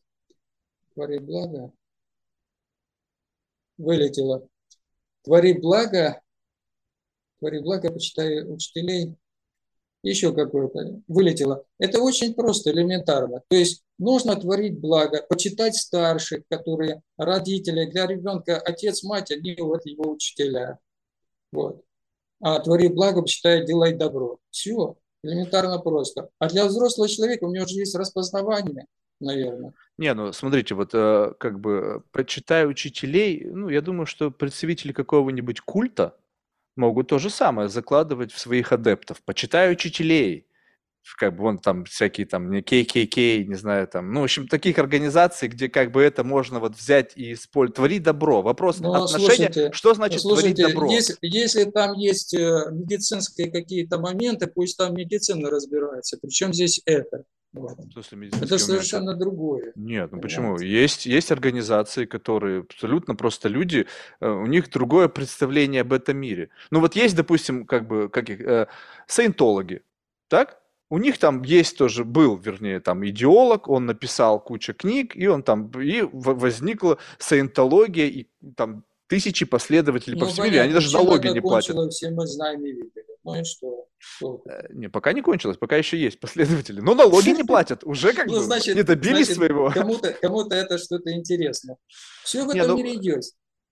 [0.93, 1.73] Твори благо.
[3.77, 4.47] Вылетело.
[5.23, 6.21] Твори благо,
[7.39, 9.15] твори благо, почитай учителей,
[10.03, 11.65] еще какое-то вылетело.
[11.79, 13.41] Это очень просто, элементарно.
[13.47, 19.85] То есть нужно творить благо, почитать старших, которые родители, для ребенка отец, мать, они вот
[19.85, 20.79] его учителя.
[21.53, 21.83] Вот.
[22.41, 24.39] А твори благо, почитай, делай добро.
[24.49, 26.29] Все, элементарно просто.
[26.37, 28.85] А для взрослого человека у него же есть распознавание–
[29.23, 29.73] наверное.
[29.97, 35.61] Не, ну смотрите, вот э, как бы почитая учителей, ну я думаю, что представители какого-нибудь
[35.61, 36.15] культа
[36.75, 39.21] могут то же самое закладывать в своих адептов.
[39.23, 40.47] Почитай учителей,
[41.17, 44.79] как бы вон там всякие там не KKK, не знаю там, ну в общем таких
[44.79, 48.41] организаций, где как бы это можно вот взять и использовать, твори добро.
[48.41, 50.91] Вопрос ну, отношения, слушайте, что значит слушайте, творить добро?
[50.91, 56.17] Если, если там есть э, медицинские какие-то моменты, пусть там медицина разбирается.
[56.21, 57.25] Причем здесь это?
[57.53, 59.19] Это совершенно момент.
[59.19, 59.73] другое.
[59.75, 60.59] Нет, ну почему?
[60.59, 63.85] Есть, есть организации, которые абсолютно просто люди,
[64.19, 66.49] э, у них другое представление об этом мире.
[66.71, 68.67] Ну вот есть, допустим, как бы, как их, э,
[69.07, 69.81] саентологи,
[70.27, 70.59] так?
[70.89, 75.41] У них там есть тоже, был, вернее, там идеолог, он написал кучу книг, и он
[75.41, 81.27] там, и возникла саентология, и там тысячи последователей ну, по всему миру, они даже налоги
[81.29, 81.75] не платят.
[81.91, 83.12] Все мы знаем и видели.
[83.23, 83.87] Ну и что?
[84.49, 86.81] Э, не, пока не кончилось, пока еще есть последователи.
[86.81, 89.71] Но налоги не платят, уже как ну, бы значит, не добились своего.
[89.71, 91.77] Кому-то кому это что-то интересно.
[92.23, 93.23] Все в этом ну, мире идет.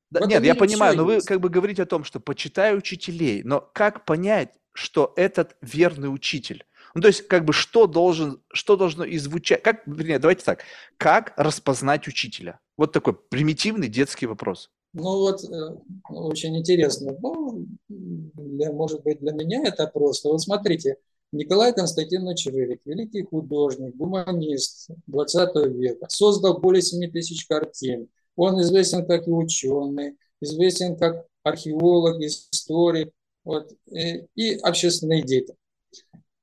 [0.09, 3.61] Да, нет, я понимаю, но вы как бы говорите о том, что почитай учителей, но
[3.61, 6.65] как понять, что этот верный учитель?
[6.93, 10.63] Ну, то есть, как бы, что должен, что должно иззвучать, как, вернее, давайте так,
[10.97, 12.59] как распознать учителя?
[12.75, 14.69] Вот такой примитивный детский вопрос.
[14.93, 15.77] Ну вот, э,
[16.09, 17.15] очень интересно.
[17.21, 20.29] Ну, для, может быть, для меня это просто.
[20.29, 20.97] Вот смотрите,
[21.31, 28.09] Николай Константинович Рырик, великий художник, гуманист 20 века, создал более 7 тысяч картин.
[28.35, 33.11] Он известен как и ученый, известен как археолог, историк
[33.45, 35.55] вот, и, и общественный деятель.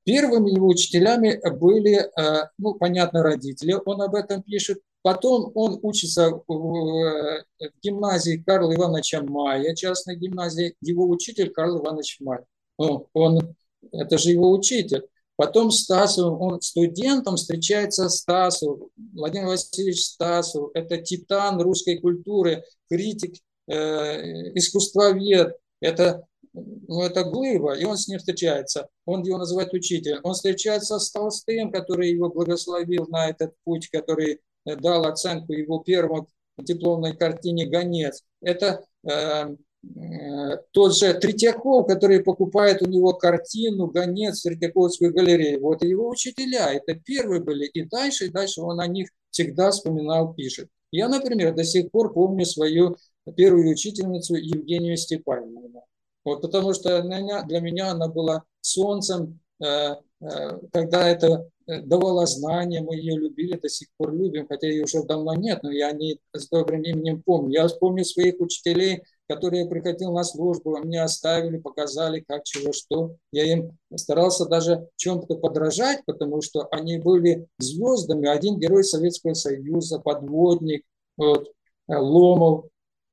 [0.05, 6.31] Первыми его учителями были, э, ну, понятно, родители, он об этом пишет, Потом он учится
[6.47, 7.43] в
[7.81, 10.75] гимназии Карла Ивановича Мая, частной гимназии.
[10.81, 12.39] Его учитель Карл Иванович Май.
[12.77, 13.55] Он,
[13.91, 15.07] это же его учитель.
[15.37, 18.77] Потом Стасов, он студентом встречается Стасов,
[19.13, 20.71] Владимир Васильевич Стасов.
[20.73, 23.35] Это титан русской культуры, критик,
[23.69, 25.55] э, искусствовед.
[25.79, 28.89] Это, ну, это глыба, и он с ним встречается.
[29.05, 30.19] Он его называет учитель.
[30.23, 36.27] Он встречается с Толстым, который его благословил на этот путь, который дал оценку его первому
[36.57, 38.23] дипломной картине «Гонец».
[38.41, 45.61] Это э, э, тот же Третьяков, который покупает у него картину «Гонец» в Третьяковскую галерею.
[45.61, 47.65] Вот его учителя, это первые были.
[47.67, 50.69] И дальше, и дальше он о них всегда вспоминал, пишет.
[50.91, 52.97] Я, например, до сих пор помню свою
[53.35, 55.85] первую учительницу Евгению Степановну.
[56.25, 62.81] Вот потому что для меня она была солнцем, э, э, когда это Э, давала знания,
[62.81, 66.19] мы ее любили, до сих пор любим, хотя ее уже давно нет, но я не
[66.33, 67.53] с добрым именем помню.
[67.53, 73.15] Я вспомню своих учителей, которые приходил на службу, меня оставили, показали, как, чего, что.
[73.31, 78.27] Я им старался даже чем-то подражать, потому что они были звездами.
[78.27, 80.83] Один герой Советского Союза, подводник,
[81.17, 81.49] вот,
[81.87, 82.65] э, Ломов,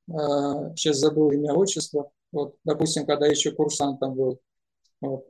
[0.09, 0.13] э,
[0.77, 4.41] сейчас забыл имя, отчество, вот, допустим, когда еще курсантом был.
[5.03, 5.27] Вот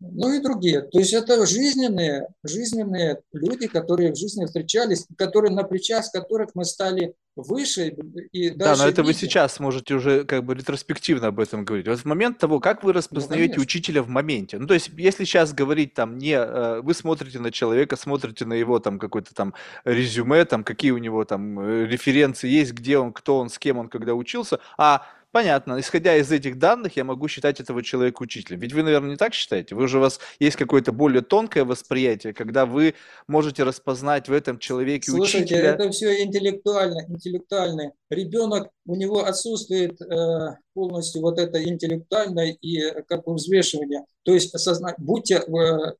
[0.00, 0.82] ну и другие.
[0.82, 6.64] То есть это жизненные, жизненные люди, которые в жизни встречались, которые на плечах которых мы
[6.64, 7.94] стали выше
[8.32, 9.04] и Да, но это видим.
[9.06, 11.88] вы сейчас можете уже как бы ретроспективно об этом говорить.
[11.88, 14.58] Вот в момент того, как вы распознаете ну, учителя в моменте.
[14.58, 16.34] Ну, то есть, если сейчас говорить там не...
[16.34, 20.98] Э, вы смотрите на человека, смотрите на его там какой-то там резюме, там какие у
[20.98, 25.06] него там э, референции есть, где он, кто он, с кем он когда учился, а
[25.34, 25.80] Понятно.
[25.80, 28.60] Исходя из этих данных, я могу считать этого человека учителем.
[28.60, 29.74] Ведь вы, наверное, не так считаете?
[29.74, 32.94] Вы уже у вас есть какое-то более тонкое восприятие, когда вы
[33.26, 35.70] можете распознать в этом человеке Слушайте, учителя.
[35.72, 37.94] это все интеллектуально, интеллектуально.
[38.10, 44.04] Ребенок, у него отсутствует э, полностью вот это интеллектуальное и как бы взвешивание.
[44.22, 45.94] То есть осознать, будьте, э,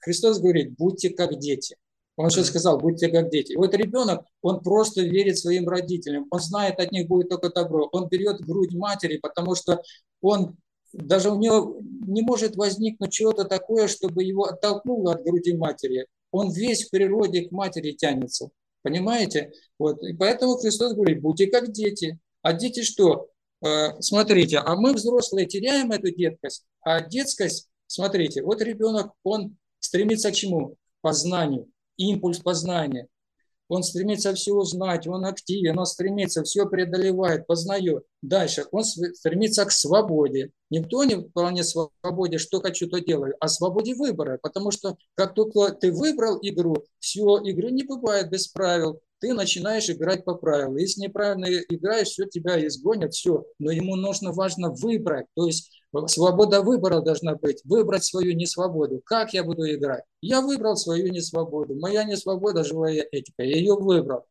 [0.00, 1.76] Христос говорит, будьте как дети.
[2.16, 3.54] Он же сказал, будьте как дети.
[3.54, 7.88] Вот ребенок, он просто верит своим родителям, он знает, от них будет только добро.
[7.92, 9.82] Он берет грудь матери, потому что
[10.20, 10.56] он
[10.92, 16.06] даже у него не может возникнуть чего-то такое, чтобы его оттолкнуло от груди матери.
[16.30, 18.50] Он весь в природе к матери тянется.
[18.82, 19.52] Понимаете?
[19.78, 20.02] Вот.
[20.02, 22.18] И поэтому Христос говорит, будьте как дети.
[22.42, 23.28] А дети что?
[23.64, 26.64] Э, смотрите, а мы, взрослые, теряем эту деткость.
[26.82, 30.70] А детскость, смотрите, вот ребенок, он стремится к чему?
[30.70, 31.68] К познанию
[32.10, 33.08] импульс познания.
[33.68, 38.04] Он стремится все узнать, он активен, он стремится, все преодолевает, познает.
[38.20, 40.50] Дальше он стремится к свободе.
[40.68, 44.38] Никто не вполне свободе, что хочу, то делаю, а свободе выбора.
[44.42, 49.00] Потому что как только ты выбрал игру, все, игры не бывает без правил.
[49.20, 50.76] Ты начинаешь играть по правилам.
[50.76, 53.44] Если неправильно играешь, все тебя изгонят, все.
[53.58, 55.26] Но ему нужно важно выбрать.
[55.34, 57.60] То есть Свобода выбора должна быть.
[57.64, 59.02] Выбрать свою несвободу.
[59.04, 60.04] Как я буду играть?
[60.20, 61.74] Я выбрал свою несвободу.
[61.74, 63.42] Моя несвобода– живая этика.
[63.42, 64.24] Я ее выбрал.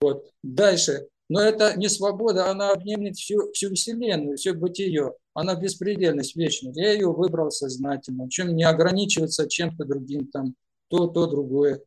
[0.00, 0.26] Вот.
[0.42, 1.08] Дальше.
[1.28, 5.14] Но это не свобода, она обнимет всю, всю Вселенную, все бытие.
[5.32, 6.76] Она беспредельность, вечность.
[6.76, 8.28] Я ее выбрал сознательно.
[8.30, 10.54] Чем не ограничиваться чем-то другим, там,
[10.88, 11.80] то, то, другое.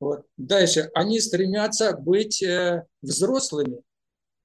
[0.00, 0.22] Вот.
[0.36, 0.90] Дальше.
[0.94, 3.82] Они стремятся быть э, взрослыми.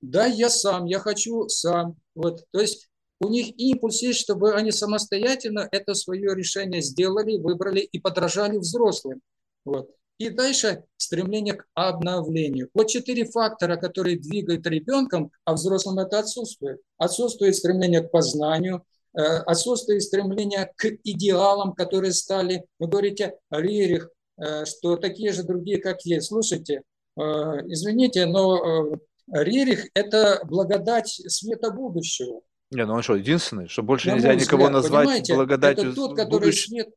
[0.02, 1.96] Да, я сам, я хочу сам.
[2.16, 2.44] Вот.
[2.52, 2.89] То есть
[3.20, 9.22] у них импульс есть, чтобы они самостоятельно это свое решение сделали, выбрали и подражали взрослым.
[9.66, 9.90] Вот.
[10.18, 12.70] И дальше стремление к обновлению.
[12.74, 16.82] Вот четыре фактора, которые двигают ребенком, а взрослым это отсутствует.
[16.98, 18.84] Отсутствует стремление к познанию,
[19.18, 25.80] э, отсутствует стремление к идеалам, которые стали, вы говорите, Рерих, э, что такие же другие,
[25.80, 26.28] как есть.
[26.28, 26.82] Слушайте,
[27.18, 27.22] э,
[27.68, 28.92] извините, но
[29.32, 32.42] Рерих– это благодать света будущего.
[32.72, 36.16] Не, ну он что, единственный, что больше На нельзя никого взгляд, назвать благодатью это тот,
[36.16, 36.68] который будущего.
[36.70, 36.90] свет,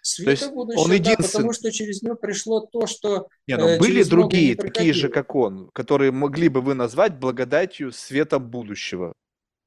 [0.00, 1.26] света будущего, он единственный.
[1.26, 5.34] Да, потому что через него пришло то, что Не, ну были другие, такие же, как
[5.34, 9.12] он, которые могли бы вы назвать благодатью света будущего.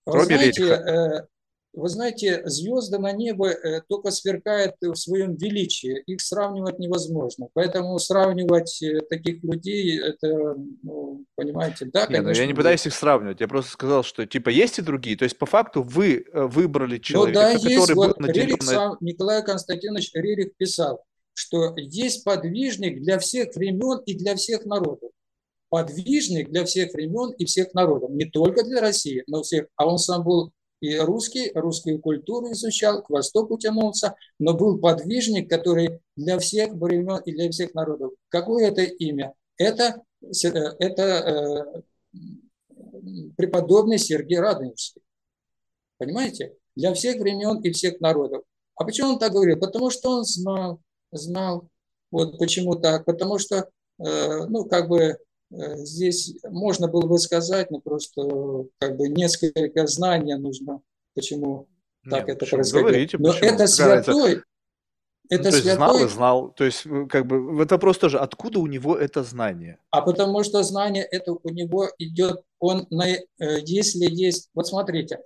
[0.05, 1.27] Вы Кроме знаете, Редиха.
[1.73, 6.01] Вы знаете, звезды на небо э, только сверкают в своем величии.
[6.07, 7.49] Их сравнивать невозможно.
[7.53, 12.29] Поэтому сравнивать э, таких людей, это, ну, понимаете, да, конечно.
[12.29, 13.41] Нет, ну я не пытаюсь их сравнивать.
[13.41, 15.17] Я просто сказал, что типа есть и другие.
[15.17, 17.93] То есть по факту вы э, выбрали ну человека, ну, да, который есть.
[17.93, 18.47] был вот наделен...
[18.47, 21.03] Рерих сам, Николай Константинович Рерих писал,
[21.33, 25.11] что есть подвижник для всех времен и для всех народов
[25.69, 28.11] подвижник для всех времен и всех народов.
[28.11, 29.67] Не только для России, но всех.
[29.75, 35.49] А он сам был и русский, русскую культуру изучал, к востоку тянулся, но был подвижник,
[35.49, 38.13] который для всех времен и для всех народов.
[38.29, 39.33] Какое это имя?
[39.57, 40.47] Это, э,
[40.79, 42.19] это э,
[43.35, 45.01] преподобный Сергей Радонежский.
[45.97, 46.53] Понимаете?
[46.75, 48.43] Для всех времен и всех народов.
[48.75, 49.57] А почему он так говорил?
[49.57, 50.79] Потому что он знал,
[51.11, 51.67] знал.
[52.11, 53.05] Вот почему так?
[53.05, 53.69] Потому что,
[53.99, 55.17] э, ну, как бы
[55.49, 60.81] здесь можно было бы сказать, но просто как бы несколько знаний нужно,
[61.15, 61.67] почему
[62.09, 62.87] так Нет, это происходит.
[62.87, 63.49] Говорите, но почему?
[63.49, 64.43] это святой,
[65.29, 65.65] это ну, то святой...
[65.65, 66.51] есть знал и знал.
[66.51, 69.79] То есть, э, как бы, это просто тоже, откуда у него это знание?
[69.89, 73.19] А потому что знание это у него идет, он, на, э,
[73.65, 75.19] если есть, вот смотрите,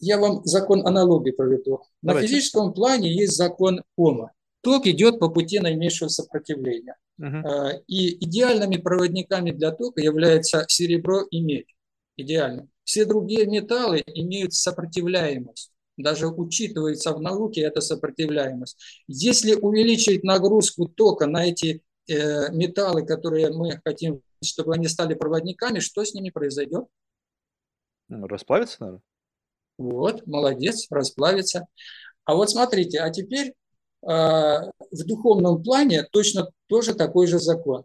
[0.00, 1.82] я вам закон аналогии проведу.
[2.02, 2.28] На Давайте.
[2.28, 4.32] физическом плане есть закон Ома.
[4.62, 6.96] Ток идет по пути наименьшего сопротивления.
[7.20, 7.82] Uh-huh.
[7.86, 11.74] И идеальными проводниками для тока являются серебро и медь.
[12.16, 12.68] Идеально.
[12.84, 15.70] Все другие металлы имеют сопротивляемость.
[15.96, 18.78] Даже учитывается в науке эта сопротивляемость.
[19.06, 25.78] Если увеличить нагрузку тока на эти э, металлы, которые мы хотим, чтобы они стали проводниками,
[25.78, 26.84] что с ними произойдет?
[28.08, 29.02] Ну, расплавится, наверное.
[29.78, 31.66] Вот, молодец, расплавится.
[32.24, 33.54] А вот смотрите, а теперь
[34.02, 34.72] в
[35.06, 37.84] духовном плане точно тоже такой же закон.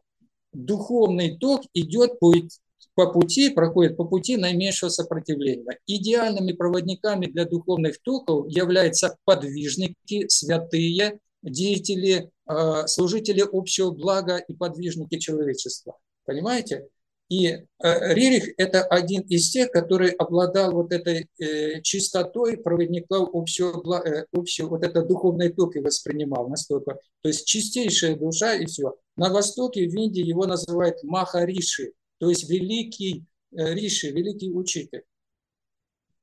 [0.54, 2.34] Духовный ток идет по,
[2.94, 5.78] по пути, проходит по пути наименьшего сопротивления.
[5.86, 15.20] Идеальными проводниками для духовных токов являются подвижники, святые, деятели, а, служители общего блага и подвижники
[15.20, 15.98] человечества.
[16.26, 16.88] Понимаете?
[17.28, 24.04] И э, Рерих– это один из тех, который обладал вот этой э, чистотой проводников общего,
[24.06, 27.00] э, общего вот это духовный ток и воспринимал настолько.
[27.22, 28.96] То есть чистейшая душа и все.
[29.18, 35.04] На Востоке, в Индии его называют Махариши, то есть великий Риши, великий учитель.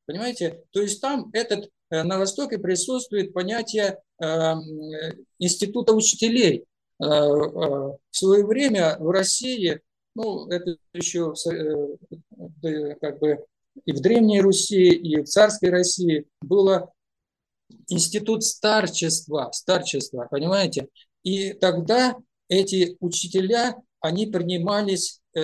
[0.07, 0.63] Понимаете?
[0.71, 3.99] То есть там этот, на Востоке присутствует понятие
[5.39, 6.67] института учителей.
[6.99, 9.81] В свое время в России
[10.15, 13.45] ну, это еще э, как бы
[13.85, 16.93] и в Древней Руси, и в царской России было
[17.89, 20.89] институт старчества, старчества, понимаете?
[21.23, 22.17] И тогда
[22.49, 25.43] эти учителя, они принимались э,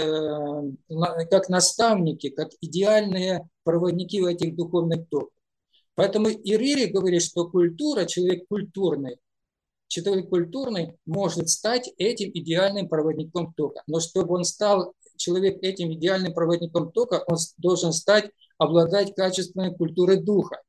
[1.31, 5.31] как наставники, как идеальные проводники в этих духовных токах.
[5.95, 9.19] Поэтому Ирири говорит, что культура, человек культурный,
[9.89, 13.83] человек культурный может стать этим идеальным проводником тока.
[13.87, 20.23] Но чтобы он стал человек этим идеальным проводником тока, он должен стать, обладать качественной культурой
[20.23, 20.61] духа.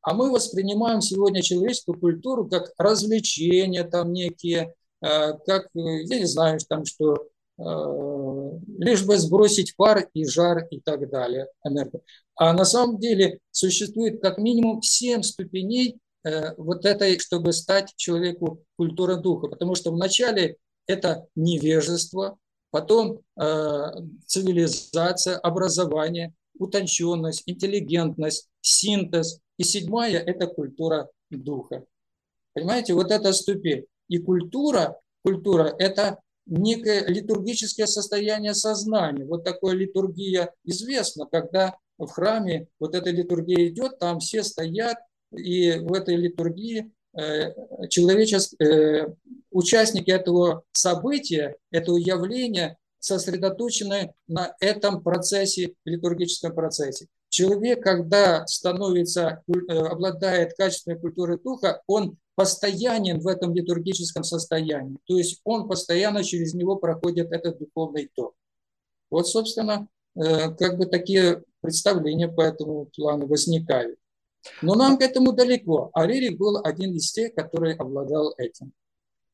[0.00, 6.26] А мы воспринимаем сегодня человеческую культуру как развлечения там некие, э, как, э, я не
[6.26, 7.62] знаю, там что, э,
[8.78, 11.48] лишь бы сбросить пар и жар и так далее.
[12.36, 15.98] А на самом деле существует как минимум 7 ступеней
[16.56, 19.48] вот этой, чтобы стать человеку культура духа.
[19.48, 20.56] Потому что вначале
[20.86, 22.38] это невежество,
[22.70, 23.84] потом э,
[24.26, 29.40] цивилизация, образование, утонченность, интеллигентность, синтез.
[29.58, 31.84] И седьмая– это культура духа.
[32.54, 33.84] Понимаете, вот эта ступень.
[34.08, 39.24] И культура, культура– это некое литургическое состояние сознания.
[39.24, 44.98] Вот такая литургия известна, когда в храме вот эта литургия идет, там все стоят,
[45.32, 47.52] и в этой литургии э,
[47.88, 49.14] человеческие, э,
[49.50, 57.06] участники этого события, этого явления сосредоточены на этом процессе, литургическом процессе.
[57.30, 64.96] человек, когда становится, э, обладает качественной культурой духа, он постоянен в этом литургическом состоянии.
[65.06, 68.34] То есть он постоянно через него проходит этот духовный ток.
[69.10, 73.98] Вот, собственно, как бы такие представления по этому плану возникают.
[74.62, 75.90] Но нам к этому далеко.
[75.92, 78.72] А Рерик был один из тех, который обладал этим.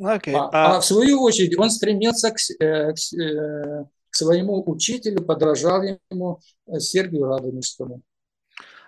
[0.00, 0.34] Okay.
[0.34, 0.76] А, а...
[0.76, 6.40] а в свою очередь он стремился к, э, к, к своему учителю, подражал ему
[6.78, 8.02] Сергию Радонежскому.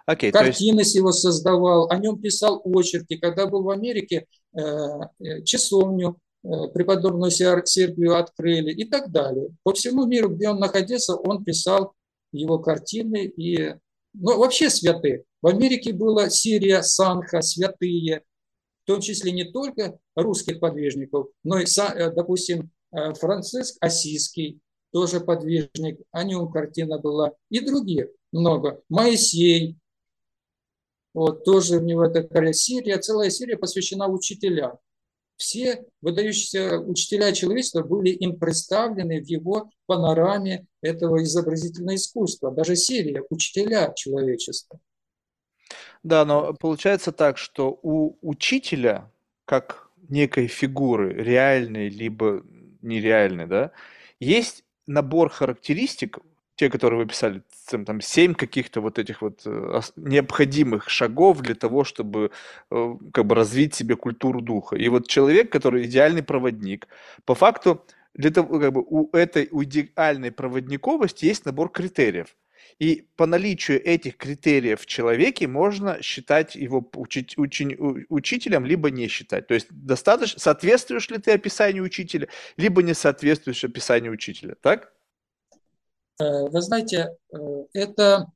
[0.08, 0.94] Okay, Картины есть...
[0.94, 3.16] его создавал, о нем писал очерки.
[3.16, 4.26] Когда был в Америке,
[4.56, 9.48] э, э, часовню э, преподобную Сергию открыли и так далее.
[9.64, 11.94] По всему миру, где он находился, он писал
[12.30, 13.74] его картины и
[14.18, 15.24] ну, вообще святые.
[15.42, 18.22] В Америке была Сирия, Санха, святые,
[18.84, 21.66] в том числе не только русских подвижников, но и,
[22.14, 24.60] допустим, Франциск Осийский,
[24.92, 28.82] тоже подвижник, о нем картина была, и других много.
[28.88, 29.76] Моисей,
[31.12, 34.78] вот, тоже у него такая серия, целая серия посвящена учителям.
[35.36, 42.50] Все выдающиеся учителя человечества были им представлены в его панораме этого изобразительного искусства.
[42.50, 44.80] Даже серия «Учителя человечества».
[46.02, 49.10] Да, но получается так, что у учителя,
[49.44, 52.42] как некой фигуры, реальной либо
[52.80, 53.72] нереальной, да,
[54.20, 56.18] есть набор характеристик,
[56.56, 61.84] те, которые вы писали, там, семь каких-то вот этих вот э, необходимых шагов для того,
[61.84, 62.30] чтобы
[62.70, 64.76] э, как бы развить себе культуру духа.
[64.76, 66.88] И вот человек, который идеальный проводник,
[67.24, 67.84] по факту
[68.14, 72.34] для того, как бы у этой у идеальной проводниковости есть набор критериев.
[72.78, 77.76] И по наличию этих критериев в человеке можно считать его учить, учень,
[78.08, 79.46] учителем, либо не считать.
[79.46, 84.56] То есть достаточно, соответствуешь ли ты описанию учителя, либо не соответствуешь описанию учителя.
[84.60, 84.92] Так?
[86.18, 87.36] Э, вы знаете, э,
[87.72, 88.26] это,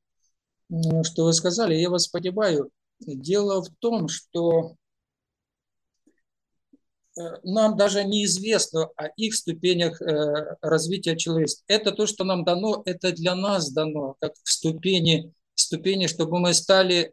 [1.03, 2.71] что вы сказали, я вас понимаю.
[2.99, 4.75] Дело в том, что
[7.17, 9.99] э, нам даже неизвестно о их ступенях
[10.61, 11.63] развития человечества.
[11.67, 17.11] Это то, что нам дано, это для нас дано, как ступени, ступени, чтобы мы стали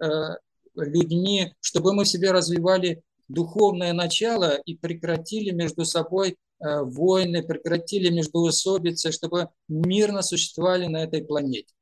[0.74, 9.12] людьми, чтобы мы в себе развивали духовное начало и прекратили между собой войны, прекратили междоусобицы,
[9.12, 11.72] чтобы мирно существовали на этой планете.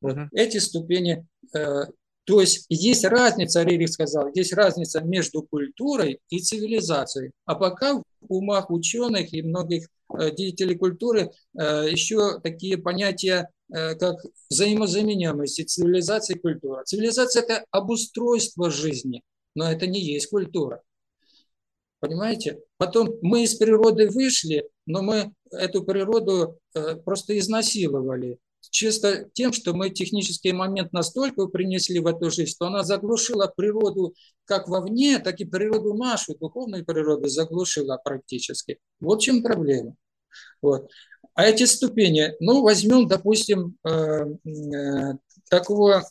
[0.00, 0.28] Вот uh-huh.
[0.32, 1.84] эти ступени, э,
[2.24, 7.32] то есть есть разница, Рерих сказал, есть разница между культурой и цивилизацией.
[7.44, 9.88] А пока в умах ученых и многих
[10.18, 14.16] э, деятелей культуры еще такие понятия, как
[14.48, 16.84] взаимозаменяемость цивилизация и культура.
[16.84, 19.22] Цивилизация– это обустройство жизни,
[19.56, 20.82] но это не есть культура.
[21.98, 22.60] Понимаете?
[22.78, 28.38] Потом мы из природы вышли, но мы эту природу э, просто изнасиловали.
[28.70, 34.14] Чисто тем, что мы технический момент настолько принесли в эту жизнь, что она заглушила природу
[34.44, 38.78] как вовне, так и природу нашу, духовную природу заглушила практически.
[39.00, 39.94] Вот в чем проблема.
[40.60, 40.90] Вот.
[41.34, 45.14] А эти ступени, ну, возьмем, допустим, э, э,
[45.48, 46.04] такого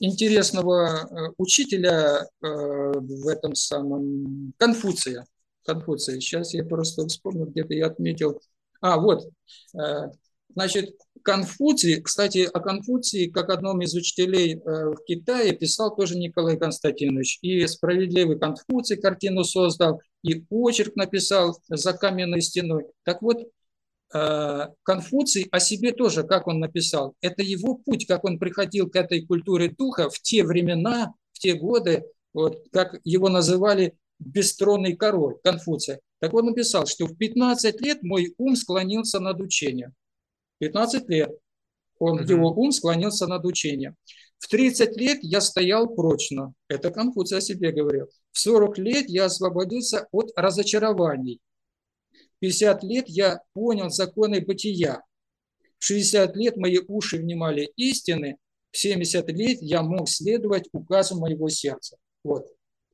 [0.00, 5.26] интересного учителя в этом самом Конфуция.
[5.74, 6.20] Конфуция.
[6.20, 8.40] Сейчас я просто вспомнил, где-то я отметил.
[8.80, 9.28] А, вот.
[9.74, 10.10] Э,
[10.54, 17.38] значит, Конфуций, кстати, о Конфуции, как одном из учителей в Китае, писал тоже Николай Константинович.
[17.42, 22.86] И «Справедливый Конфуций» картину создал, и очерк написал «За каменной стеной».
[23.04, 23.48] Так вот,
[24.14, 28.96] Э, Конфуций о себе тоже, как он написал, это его путь, как он приходил к
[28.96, 35.36] этой культуре духа в те времена, в те годы, вот, как его называли бестронный король
[35.42, 36.00] Конфуция.
[36.20, 39.94] Так он написал, что в 15 лет мой ум склонился над учением.
[40.58, 41.30] 15 лет
[41.98, 42.28] он, uh-huh.
[42.28, 43.96] его ум склонился над учением.
[44.38, 46.52] В 30 лет я стоял прочно.
[46.68, 48.08] Это Конфуций о себе говорил.
[48.30, 51.40] В 40 лет я освободился от разочарований.
[52.40, 55.02] 50 лет я понял законы бытия.
[55.78, 58.36] В 60 лет мои уши внимали истины,
[58.70, 61.96] в 70 лет я мог следовать указу моего сердца.
[62.22, 62.46] Вот.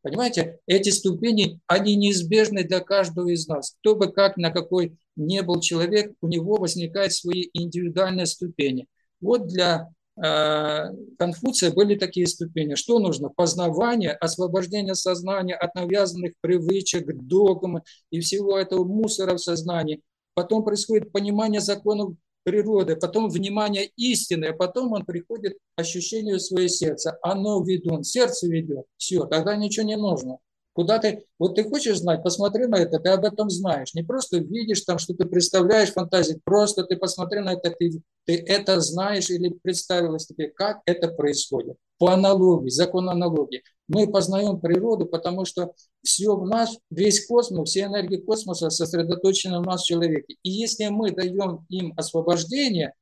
[0.05, 3.74] Понимаете, эти ступени, они неизбежны для каждого из нас.
[3.81, 8.86] Кто бы как, на какой не был человек, у него возникают свои индивидуальные ступени.
[9.20, 12.74] Вот для Э, Конфуция были такие ступени.
[12.74, 13.31] Что нужно?
[13.31, 20.02] Познавание, освобождение сознания от навязанных привычек, догм и всего этого мусора в сознании.
[20.35, 22.14] Потом происходит понимание законов
[22.44, 27.18] природы, потом внимание истины, а потом он приходит к ощущению своего сердца.
[27.22, 28.86] Оно ведун, сердце ведет.
[28.96, 30.38] Все, тогда ничего не нужно.
[30.74, 33.94] Куда ты, вот ты хочешь знать, посмотри на это, ты об этом знаешь.
[33.94, 38.44] Не просто видишь там, что ты представляешь фантазии, просто ты посмотри на это, ты, ты
[38.44, 41.76] это знаешь или представилось тебе, как это происходит.
[41.98, 43.62] По аналогии, закон аналогии.
[43.86, 49.62] Мы познаем природу, потому что все в нас, весь космос, все энергии космоса сосредоточены в
[49.62, 50.36] нас в человеке.
[50.42, 52.94] И если мы даем им освобождение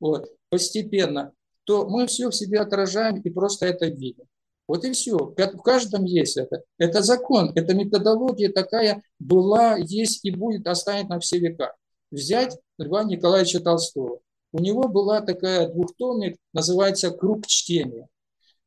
[0.00, 1.32] вот, постепенно,
[1.62, 4.24] то мы все в себе отражаем и просто это видим.
[4.70, 5.16] Вот и все.
[5.16, 6.62] В каждом есть это.
[6.78, 11.74] Это закон, это методология такая была, есть и будет, останет на все века.
[12.12, 14.20] Взять Льва Николаевича Толстого.
[14.52, 18.06] У него была такая двухтомник, называется «Круг чтения».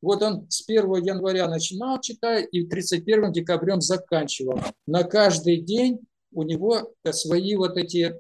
[0.02, 4.60] Вот он с 1 января начинал читать и 31 декабрем заканчивал.
[4.86, 6.02] На каждый день
[6.34, 8.14] у него свои вот эти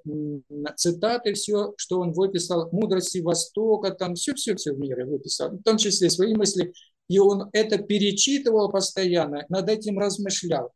[0.77, 6.09] цитаты, все, что он выписал, мудрости Востока, там все-все-все в мире выписал, в том числе
[6.09, 6.71] свои мысли
[7.07, 10.71] и он это перечитывал постоянно, над этим размышлял.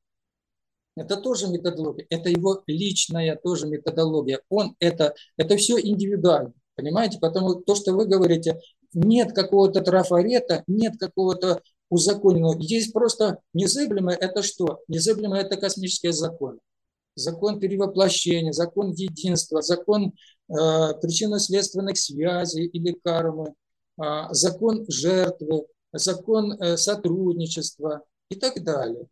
[0.96, 4.42] Это тоже методология, это его личная тоже методология.
[4.50, 7.20] Он это, это все индивидуально, понимаете?
[7.20, 8.60] Потому то, что вы говорите,
[8.94, 12.58] нет какого-то трафарета, нет какого-то узаконенного.
[12.60, 14.80] Есть просто незыблемое, это что?
[14.88, 16.60] Незыблемое– это космические законы.
[17.16, 20.14] Закон перевоплощения, закон единства, закон
[20.50, 20.54] э,
[21.02, 23.54] причинно-следственных связей или кармы,
[24.00, 29.08] э, закон жертвы, закон э, сотрудничества и так далее.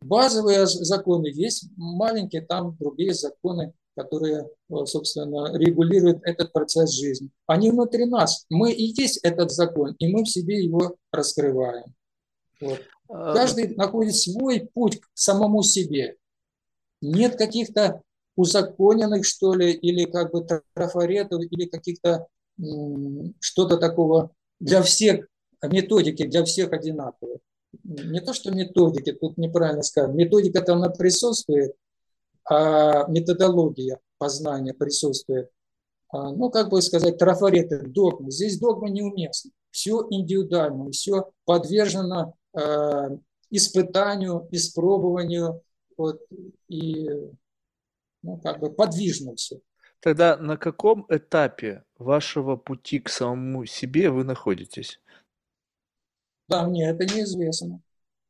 [0.00, 7.30] Базовые законы есть, маленькие там другие законы, которые, э, собственно, регулируют этот процесс жизни.
[7.46, 8.46] Они внутри нас.
[8.48, 11.94] Мы и есть этот закон, и мы в себе его раскрываем.
[12.60, 12.80] Вот.
[13.08, 16.16] А, Каждый находит свой путь к самому себе.
[17.00, 18.02] Нет каких-то
[18.36, 22.26] узаконенных, что ли, или как бы трафаретов, или каких-то
[23.40, 25.28] что-то такого для всех
[25.62, 27.38] методики для всех одинаковые.
[27.84, 30.14] Не то, что методики, тут неправильно сказать.
[30.14, 31.74] Методика там она присутствует,
[32.48, 35.50] а методология познания присутствует.
[36.10, 38.30] А, ну, как бы сказать, трафареты, догмы.
[38.30, 39.50] Здесь догмы неуместны.
[39.70, 43.18] Все индивидуально, все подвержено э,
[43.50, 45.62] испытанию, испробованию,
[45.96, 46.20] вот,
[46.68, 47.08] и
[48.22, 49.60] ну, как бы подвижно все.
[50.00, 55.00] Тогда на каком этапе вашего пути к самому себе вы находитесь?
[56.48, 57.80] Да, мне это неизвестно.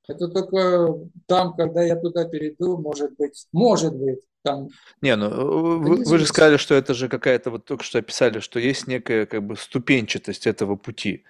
[0.08, 0.94] Это только
[1.26, 4.68] там, когда я туда перейду, может быть, может быть, там.
[5.02, 8.58] Не, ну вы, вы же сказали, что это же какая-то, вот только что описали, что
[8.58, 11.24] есть некая как бы ступенчатость этого пути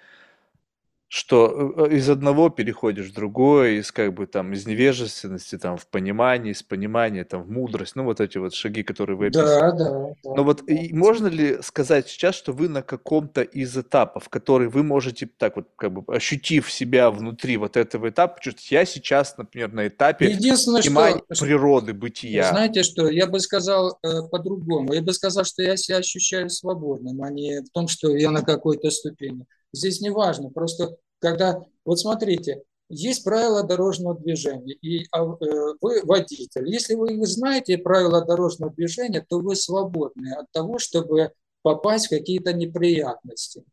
[1.11, 5.87] что э, из одного переходишь в другое, из как бы там из невежественности там в
[5.87, 9.59] понимание, из понимания там в мудрость, ну вот эти вот шаги, которые вы описывали.
[9.59, 9.89] Да, да.
[10.23, 10.71] да Но вот да.
[10.71, 15.55] И можно ли сказать сейчас, что вы на каком-то из этапов, который вы можете так
[15.55, 20.29] вот как бы ощутив себя внутри вот этого этапа, чувствовать, я сейчас, например, на этапе
[20.29, 22.49] Единственное, понимания что, природы, бытия.
[22.49, 24.93] Знаете что, я бы сказал э, по-другому.
[24.93, 28.43] Я бы сказал, что я себя ощущаю свободным, а не в том, что я на
[28.43, 29.47] какой-то ступени.
[29.73, 36.01] Здесь не важно, просто когда, вот смотрите, есть правила дорожного движения, и а, э, вы
[36.03, 36.67] водитель.
[36.67, 41.31] Если вы знаете правила дорожного движения, то вы свободны от того, чтобы
[41.61, 43.63] попасть в какие-то неприятности.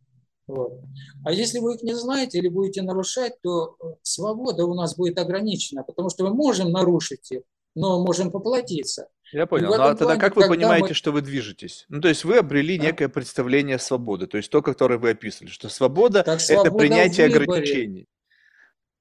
[0.47, 0.81] Вот.
[1.24, 5.18] А если вы их не знаете или будете нарушать, то э, свобода у нас будет
[5.18, 7.43] ограничена, потому что мы можем нарушить их,
[7.74, 9.09] но можем поплатиться.
[9.32, 9.69] Я понял.
[9.69, 10.94] Ну а тогда плане, как вы понимаете, мы...
[10.94, 11.85] что вы движетесь?
[11.89, 12.86] Ну, то есть вы обрели да.
[12.86, 18.09] некое представление свободы, то есть то, которое вы описывали, что свобода– это принятие ограничений.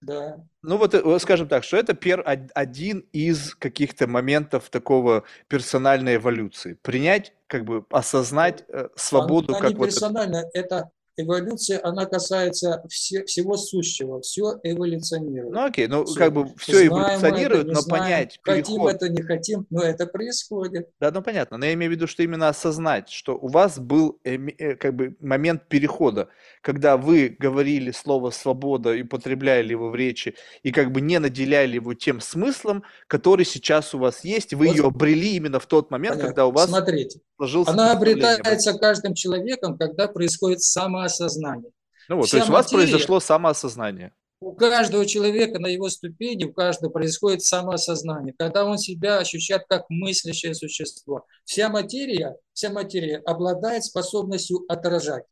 [0.01, 0.37] Да.
[0.61, 6.77] Ну вот, э, скажем так, что это пер один из каких-то моментов такого персональной эволюции.
[6.83, 10.75] Принять, как бы осознать э, свободу Она как не вот персонально, это...
[10.75, 15.53] это эволюция, она касается все, всего сущего, все эволюционирует.
[15.53, 16.15] Ну окей, ну все.
[16.15, 18.93] как бы все знаем эволюционирует, это, но знаем, понять Хотим переход...
[18.93, 20.89] это, не хотим, но это происходит.
[20.99, 24.19] Да, ну понятно, но я имею в виду, что именно осознать, что у вас был
[24.23, 26.29] э, э, как бы момент перехода,
[26.61, 31.75] когда вы говорили слово «свобода» и употребляли его в речи, и как бы не наделяли
[31.75, 34.75] его тем смыслом, который сейчас у вас есть, вы вот.
[34.75, 36.29] ее обрели именно в тот момент, Понятно.
[36.29, 41.71] когда у вас Смотрите, сложился она обретается каждым человеком, когда происходит само самоосознание.
[42.07, 44.13] Ну вот, Вся то есть у вас произошло самоосознание.
[44.41, 49.85] У каждого человека на его ступени, у каждого происходит самоосознание, когда он себя ощущает как
[49.89, 51.25] мыслящее существо.
[51.45, 55.23] Вся материя, вся материя обладает способностью отражать,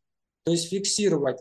[0.45, 1.37] то есть фиксировать,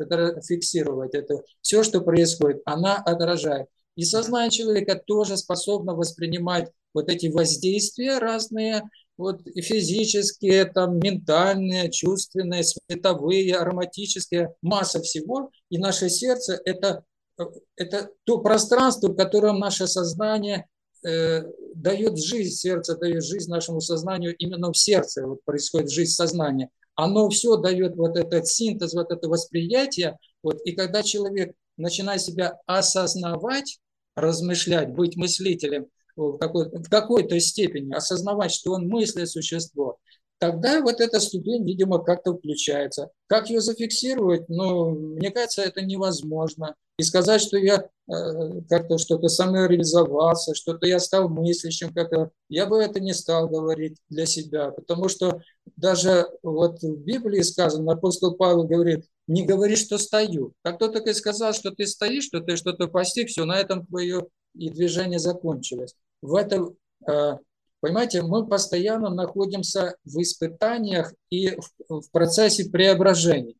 [0.47, 1.43] фиксировать это.
[1.61, 3.69] Все, что происходит, она отражает.
[3.97, 8.83] И сознание человека тоже способно воспринимать вот эти воздействия разные,
[9.23, 15.51] вот и физические, там, ментальные, чувственные, световые, ароматические, масса всего.
[15.71, 17.05] И наше сердце это,–
[17.77, 20.67] это то пространство, в котором наше сознание
[21.07, 21.43] э,
[21.75, 26.69] дает жизнь, сердце дает жизнь нашему сознанию именно в сердце, вот происходит жизнь сознания.
[26.95, 30.19] Оно все дает вот этот синтез, вот это восприятие.
[30.43, 33.79] Вот, и когда человек начинает себя осознавать,
[34.15, 35.87] размышлять, быть мыслителем
[36.17, 39.99] в, какой, в какой-то степени, осознавать, что он мыслит существо,
[40.39, 43.11] тогда вот эта ступень, видимо, как-то включается.
[43.29, 44.49] Как ее зафиксировать?
[44.49, 46.75] Ну, мне кажется, это невозможно.
[46.99, 52.79] И сказать, что я э, как-то что-то самореализовался, что-то я стал мыслящим, как-то, я бы
[52.79, 55.41] это не стал говорить для себя, потому что
[55.77, 60.55] даже вот в Библии сказано, апостол Павел говорит, не говори, что стою.
[60.63, 64.27] Как кто только сказал, что ты стоишь, что ты что-то постиг, все, на этом твое
[64.55, 65.95] и движение закончилось.
[66.23, 66.77] В этом
[67.07, 67.37] э,
[67.83, 71.59] Понимаете, мы постоянно находимся в испытаниях и
[71.89, 73.57] в, процессе преображения.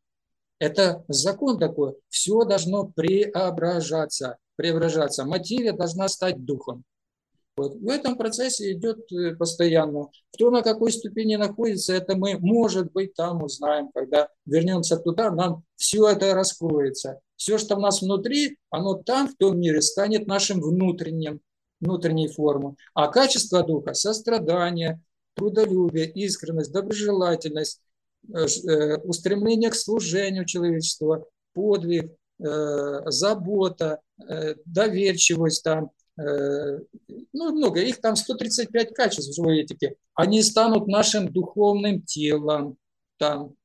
[0.59, 1.95] Это закон такой.
[2.07, 4.37] Все должно преображаться.
[4.55, 5.25] Преображаться.
[5.25, 6.85] Материя должна стать духом.
[7.57, 7.75] Вот.
[7.75, 10.07] В этом процессе идет э, постоянно.
[10.33, 13.89] Кто на какой ступени находится, это мы, может быть, там узнаем.
[13.93, 17.19] Когда вернемся туда, нам все это раскроется.
[17.35, 21.41] Все, что у нас внутри, оно там, в том мире, станет нашим внутренним
[21.83, 25.01] внутренней формы, а качество духа– сострадание,
[25.35, 27.81] трудолюбие, искренность, доброжелательность,
[28.33, 33.99] э, э, устремление к служению человечества, подвиг, э, забота,
[34.65, 42.03] доверчивость там, ну, много, их там 135 качеств в живой этике, они станут нашим духовным
[42.03, 42.77] телом,
[43.17, 43.55] там,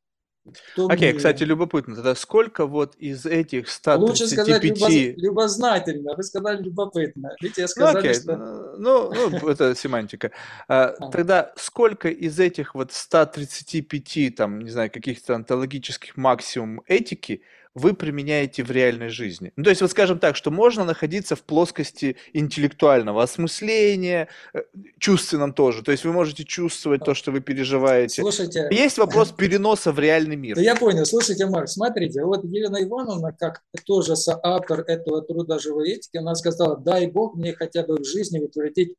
[0.76, 1.94] Окей, okay, кстати, любопытно.
[1.94, 3.98] Тогда сколько вот из этих 135...
[3.98, 7.36] Лучше сказать любознательно, вы сказали любопытно.
[7.40, 8.14] Видите, я сказал, ну, okay.
[8.14, 8.36] что...
[8.78, 10.30] ну, ну, это семантика.
[10.68, 17.42] А, тогда сколько из этих вот 135, там, не знаю, каких-то онтологических максимум этики
[17.74, 19.52] вы применяете в реальной жизни.
[19.56, 24.62] Ну, то есть, вот скажем так, что можно находиться в плоскости интеллектуального осмысления, э,
[24.98, 25.82] чувственном тоже.
[25.82, 28.22] То есть вы можете чувствовать то, что вы переживаете.
[28.22, 30.56] Слушайте, есть вопрос переноса в реальный мир.
[30.56, 31.04] Да я понял.
[31.04, 36.76] Слушайте, Марк, смотрите, вот Елена Ивановна, как тоже соавтор этого труда живой этики, она сказала,
[36.76, 38.94] дай Бог мне хотя бы в жизни утвердить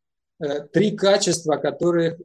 [0.71, 2.17] три качества, которые э,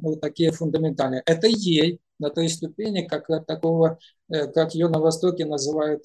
[0.00, 1.22] ну, такие фундаментальные.
[1.26, 3.98] Это ей, на той ступени, как такого,
[4.28, 6.04] э, как ее на Востоке называют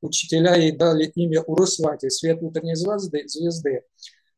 [0.00, 3.22] учителя, ей дали имя Урусвати, свет утренней звезды.
[3.28, 3.82] звезды.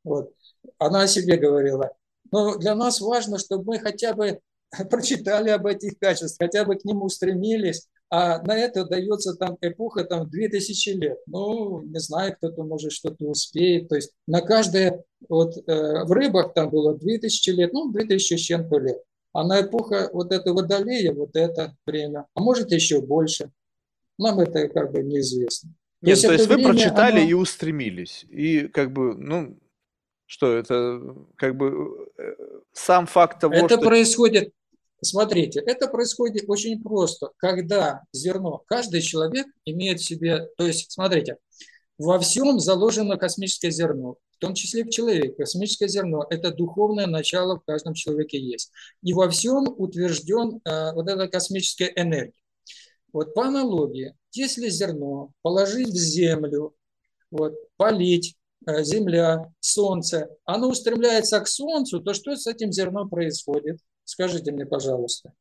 [0.02, 0.34] Вот.
[0.76, 1.90] Она о себе говорила.
[2.30, 4.40] Но для нас важно, чтобы мы хотя бы
[4.90, 10.04] прочитали об этих качествах, хотя бы к ним устремились, а на это дается там эпоха
[10.04, 11.18] там 2000 лет.
[11.26, 13.88] Ну, не знаю, кто-то может что-то успеет.
[13.88, 18.40] То есть на каждое, вот э, в рыбах там было 2000 лет, ну, 2000 с
[18.40, 19.02] чем-то лет.
[19.32, 23.50] А на эпоха вот этого Водолея, вот это время, а может еще больше,
[24.16, 25.70] нам это как бы неизвестно.
[26.00, 27.28] То Нет, то есть вы прочитали оно...
[27.30, 28.26] и устремились.
[28.30, 29.58] И как бы, ну,
[30.26, 31.00] что это,
[31.34, 32.34] как бы, э,
[32.72, 33.78] сам факт того, Это что...
[33.78, 34.52] происходит,
[35.04, 37.30] смотрите, это происходит очень просто.
[37.36, 41.36] Когда зерно, каждый человек имеет в себе, то есть, смотрите,
[41.98, 45.34] во всем заложено космическое зерно в том числе в человеке.
[45.38, 48.70] Космическое зерно– это духовное начало в каждом человеке есть.
[49.02, 52.34] И во всем утвержден э, вот эта космическая энергия.
[53.12, 56.74] Вот по аналогии, если зерно положить в землю,
[57.30, 58.34] вот, полить,
[58.66, 63.78] э, земля, солнце, оно устремляется к солнцу, то что с этим зерном происходит?
[64.04, 65.32] Скажите мне, пожалуйста.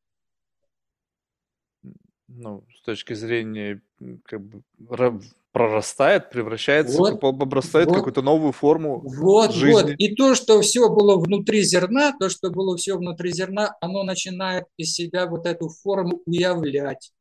[2.28, 3.82] Ну, с точки зрения
[4.26, 4.64] как бы,
[5.52, 9.72] прорастает, превращается, вот, обрастает вот, какую-то новую форму вот, жизни.
[9.72, 9.92] Вот.
[10.00, 14.66] И то, что все было внутри зерна, то, что было все внутри зерна, оно начинает
[14.78, 17.12] из себя вот эту форму уявлять.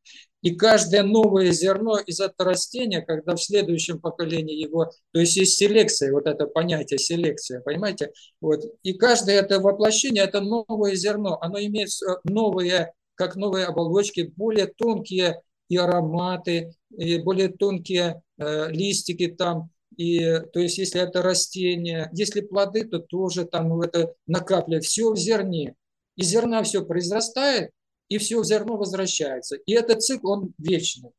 [0.43, 5.57] И каждое новое зерно из этого растения, когда в следующем поколении его, то есть есть
[5.57, 8.13] селекция, вот это понятие селекция, понимаете?
[8.41, 8.61] Вот.
[8.83, 11.91] И каждое это воплощение, это новое зерно, оно имеет
[12.25, 20.41] новые, как новые оболочки, более тонкие и ароматы, и более тонкие э, листики там, и,
[20.53, 25.75] то есть если это растение, если плоды, то тоже там это накапливает, все в зерне.
[26.17, 27.71] И зерна все произрастает,
[28.13, 29.57] и все зерно возвращается.
[29.57, 31.13] И этот цикл, он вечный.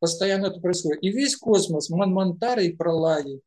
[0.00, 1.00] Постоянно это происходит.
[1.04, 3.40] И весь космос, Манмантары и Пролаи,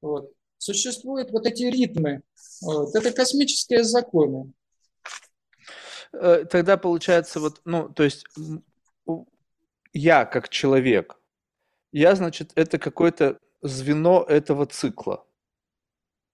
[0.00, 2.22] вот, существуют вот эти ритмы.
[2.60, 4.52] Вот, это космические законы.
[6.12, 8.26] Э, тогда получается вот, ну, то есть
[9.92, 11.18] я как человек,
[11.90, 15.26] я, значит, это какое-то звено этого цикла.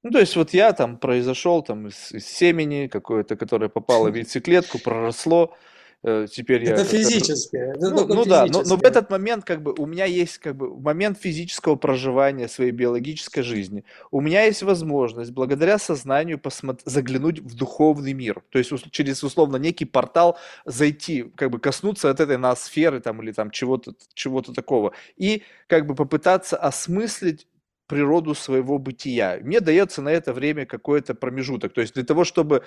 [0.02, 4.14] Ну, то есть вот я там произошел там из, из семени какое-то, которое попало в
[4.14, 5.56] яйцеклетку, проросло,
[6.04, 6.84] э, теперь это я...
[6.84, 7.72] физическое.
[7.72, 10.54] Это ну, ну да, но, но в этот момент как бы у меня есть как
[10.54, 13.84] бы момент физического проживания своей биологической жизни.
[14.12, 18.44] У меня есть возможность благодаря сознанию посмотри, заглянуть в духовный мир.
[18.50, 23.32] То есть через условно некий портал зайти, как бы коснуться от этой ноосферы там или
[23.32, 24.92] там чего-то чего-то такого.
[25.16, 27.48] И как бы попытаться осмыслить
[27.88, 29.38] природу своего бытия.
[29.42, 31.72] Мне дается на это время какой-то промежуток.
[31.72, 32.62] То есть для того, чтобы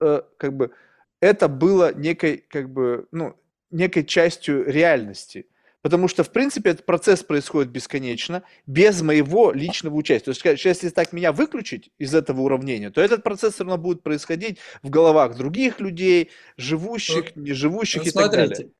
[0.00, 0.72] э, как бы
[1.20, 3.36] это было некой, как бы, ну,
[3.70, 5.46] некой частью реальности.
[5.82, 10.32] Потому что, в принципе, этот процесс происходит бесконечно, без моего личного участия.
[10.32, 14.04] То есть, если так меня выключить из этого уравнения, то этот процесс все равно будет
[14.04, 18.72] происходить в головах других людей, живущих, не живущих и Смотрите, так далее.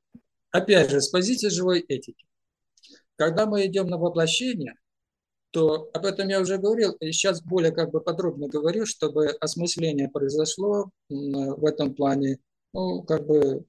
[0.53, 2.25] Опять же, с позиции живой этики.
[3.17, 4.75] Когда мы идем на воплощение,
[5.53, 10.09] то об этом я уже говорил, и сейчас более как бы подробно говорю, чтобы осмысление
[10.09, 12.39] произошло в этом плане,
[12.73, 13.65] ну, как бы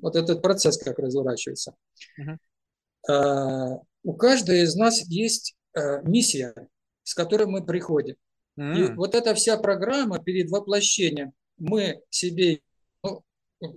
[0.00, 1.74] вот этот процесс как разворачивается.
[2.18, 3.80] Uh-huh.
[4.02, 6.54] у каждого из нас есть а, миссия,
[7.02, 8.16] с которой мы приходим.
[8.58, 8.78] Uh-huh.
[8.78, 12.62] И вот эта вся программа перед воплощением мы себе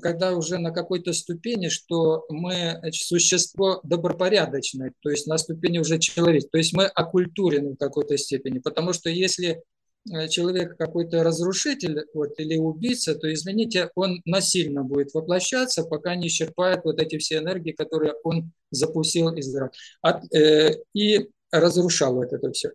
[0.01, 6.49] когда уже на какой-то ступени, что мы существо добропорядочное, то есть на ступени уже человек,
[6.49, 9.61] то есть мы оккультурены в какой-то степени, потому что если
[10.09, 16.27] э, человек какой-то разрушитель вот, или убийца, то, извините, он насильно будет воплощаться, пока не
[16.27, 19.53] исчерпает вот эти все энергии, которые он запустил из
[20.01, 22.71] От, э, и разрушал вот это все.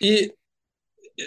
[0.00, 0.32] И
[1.18, 1.22] э,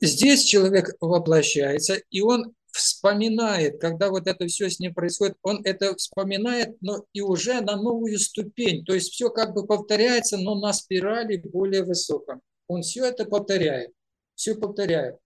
[0.00, 5.94] здесь человек воплощается, и он вспоминает, когда вот это все с ним происходит, он это
[5.96, 8.84] вспоминает, но и уже на новую ступень.
[8.84, 12.40] То есть все как бы повторяется, но на спирали более высоком.
[12.68, 13.92] Он все это повторяет,
[14.34, 15.16] все повторяет.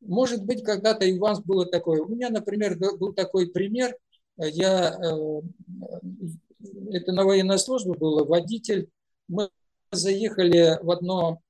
[0.00, 2.02] Может быть, когда-то и у вас было такое.
[2.02, 3.96] У меня, например, был такой пример.
[4.36, 5.40] Я, э,
[6.90, 8.88] это на военной службе было, водитель.
[9.28, 9.48] Мы
[9.90, 11.40] заехали в одно,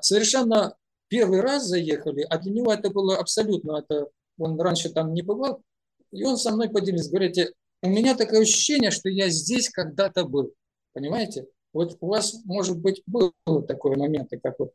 [0.00, 0.76] совершенно
[1.08, 4.08] первый раз заехали, а для него это было абсолютно, это
[4.40, 5.62] он раньше там не бывал,
[6.10, 7.52] и он со мной поделился, говорите,
[7.82, 10.52] у меня такое ощущение, что я здесь когда-то был,
[10.92, 11.46] понимаете?
[11.72, 13.32] Вот у вас, может быть, было
[13.66, 14.74] такое момент какой-то.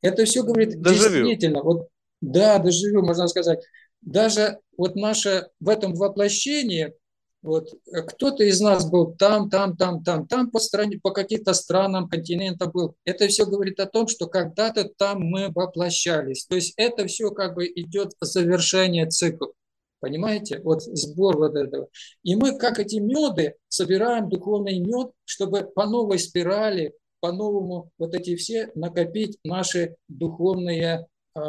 [0.00, 1.26] Это все говорит доживю.
[1.26, 1.62] действительно.
[1.62, 1.88] Вот,
[2.20, 3.62] да, доживю, можно сказать.
[4.00, 6.94] Даже вот наше в этом воплощении,
[7.42, 7.70] вот
[8.08, 12.70] кто-то из нас был там, там, там, там, там по стране, по каким-то странам, континентам
[12.70, 12.96] был.
[13.04, 16.44] Это все говорит о том, что когда-то там мы воплощались.
[16.46, 19.52] То есть это все как бы идет завершение цикла.
[20.00, 20.60] Понимаете?
[20.62, 21.88] Вот сбор вот этого.
[22.22, 28.34] И мы, как эти меды, собираем духовный мед, чтобы по новой спирали, по-новому вот эти
[28.36, 31.40] все накопить наши духовные э,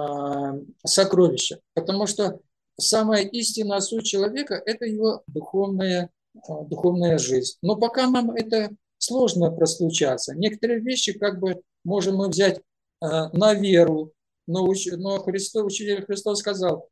[0.86, 1.60] сокровища.
[1.74, 2.40] Потому что
[2.80, 6.10] самая истинная суть человека– это его духовная,
[6.48, 7.58] а, духовная жизнь.
[7.62, 10.36] Но пока нам это сложно простучаться.
[10.36, 14.14] Некоторые вещи как бы можем мы взять э, на веру,
[14.46, 16.88] но, но Христос, учитель Христос сказал,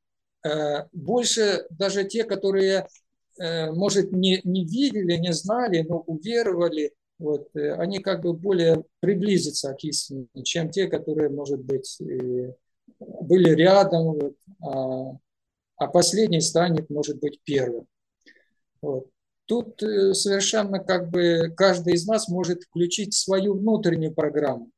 [0.45, 2.87] Э, больше даже те, которые,
[3.39, 8.85] э, может, не, не видели, не знали, но уверовали, вот, э, они как бы более
[9.01, 11.97] приблизятся к истине, чем те, которые, может быть,
[12.99, 15.17] были рядом, вот,
[15.79, 17.87] а, последний станет, может быть, первым.
[18.81, 19.07] Вот.
[19.45, 24.69] Тут совершенно как бы каждый из нас может включить свою внутреннюю программу.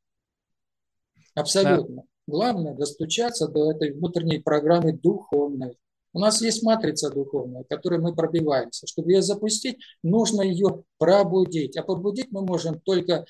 [1.35, 1.95] Абсолютно.
[1.95, 2.03] Да.
[2.27, 5.77] Главное достучаться до этой внутренней программы духовной.
[6.13, 8.85] У нас есть матрица духовная, которой мы пробиваемся.
[8.85, 11.77] Чтобы ее запустить, нужно ее пробудить.
[11.77, 13.25] А пробудить мы можем только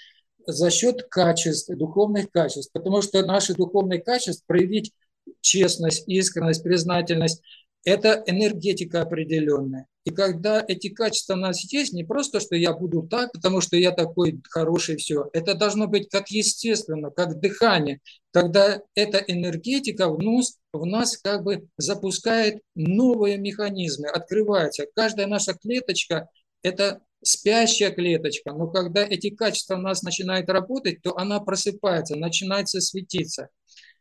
[0.46, 2.72] за счет качеств, духовных качеств.
[2.74, 4.94] Потому что наши духовные качества проявить
[5.42, 7.42] честность, искренность, признательность,
[7.84, 9.88] это энергетика определенная.
[10.04, 13.78] И когда эти качества у нас есть, не просто, что я буду так, потому что
[13.78, 15.30] я такой хороший, все.
[15.34, 18.00] Это должно быть как естественно, как дыхание.
[18.32, 24.86] Когда эта энергетика в нас, в нас как бы запускает новые механизмы, открывается.
[24.96, 26.30] Каждая наша клеточка–
[26.64, 32.82] это спящая клеточка, но когда эти качества у нас начинают работать, то она просыпается, начинается
[32.82, 33.50] светиться.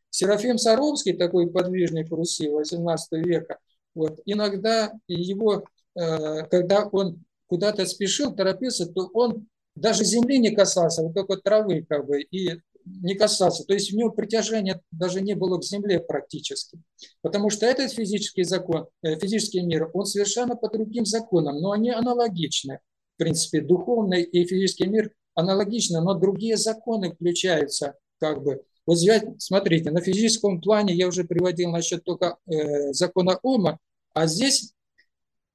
[0.08, 3.58] Серафим Саровский, такой подвижник Руси 18 века,
[3.94, 5.64] вот, иногда его
[5.96, 11.84] Э, когда он куда-то спешил, торопился, то он даже земли не касался, вот только травы
[11.88, 13.64] как бы, и не касался.
[13.64, 16.80] То есть у него притяжения даже не было к земле практически.
[17.22, 21.90] Потому что этот физический закон, э, физический мир, он совершенно по другим законам, но они
[21.90, 22.80] аналогичны.
[23.14, 28.62] В принципе, духовный и физический мир аналогичны, но другие законы включаются как бы.
[28.90, 33.78] Вот взять, смотрите, на физическом плане я уже приводил насчет только э, закона Ома,
[34.14, 34.72] а здесь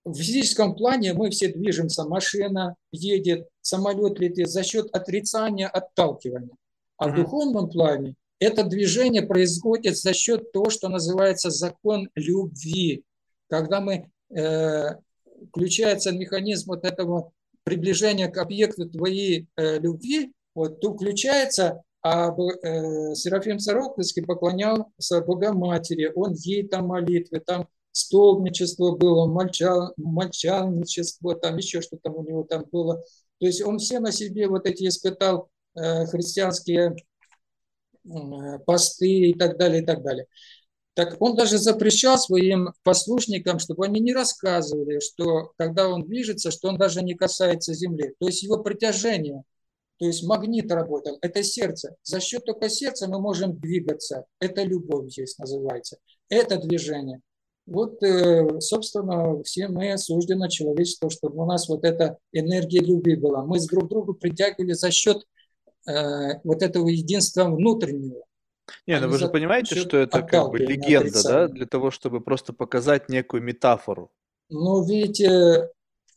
[0.05, 6.55] в физическом плане мы все движемся, машина едет, самолет летит за счет отрицания, отталкивания.
[6.95, 13.03] А в духовном плане это движение происходит за счет того, что называется закон любви.
[13.49, 14.91] Когда мы э,
[15.49, 17.33] включается механизм вот этого
[17.65, 26.11] приближения к объекту твоей э, любви, вот, то включается, а э, Серафим Саровский поклонялся Богоматери,
[26.13, 32.43] он ей там молитвы, там столбничество было, мальча, мальчанничество, там еще что там у него
[32.43, 33.03] там было.
[33.39, 36.95] То есть он все на себе вот эти испытал э, христианские
[38.05, 40.27] э, посты и так далее, и так далее.
[40.93, 46.69] Так он даже запрещал своим послушникам, чтобы они не рассказывали, что когда он движется, что
[46.69, 48.13] он даже не касается земли.
[48.19, 49.43] То есть его притяжение,
[49.97, 51.95] то есть магнит работал, это сердце.
[52.03, 54.25] За счет только сердца мы можем двигаться.
[54.39, 55.97] Это любовь здесь называется.
[56.29, 57.21] Это движение.
[57.65, 63.43] Вот, э, собственно, все мы осуждены человечество, чтобы у нас вот эта энергия любви была.
[63.43, 65.23] Мы с друг другу притягивали за счет
[65.87, 68.23] э, вот этого единства внутреннего.
[68.85, 72.53] Не, ну вы же понимаете, что это как бы легенда, да, для того, чтобы просто
[72.53, 74.11] показать некую метафору.
[74.49, 75.69] Ну, видите,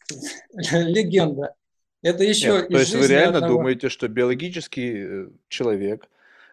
[0.53, 1.55] легенда.
[2.03, 3.55] Это еще Нет, То есть вы реально одного...
[3.55, 6.09] думаете, что биологический э, человек,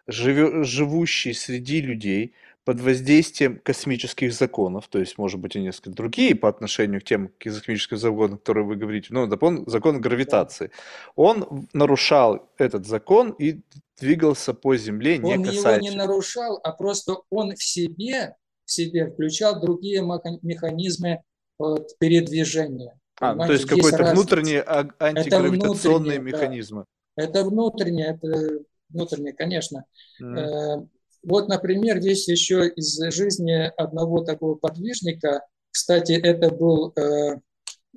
[0.08, 2.34] живущий среди людей,
[2.66, 7.30] под воздействием космических законов, то есть, может быть, и несколько другие по отношению к тем
[7.38, 10.72] космическим законам, которые вы говорите, ну, закон, закон гравитации,
[11.14, 13.60] он нарушал этот закон и
[14.00, 15.64] двигался по Земле, не он касаясь.
[15.64, 20.02] Он его не нарушал, а просто он в себе, в себе включал другие
[20.42, 21.22] механизмы
[21.60, 22.98] вот, передвижения.
[23.20, 26.84] А, ну, то есть какой-то внутренний а, антигравитационный механизм.
[27.16, 27.24] Да.
[27.24, 28.60] Это внутреннее, это
[28.90, 29.84] внутреннее, конечно.
[30.22, 30.88] Mm.
[31.22, 35.42] Вот, например, здесь еще из жизни одного такого подвижника,
[35.76, 37.38] кстати, это был э,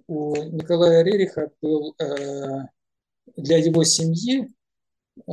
[0.07, 2.65] у Николая Рериха был э,
[3.37, 4.49] для его семьи
[5.15, 5.31] э,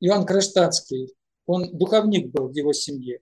[0.00, 1.12] Иоанн Кронштадтский.
[1.44, 3.20] Он духовник был в его семье.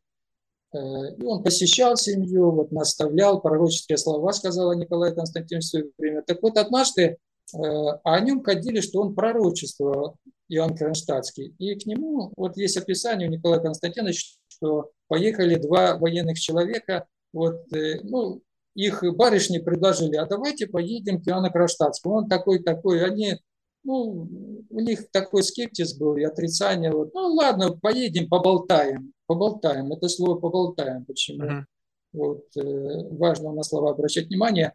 [0.72, 6.22] Э, и он посещал семью, вот, наставлял, пророческие слова сказал Николай Константинович в свое время.
[6.22, 7.16] Так вот, однажды э,
[7.56, 10.16] о нем ходили, что он пророчествовал.
[10.50, 11.54] Иоанн Кронштадтский.
[11.58, 17.72] И к нему вот есть описание у Николая Константиновича, что поехали два военных человека, вот,
[17.72, 18.42] э, ну,
[18.74, 22.16] их барышни предложили, а давайте поедем к Иоанну Кронштадтскому.
[22.16, 23.38] Он такой-такой, они,
[23.82, 24.28] ну,
[24.68, 26.92] у них такой скептиз был и отрицание.
[26.92, 29.12] Вот, ну, ладно, поедем, поболтаем.
[29.26, 29.92] Поболтаем.
[29.92, 31.04] Это слово поболтаем.
[31.04, 31.44] Почему?
[31.44, 31.64] Uh-huh.
[32.12, 34.74] Вот, э, важно на слова обращать внимание.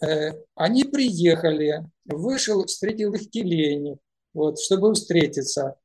[0.00, 3.98] Э, они приехали, вышел, встретил их Келейник,
[4.32, 5.76] вот, чтобы встретиться.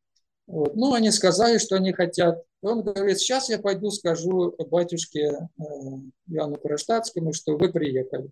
[0.47, 0.75] Вот.
[0.75, 2.43] Ну, они сказали, что они хотят.
[2.61, 5.63] Он говорит, сейчас я пойду скажу батюшке э,
[6.27, 8.29] Иоанну Кронштадтскому, что вы приехали.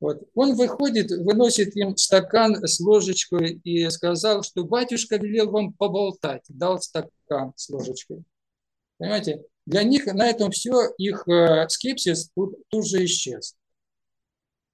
[0.00, 0.22] Вот.
[0.34, 6.80] Он выходит, выносит им стакан с ложечкой и сказал, что батюшка велел вам поболтать, дал
[6.80, 8.22] стакан с ложечкой.
[8.98, 9.44] Понимаете?
[9.66, 13.56] Для них на этом все, их э, скепсис тут, тут же исчез.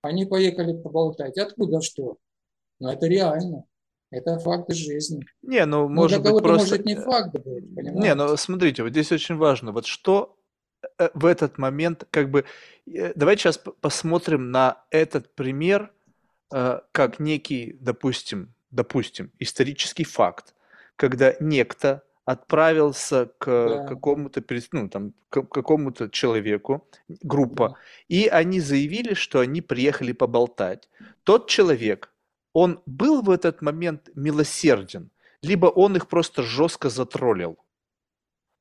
[0.02, 1.38] Они поехали поболтать.
[1.38, 2.18] Откуда что?
[2.78, 3.64] Ну, это реально.
[4.10, 5.24] Это факты жизни.
[5.42, 6.74] Не, ну, ну может быть, просто...
[6.74, 8.00] может не факт быть, понимаете?
[8.00, 10.36] Не, ну, смотрите, вот здесь очень важно, вот что
[11.14, 12.44] в этот момент, как бы,
[12.86, 15.92] э, давайте сейчас посмотрим на этот пример
[16.52, 20.54] э, как некий, допустим, допустим, исторический факт,
[20.96, 23.86] когда некто отправился к да.
[23.86, 24.42] какому-то
[24.72, 27.74] ну, там, к какому-то человеку, группа, да.
[28.08, 30.88] и они заявили, что они приехали поболтать.
[31.24, 32.10] Тот человек
[32.54, 35.10] он был в этот момент милосерден,
[35.42, 37.58] либо он их просто жестко затроллил.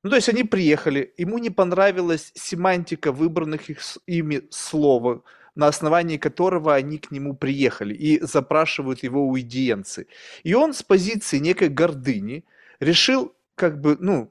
[0.04, 5.24] Ну, то есть они приехали, ему не понравилась семантика выбранных их, ими слова,
[5.56, 10.08] на основании которого они к нему приехали и запрашивают его уидиенцы.
[10.44, 12.44] И он с позиции некой гордыни
[12.82, 14.30] решил как бы, ну,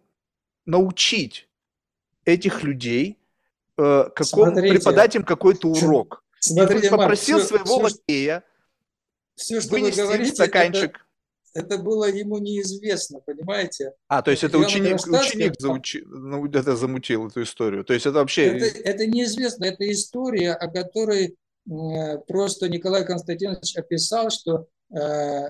[0.67, 1.49] научить
[2.25, 3.19] этих людей,
[3.79, 6.23] э, какому, преподать им какой-то урок.
[6.39, 8.45] Смотрите, и попросил Марк, своего все, лакея
[9.37, 10.97] все, что вы говорите, стаканчик.
[10.97, 11.05] Это,
[11.55, 13.93] это было ему неизвестно, понимаете?
[14.09, 17.85] А, то есть это ученик, ученик заучи, ну, это замутил эту историю.
[17.85, 18.57] То есть это вообще...
[18.57, 21.37] Это, это неизвестно, это история, о которой
[21.71, 25.49] э, просто Николай Константинович описал, что э,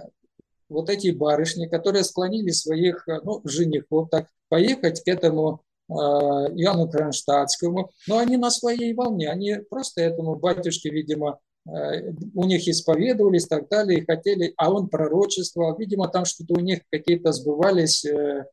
[0.69, 6.91] вот эти барышни, которые склонили своих э, ну, женихов так поехать к этому э, Иоанну
[6.91, 13.49] Кронштадтскому, но они на своей волне, они просто этому батюшке, видимо, у них исповедовались и
[13.49, 18.45] так далее, и хотели, а он пророчествовал, видимо, там что-то у них какие-то сбывались э,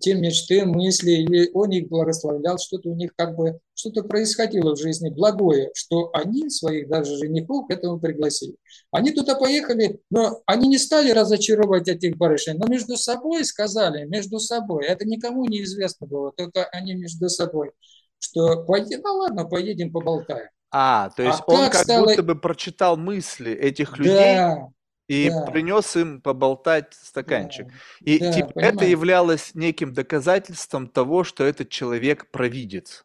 [0.00, 4.80] те мечты, мысли, или он их благословлял, что-то у них как бы, что-то происходило в
[4.80, 8.56] жизни благое, что они своих даже женихов к этому пригласили.
[8.90, 14.38] Они туда поехали, но они не стали разочаровать этих барышень, но между собой сказали, между
[14.38, 17.72] собой, это никому не известно было, только они между собой,
[18.18, 20.48] что поедем, ну ладно, поедем поболтаем.
[20.76, 22.06] А, то есть а он как, как стало...
[22.06, 24.68] будто бы прочитал мысли этих людей, да,
[25.06, 25.42] и да.
[25.42, 27.68] принес им поболтать стаканчик.
[27.68, 27.72] Да.
[28.00, 33.04] И да, типа, это являлось неким доказательством того, что этот человек провидец.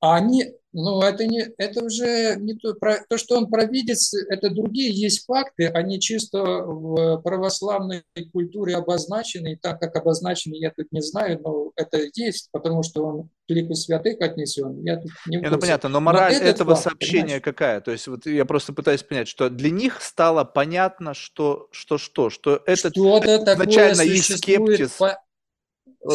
[0.00, 4.48] А они, ну, это, не, это уже не то, про, то, что он провидец, это
[4.48, 10.92] другие есть факты, они чисто в православной культуре обозначены, и так как обозначены, я тут
[10.92, 14.84] не знаю, но это есть, потому что он к лику святых отнесен.
[14.84, 17.42] Я тут не, не ну понятно, но мораль но этого факт, сообщения понимаешь?
[17.42, 17.80] какая?
[17.80, 22.30] То есть вот я просто пытаюсь понять, что для них стало понятно, что что что,
[22.30, 25.20] что это изначально их скептиз по...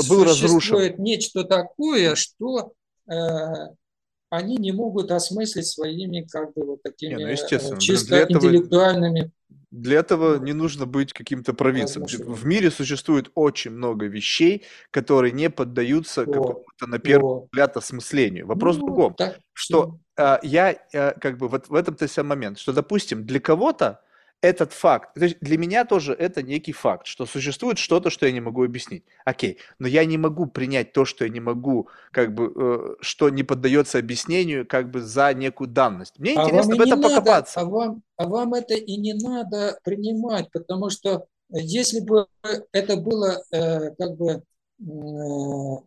[0.08, 0.96] был разрушен.
[1.00, 2.72] нечто такое, что
[3.08, 7.80] они не могут осмыслить своими как бы вот такими не, ну, естественно.
[7.80, 9.32] чисто для этого, интеллектуальными.
[9.70, 12.04] Для этого не нужно быть каким-то провидцем.
[12.06, 17.46] В мире существует очень много вещей, которые не поддаются какому-то на первый О.
[17.46, 18.46] взгляд осмыслению.
[18.46, 22.30] Вопрос ну, в другом, так, что а, я а, как бы вот в этом-то самый
[22.30, 24.02] момент, что допустим для кого-то
[24.44, 28.34] этот факт, то есть для меня тоже это некий факт, что существует что-то, что я
[28.34, 29.06] не могу объяснить.
[29.24, 33.30] Окей, но я не могу принять то, что я не могу, как бы, э, что
[33.30, 36.20] не поддается объяснению, как бы за некую данность.
[36.20, 37.62] Мне а интересно в этом надо, покопаться.
[37.62, 42.28] А вам, а вам это и не надо принимать, потому что если бы
[42.74, 44.44] это было э, как бы э,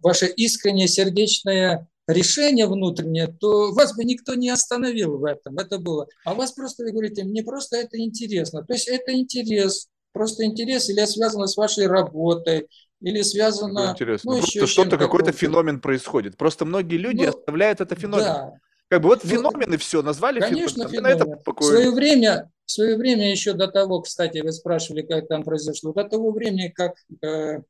[0.03, 5.59] ваше искреннее сердечное решение внутреннее, то вас бы никто не остановил в этом.
[5.59, 6.07] Это было.
[6.25, 8.65] А вас просто, вы говорите, мне просто это интересно.
[8.65, 12.69] То есть это интерес, просто интерес или связано с вашей работой,
[13.01, 13.91] или связано...
[13.93, 14.33] Интересно.
[14.33, 16.37] Ну, просто что-то, какой-то феномен происходит.
[16.37, 18.25] Просто многие люди ну, оставляют это феномен.
[18.25, 18.53] Да.
[18.89, 21.19] Как бы вот ну, феномен и все, назвали Конечно, феномен.
[21.19, 21.39] феномен.
[21.45, 25.93] В свое время, в свое время еще до того, кстати, вы спрашивали, как там произошло,
[25.93, 27.63] до того времени, как э,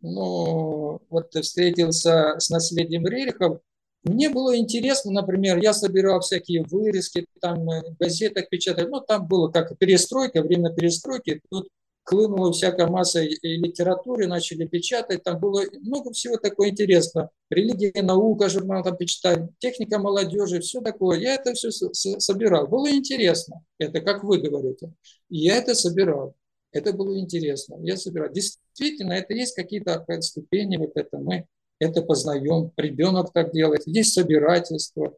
[0.00, 3.60] ну, вот встретился с наследием Рерихов,
[4.04, 9.50] мне было интересно, например, я собирал всякие вырезки, там э, газетах печатать, ну, там было
[9.50, 11.68] как перестройка, время перестройки, тут
[12.08, 17.30] хлынула всякая масса литературы, начали печатать, там было много всего такого интересного.
[17.50, 21.18] Религия, наука, журнал там почитать, техника молодежи, все такое.
[21.18, 22.66] Я это все собирал.
[22.66, 23.62] Было интересно.
[23.78, 24.90] Это как вы говорите.
[25.28, 26.34] И я это собирал.
[26.72, 27.76] Это было интересно.
[27.82, 28.32] Я собирал.
[28.32, 31.46] Действительно, это есть какие-то ступени, вот это мы
[31.78, 35.16] это познаем, ребенок так делает, есть собирательство.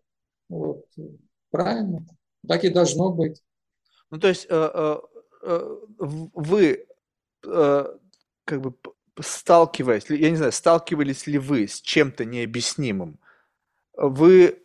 [0.49, 0.85] Вот.
[1.51, 2.07] Правильно?
[2.47, 3.43] Так и должно быть.
[4.11, 5.01] Ну, то есть э, э,
[5.43, 5.77] э,
[6.35, 6.87] вы
[8.45, 8.75] как бы
[9.21, 13.19] сталкиваясь, я не знаю, сталкивались ли вы с чем-то необъяснимым,
[13.95, 14.63] вы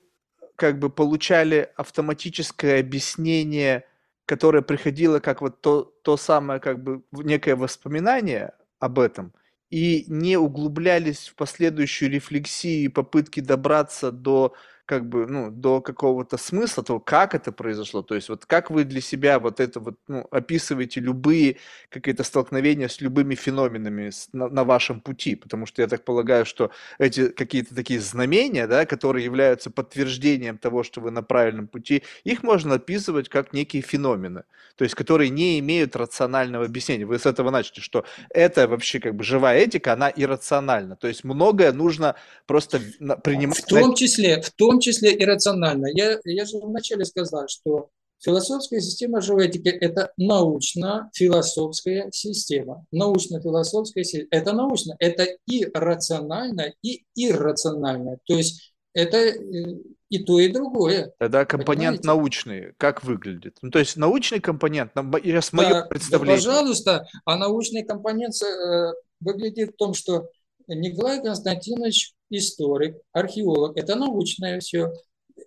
[0.56, 3.86] как бы получали автоматическое объяснение,
[4.26, 9.34] которое приходило как вот то, то самое, как бы некое воспоминание об этом–
[9.70, 14.54] и не углублялись в последующую рефлексию и попытки добраться до
[14.86, 18.04] как бы, ну, до какого-то смысла, того, как это произошло.
[18.04, 21.58] То есть вот как вы для себя вот это вот, ну, описываете любые
[21.90, 26.72] какие-то столкновения с любыми феноменами на, на вашем пути, потому что я так полагаю, что
[27.00, 32.44] эти какие-то такие знамения, да, которые являются подтверждением того, что вы на правильном пути, их
[32.44, 34.44] можно описывать как некие феномены,
[34.76, 37.06] то есть которые не имеют рационального объяснения.
[37.06, 41.24] Вы с этого начали, что это вообще как бы живая этика, она иррациональна, то есть
[41.24, 42.80] многое нужно просто
[43.24, 43.58] принимать.
[43.58, 45.88] В том числе, в том том числе иррационально.
[45.94, 47.90] Я, я же вначале сказал, что
[48.20, 52.86] философская система живой этики– это научно-философская система.
[52.92, 58.18] Научно-философская система– это научно, это и рационально, и иррационально.
[58.26, 59.78] То есть это э,
[60.10, 61.14] и то, и другое.
[61.20, 62.08] Тогда компонент понимаете?
[62.08, 63.58] научный как выглядит?
[63.62, 66.38] Ну, то есть научный компонент, с мое да, представление.
[66.38, 70.30] Да, пожалуйста, а научный компонент э, выглядит в том, что
[70.68, 74.92] Николай Константинович историк, археолог, это научное все,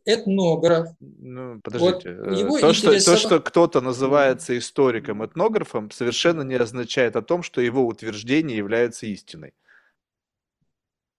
[0.05, 0.89] этнограф.
[1.01, 2.15] Ну, подождите.
[2.15, 2.99] Вот его то, интересовал...
[2.99, 8.57] что, то, что кто-то называется историком, этнографом, совершенно не означает о том, что его утверждение
[8.57, 9.53] является истиной.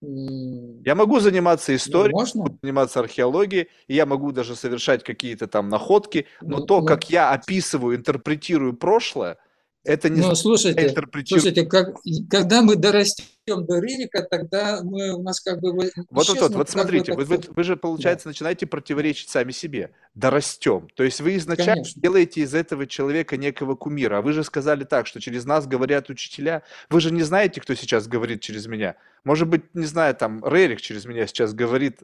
[0.02, 2.44] Я могу заниматься историей, Можно?
[2.44, 6.86] могу заниматься археологией, и я могу даже совершать какие-то там находки, но ну, то, ну,
[6.86, 9.36] как я описываю, интерпретирую прошлое,
[9.82, 10.94] Это не ну, слушайте,
[11.26, 11.96] слушайте, как,
[12.28, 15.72] когда мы дорастем до Рерика, тогда мы, у нас как бы...
[15.72, 18.30] Вот, вот, вот, вот смотрите, вы, вы, вы же, получается, да.
[18.30, 19.92] начинаете противоречить сами себе.
[20.14, 20.88] Дорастем.
[20.94, 22.02] То есть вы изначально Конечно.
[22.02, 24.18] делаете из этого человека некого кумира.
[24.18, 26.62] А вы же сказали так, что через нас говорят учителя.
[26.90, 28.96] Вы же не знаете, кто сейчас говорит через меня.
[29.24, 32.02] Может быть, не знаю, там, Рерик через меня сейчас говорит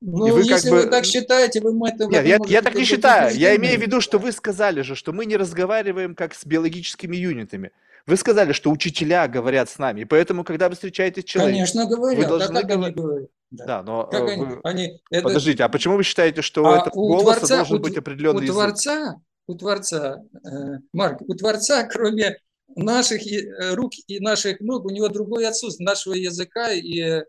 [0.00, 0.84] ну, и вы если как бы...
[0.84, 2.06] вы так считаете, вы это...
[2.06, 3.36] Нет, я, я так не считаю.
[3.36, 7.16] Я имею в виду, что вы сказали же, что мы не разговариваем как с биологическими
[7.16, 7.72] юнитами.
[8.06, 11.54] Вы сказали, что учителя говорят с нами, и поэтому, когда вы встречаетесь с человеком...
[11.54, 12.18] Конечно, говорят.
[12.18, 13.28] Вы должны да, говорить...
[13.50, 13.64] Да.
[13.66, 14.04] да, но...
[14.06, 14.32] Как вы...
[14.32, 14.46] они?
[14.64, 15.00] Они...
[15.10, 15.24] Это...
[15.24, 18.44] Подождите, а почему вы считаете, что а у этого голоса Творца, должен у, быть определенный
[18.44, 19.16] у Творца,
[19.46, 22.38] У Творца, э, Марк, у Творца, кроме
[22.74, 27.24] наших э, рук и наших ног, у него другой отсутствие нашего языка и э,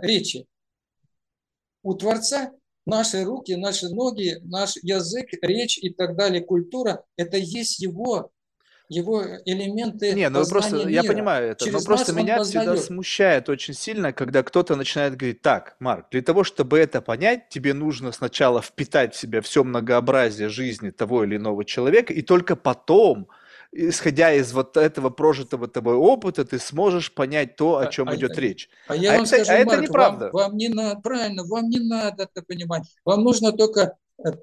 [0.00, 0.46] речи
[1.84, 2.50] у Творца
[2.86, 8.32] наши руки, наши ноги, наш язык, речь и так далее, культура– это есть его
[8.90, 10.90] его элементы Не, ну просто, мира.
[10.90, 12.68] я понимаю это, Через но просто меня познает.
[12.68, 17.48] всегда смущает очень сильно, когда кто-то начинает говорить, так, Марк, для того, чтобы это понять,
[17.48, 22.56] тебе нужно сначала впитать в себя все многообразие жизни того или иного человека, и только
[22.56, 23.28] потом
[23.74, 28.38] исходя из вот этого прожитого тобой опыта, ты сможешь понять то, о чем а, идет
[28.38, 28.68] а, речь.
[28.86, 30.30] А я а вам это, скажу, а Марк, это неправда.
[30.32, 32.84] Вам, вам не надо, правильно, вам не надо это понимать.
[33.04, 33.96] Вам нужно только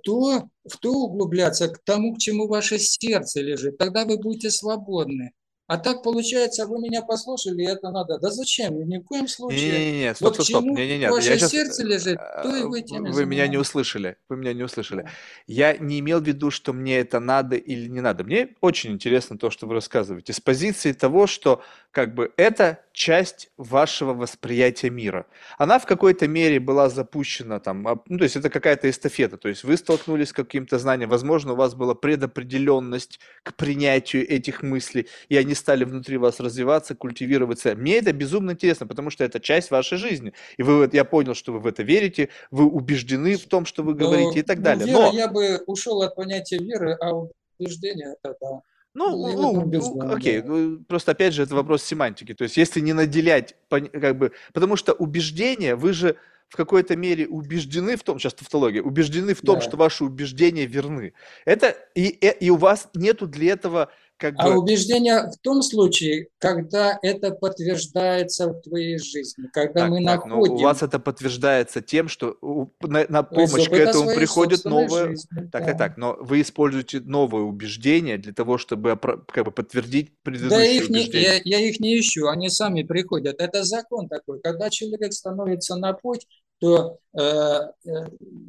[0.03, 3.77] то, в то углубляться, к тому, к чему ваше сердце лежит.
[3.77, 5.31] Тогда вы будете свободны.
[5.71, 8.19] А так получается, вы меня послушали, это надо.
[8.19, 8.85] Да зачем?
[8.89, 9.71] Ни в коем случае.
[9.71, 10.63] Не-не-не, стоп, вот стоп, стоп.
[10.65, 11.09] Не, не, не.
[11.09, 11.51] Ваше я сейчас...
[11.51, 14.17] сердце лежит, то и вы тем Вы меня не услышали.
[14.27, 15.07] Вы меня не услышали.
[15.47, 18.25] Я не имел в виду, что мне это надо или не надо.
[18.25, 20.33] Мне очень интересно то, что вы рассказываете.
[20.33, 21.61] С позиции того, что
[21.91, 25.25] как бы это часть вашего восприятия мира.
[25.57, 29.63] Она в какой-то мере была запущена там, ну, то есть это какая-то эстафета, то есть
[29.63, 35.37] вы столкнулись с каким-то знанием, возможно, у вас была предопределенность к принятию этих мыслей, и
[35.37, 37.75] они стали внутри вас развиваться, культивироваться.
[37.75, 41.53] Мне это безумно интересно, потому что это часть вашей жизни, и вы, я понял, что
[41.53, 44.87] вы в это верите, вы убеждены в том, что вы говорите и так ну, далее.
[44.87, 45.13] Вера, Но...
[45.13, 47.11] я бы ушел от понятия веры, а
[47.57, 48.61] убеждения это да.
[48.93, 52.33] Ну, ну, ну, окей, ну, просто опять же это вопрос семантики.
[52.33, 56.17] То есть если не наделять, как бы, потому что убеждение, вы же
[56.49, 59.61] в какой-то мере убеждены в том, сейчас тавтология, убеждены в том, да.
[59.61, 61.13] что ваши убеждения верны.
[61.45, 63.89] Это и, и у вас нету для этого
[64.21, 64.59] как а бы...
[64.59, 70.53] убеждение в том случае, когда это подтверждается в твоей жизни, когда так, мы так, находим...
[70.53, 72.37] Но у вас это подтверждается тем, что
[72.81, 75.09] на, на помощь к этому приходит новое...
[75.09, 75.59] Жизни, так, да.
[75.65, 78.95] так, так, но вы используете новое убеждение для того, чтобы
[79.27, 81.41] как бы подтвердить предыдущее да их убеждение.
[81.43, 83.41] Не, я, я их не ищу, они сами приходят.
[83.41, 84.39] Это закон такой.
[84.41, 86.27] Когда человек становится на путь,
[86.61, 87.89] то э, э,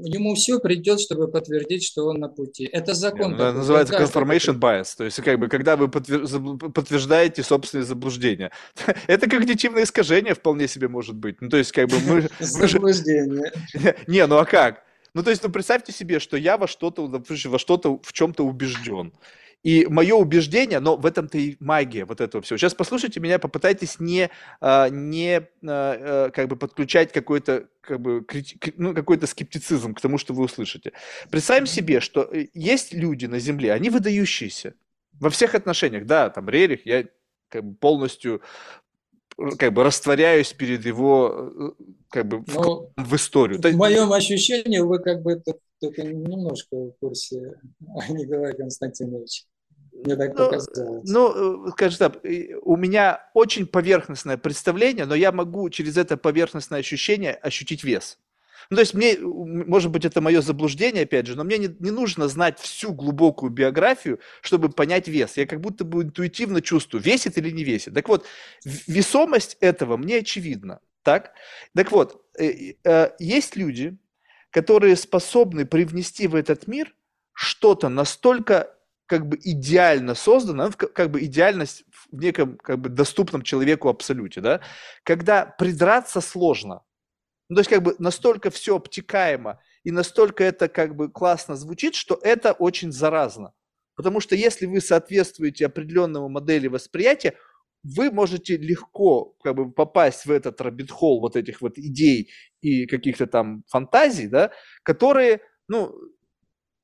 [0.01, 2.69] ему все придет, чтобы подтвердить, что он на пути.
[2.71, 3.35] Это закон.
[3.35, 8.53] Это называется confirmation bias, то есть как бы когда вы подтверждаете собственные заблуждения.
[9.07, 11.41] Это когнитивное искажение вполне себе может быть.
[11.41, 12.29] Ну то есть как бы мы...
[12.39, 13.51] Заблуждение.
[14.07, 14.83] Не, ну а как?
[15.15, 19.13] Ну, то есть, ну, представьте себе, что я во что-то, во что-то, в чем-то убежден.
[19.63, 22.57] И мое убеждение, но в этом-то и магия вот этого всего.
[22.57, 24.29] Сейчас послушайте меня, попытайтесь не,
[24.61, 28.27] а, не а, а, как бы подключать какой-то как бы,
[28.77, 30.93] ну, какой-то скептицизм к тому, что вы услышите.
[31.31, 34.75] Представим себе, что э, есть люди на Земле, они выдающиеся
[35.21, 36.07] во всех отношениях.
[36.07, 37.05] Да, там Рерих, я
[37.49, 38.43] как бы полностью
[39.59, 43.61] как бы растворяюсь перед его э, как бы в, в историю.
[43.61, 45.41] В моем ощущении вы как бы
[45.81, 47.59] только немножко в курсе,
[48.09, 49.47] Николай Константинович.
[50.05, 51.09] Мне так ну, показалось.
[51.09, 52.25] Ну, скажем так,
[52.63, 58.19] у меня очень поверхностное представление, но я могу через это поверхностное ощущение ощутить вес.
[58.71, 61.91] Ну, то есть мне, может быть, это мое заблуждение, опять же, но мне не, не
[61.91, 65.37] нужно знать всю глубокую биографию, чтобы понять вес.
[65.37, 67.95] Я как будто бы интуитивно чувствую, весит или не весит.
[67.95, 68.25] Так вот,
[68.65, 70.81] весомость этого мне очевидна.
[71.03, 71.33] Так,
[71.75, 73.97] так вот, э, э, есть люди,
[74.51, 76.95] которые способны привнести в этот мир
[77.33, 78.75] что-то настолько
[79.07, 84.61] как бы идеально создано, как бы идеальность в неком как бы доступном человеку абсолюте, да,
[85.05, 86.83] когда придраться сложно.
[87.49, 91.95] Ну, то есть как бы настолько все обтекаемо и настолько это как бы классно звучит,
[91.95, 93.53] что это очень заразно.
[93.95, 97.35] Потому что если вы соответствуете определенному модели восприятия,
[97.83, 102.31] вы можете легко как бы попасть в этот робит-холл вот этих вот идей
[102.61, 104.53] и каких-то там фантазий, да,
[104.83, 105.95] которые, ну,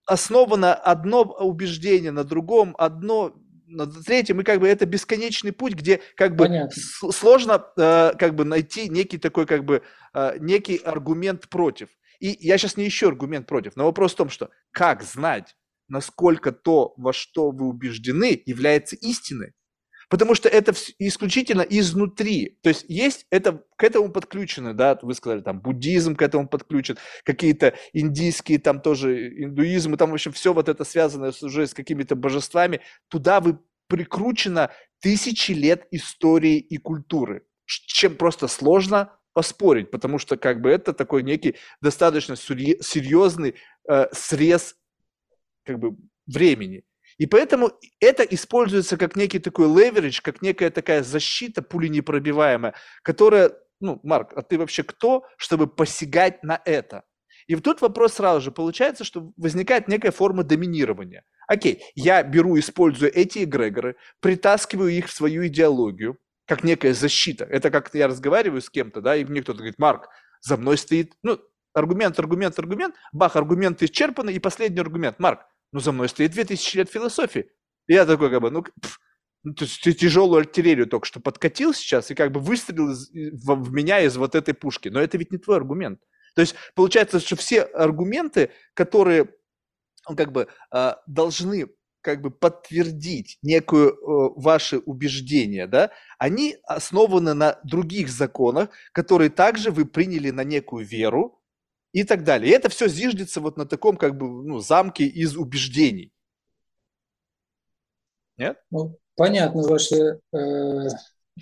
[0.08, 3.34] основано одно убеждение на другом, одно
[3.66, 8.34] на третьем, и как бы это бесконечный путь, где как бы с- сложно э, как
[8.34, 9.82] бы найти некий такой как бы
[10.14, 11.88] э, некий аргумент против.
[12.18, 15.54] И я сейчас не ищу аргумент против, но вопрос в том, что как знать,
[15.88, 19.52] насколько то, во что вы убеждены, является истиной.
[20.08, 22.58] Потому что это исключительно изнутри.
[22.62, 26.96] То есть есть это, к этому подключены, да, вы сказали, там, буддизм к этому подключен,
[27.24, 31.74] какие-то индийские, там тоже индуизм, и там, в общем, все вот это связано уже с
[31.74, 32.80] какими-то божествами.
[33.08, 34.70] Туда вы прикручено
[35.00, 41.22] тысячи лет истории и культуры, чем просто сложно поспорить, потому что как бы это такой
[41.22, 43.54] некий достаточно серьезный
[43.88, 44.74] э, срез
[45.64, 46.82] как бы времени.
[47.18, 54.00] И поэтому это используется как некий такой леверидж, как некая такая защита пуленепробиваемая, которая, ну,
[54.04, 57.04] Марк, а ты вообще кто, чтобы посягать на это?
[57.48, 61.24] И тут вопрос сразу же, получается, что возникает некая форма доминирования.
[61.48, 67.44] Окей, я беру, использую эти эгрегоры, притаскиваю их в свою идеологию, как некая защита.
[67.44, 70.08] Это как я разговариваю с кем-то, да, и мне кто-то говорит, Марк,
[70.42, 71.40] за мной стоит, ну,
[71.72, 75.40] аргумент, аргумент, аргумент, бах, аргумент исчерпаны, и последний аргумент, Марк,
[75.72, 77.50] ну, за мной стоит 2000 лет философии.
[77.86, 78.98] И я такой, как бы, ну, пф,
[79.44, 83.10] ну, то есть ты тяжелую артиллерию только что подкатил сейчас и как бы выстрелил из,
[83.10, 84.88] в, в меня из вот этой пушки.
[84.88, 86.00] Но это ведь не твой аргумент.
[86.34, 89.28] То есть получается, что все аргументы, которые
[90.08, 91.68] ну, как бы э, должны
[92.00, 93.94] как бы подтвердить некую э,
[94.36, 101.37] ваши убеждения, да, они основаны на других законах, которые также вы приняли на некую веру,
[101.92, 102.50] и так далее.
[102.50, 106.12] И это все зиждется вот на таком как бы ну, замке из убеждений.
[108.36, 108.58] Нет?
[108.70, 110.88] Ну, понятно ваши э,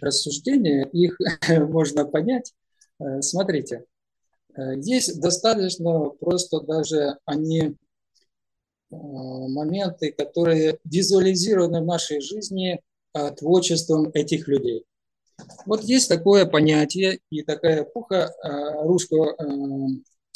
[0.01, 1.19] рассуждения, их
[1.69, 2.55] можно понять.
[2.99, 3.85] Э, смотрите,
[4.57, 7.73] э, здесь достаточно просто даже они э,
[8.91, 12.81] моменты, которые визуализированы в нашей жизни
[13.39, 14.85] творчеством этих людей.
[15.65, 18.31] Вот есть такое понятие и такая эпоха
[18.83, 19.35] русского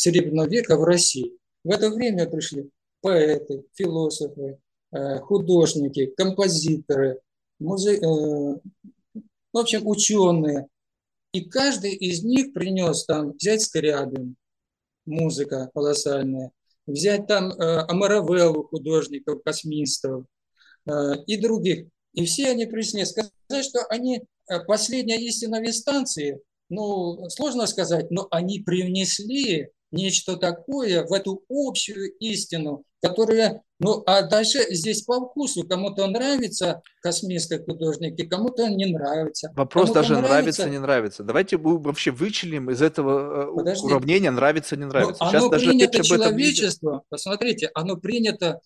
[0.01, 1.37] Серебряного века в России.
[1.63, 2.71] В это время пришли
[3.03, 4.59] поэты, философы,
[4.93, 7.21] э, художники, композиторы,
[7.59, 7.97] музе...
[7.97, 8.59] Э,
[9.53, 10.69] в общем, ученые.
[11.33, 14.37] И каждый из них принес там, взять Скрябин,
[15.05, 16.53] музыка колоссальная,
[16.87, 20.25] взять там э, Амаравеллу, художников, космистов
[21.27, 21.87] и других.
[22.15, 23.33] И все они пришли сказать,
[23.65, 24.23] что они
[24.67, 26.41] последняя истина в инстанции,
[26.71, 34.23] ну, сложно сказать, но они привнесли нечто такое, в эту общую истину, которая, ну, а
[34.23, 39.51] дальше здесь по вкусу, кому-то нравится космисты художники, кому-то не нравится.
[39.55, 41.23] Вопрос даже нравится, не нравится.
[41.25, 43.87] Давайте мы вообще вычелим из этого э, Подожди.
[43.87, 45.25] уравнения нравится, не нравится.
[45.25, 48.61] Но Сейчас оно даже принято человечество, посмотрите, оно принято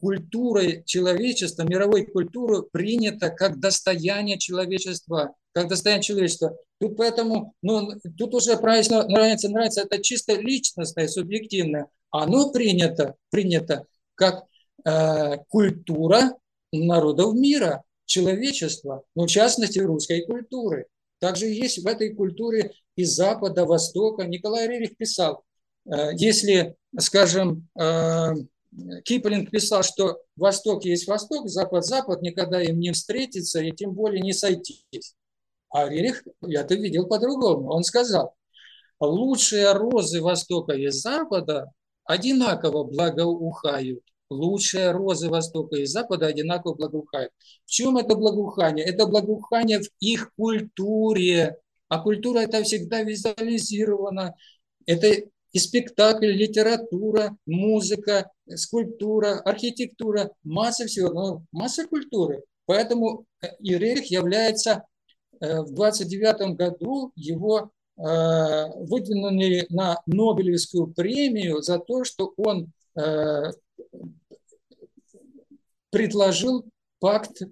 [0.00, 6.56] культурой человечества, мировой культурой принято как достояние человечества, как достояние человечества.
[6.80, 11.88] Тут поэтому, ну, тут уже правильно нравится, нравится, это чисто личностное, субъективное.
[12.10, 14.44] Оно принято, принято как
[14.84, 16.36] э, культура
[16.72, 20.86] народов мира, человечества, ну, в частности, русской культуры.
[21.18, 24.24] Также есть в этой культуре и Запада, Востока.
[24.24, 25.44] Николай Рерих писал,
[25.86, 28.32] э, если, скажем, э,
[29.04, 34.22] Киплинг писал, что Восток есть Восток, Запад– Запад, никогда им не встретиться и тем более
[34.22, 35.14] не сойтись.
[35.72, 37.70] А Рерих, я-то видел по-другому.
[37.70, 38.34] Он сказал,
[39.00, 41.72] лучшие розы Востока и Запада
[42.04, 44.02] одинаково благоухают.
[44.28, 47.32] Лучшие розы Востока и Запада одинаково благоухают.
[47.64, 48.84] В чем это благоухание?
[48.84, 51.56] Это благоухание в их культуре.
[51.88, 54.34] А культура это всегда визуализирована.
[54.84, 55.08] Это
[55.52, 62.42] и спектакль, литература, музыка, скульптура, архитектура, масса всего, ну, масса культуры.
[62.66, 63.26] Поэтому
[63.60, 64.91] Ирерих является Э,
[65.42, 73.50] в 29 году его э, выдвинули на Нобелевскую премию за то, что он э,
[75.90, 76.64] предложил
[77.00, 77.42] пакт,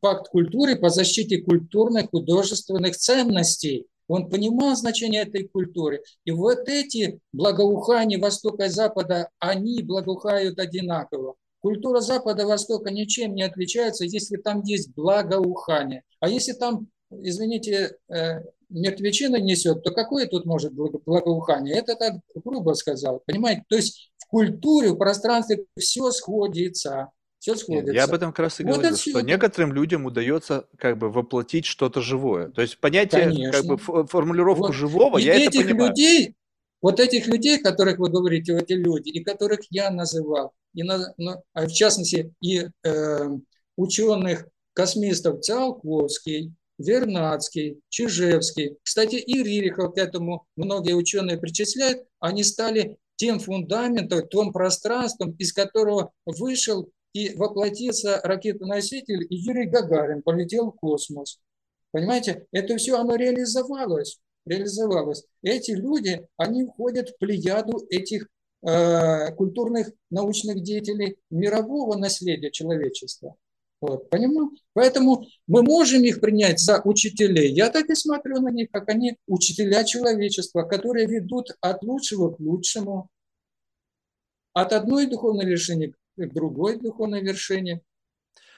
[0.00, 3.86] пакт культуры по защите культурных художественных ценностей.
[4.06, 6.02] Он понимал значение этой культуры.
[6.24, 11.34] И вот эти благоухания Востока и Запада, они благоухают одинаково.
[11.60, 16.02] Культура Запада и Востока ничем не отличается, если там есть благоухание.
[16.20, 16.88] А если там
[17.20, 21.76] извините, э, мертвечина несет, то какое тут может благоухание?
[21.76, 23.22] Это так грубо сказал.
[23.26, 23.64] Понимаете?
[23.68, 27.10] То есть в культуре, в пространстве все сходится.
[27.38, 27.92] Все сходится.
[27.92, 29.22] Я об этом как раз и вот говорю, что это...
[29.22, 32.48] некоторым людям удается как бы воплотить что-то живое.
[32.48, 33.52] То есть понятие, Конечно.
[33.52, 34.74] как бы формулировку вот.
[34.74, 35.88] живого, и я этих это понимаю.
[35.90, 36.34] людей,
[36.80, 41.14] вот этих людей, которых вы говорите, вот эти люди, и которых я называл, и на,
[41.16, 43.28] ну, в частности и э,
[43.76, 48.76] ученых, космистов Циолковский, Вернадский, Чижевский.
[48.82, 52.04] Кстати, и Ририхов к этому многие ученые причисляют.
[52.18, 60.22] Они стали тем фундаментом, тем пространством, из которого вышел и воплотился ракетоноситель, и Юрий Гагарин
[60.22, 61.38] полетел в космос.
[61.90, 64.18] Понимаете, это все оно реализовалось.
[64.46, 65.24] реализовалось.
[65.42, 68.28] Эти люди, они входят в плеяду этих
[68.66, 73.36] э, культурных научных деятелей мирового наследия человечества.
[73.82, 74.52] Вот, понимаю?
[74.74, 77.52] Поэтому мы можем их принять за учителей.
[77.52, 82.38] Я так и смотрю на них, как они учителя человечества, которые ведут от лучшего к
[82.38, 83.08] лучшему,
[84.52, 87.80] от одной духовной вершины к другой духовной вершине.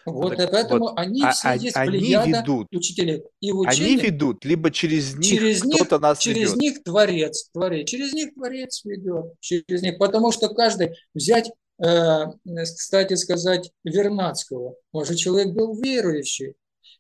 [0.04, 3.24] Вот, так, поэтому вот, они а, все а, есть они ведут, учителей.
[3.40, 6.56] И учение, они ведут, либо через них через кто-то нас Через ведет.
[6.56, 13.70] них Творец, Творец, через них Творец ведет, через них, потому что каждый взять кстати сказать,
[13.84, 14.76] Вернадского.
[15.02, 16.54] Же человек был верующий.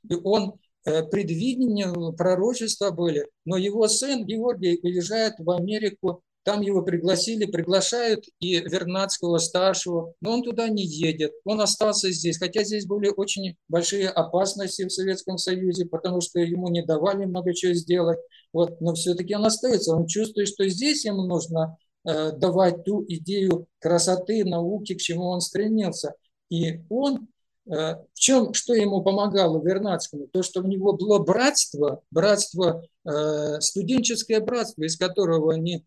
[0.08, 3.26] И он э, предвидения, пророчества были.
[3.44, 10.32] Но его сын Георгий уезжает в Америку, там его пригласили, приглашают и Вернадского старшего, но
[10.32, 15.38] он туда не едет, он остался здесь, хотя здесь были очень большие опасности в Советском
[15.38, 18.18] Союзе, потому что ему не давали много чего сделать,
[18.52, 23.66] вот, но все-таки он остается, он чувствует, что здесь ему нужно Э, давать ту идею
[23.78, 26.14] красоты, науки, к чему он стремился.
[26.50, 27.28] И он,
[27.66, 30.26] э, в чем, что ему помогало Вернадскому?
[30.26, 35.84] То, что у него было братство, братство, э, студенческое братство, из которого они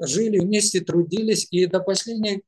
[0.00, 2.42] жили вместе, трудились, и до последнего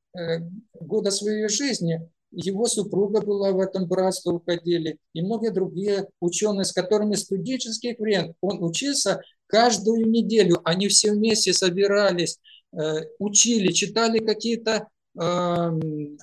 [0.73, 6.71] года своей жизни его супруга была в этом братстве, уходили, и многие другие ученые, с
[6.71, 12.60] которыми студенческих времен он учился каждую неделю, они все вместе собирались, Э,
[13.19, 14.87] учили, читали какие-то
[15.19, 16.17] эм,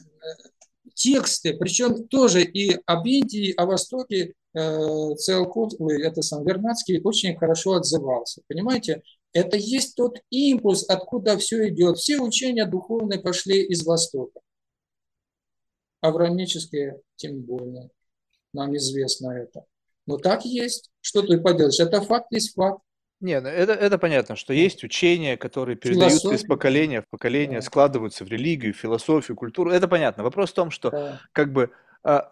[0.99, 7.37] тексты, причем тоже и об Индии, и о Востоке э, Целкут, это сам Вернадский, очень
[7.37, 8.43] хорошо отзывался.
[8.49, 9.03] Понимаете,
[9.33, 11.99] это есть тот импульс, откуда все идет.
[11.99, 14.41] Все учения духовные пошли из Востока.
[16.01, 17.91] Авраамические тем более.
[18.53, 19.65] Нам известно это.
[20.07, 20.91] Но так есть.
[21.01, 21.79] Что ты поделаешь?
[21.79, 22.83] Это факт есть факт.
[23.21, 27.63] Не, ну это, это понятно, что есть учения, которые передаются из поколения в поколение, да.
[27.63, 29.71] складываются в религию, философию, культуру.
[29.71, 30.23] Это понятно.
[30.23, 31.21] Вопрос в том, что да.
[31.33, 31.71] как бы,
[32.05, 32.31] а,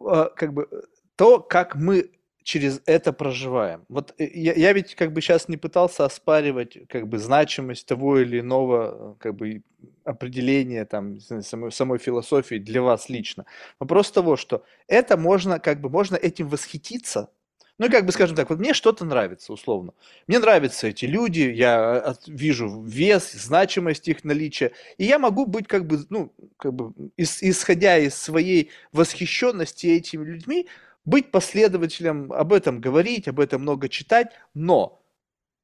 [0.00, 0.68] а, как бы
[1.16, 2.10] то, как мы
[2.48, 3.84] через это проживаем.
[3.90, 8.20] Вот э, я, я ведь как бы сейчас не пытался оспаривать как бы значимость того
[8.20, 9.62] или иного как бы
[10.04, 13.44] определения там самой, самой философии для вас лично.
[13.78, 17.30] Вопрос того, что это можно как бы можно этим восхититься,
[17.78, 19.92] ну, как бы, скажем так, вот мне что-то нравится, условно.
[20.26, 25.86] Мне нравятся эти люди, я вижу вес, значимость их наличия, и я могу быть, как
[25.86, 30.66] бы, ну, как бы, исходя из своей восхищенности этими людьми,
[31.04, 35.00] быть последователем, об этом говорить, об этом много читать, но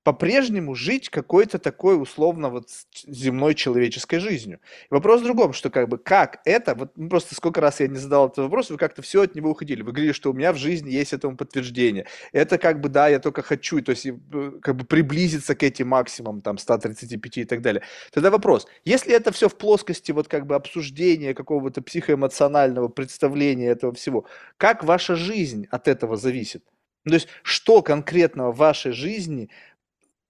[0.04, 2.68] по-прежнему жить какой-то такой условно вот
[3.06, 4.60] земной человеческой жизнью.
[4.90, 7.88] И вопрос в другом, что как бы как это, вот ну, просто сколько раз я
[7.88, 9.82] не задал этот вопрос, вы как-то все от него уходили.
[9.82, 12.06] Вы говорили, что у меня в жизни есть этому подтверждение.
[12.32, 14.12] Это как бы, да, я только хочу, то есть э,
[14.60, 17.82] как бы приблизиться к этим максимумам, там, 135 и так далее.
[18.12, 23.94] Тогда вопрос, если это все в плоскости вот как бы обсуждения какого-то психоэмоционального представления этого
[23.94, 24.26] всего,
[24.58, 26.62] как ваша жизнь от этого зависит?
[27.04, 29.50] Ну, то есть, что конкретно в вашей жизни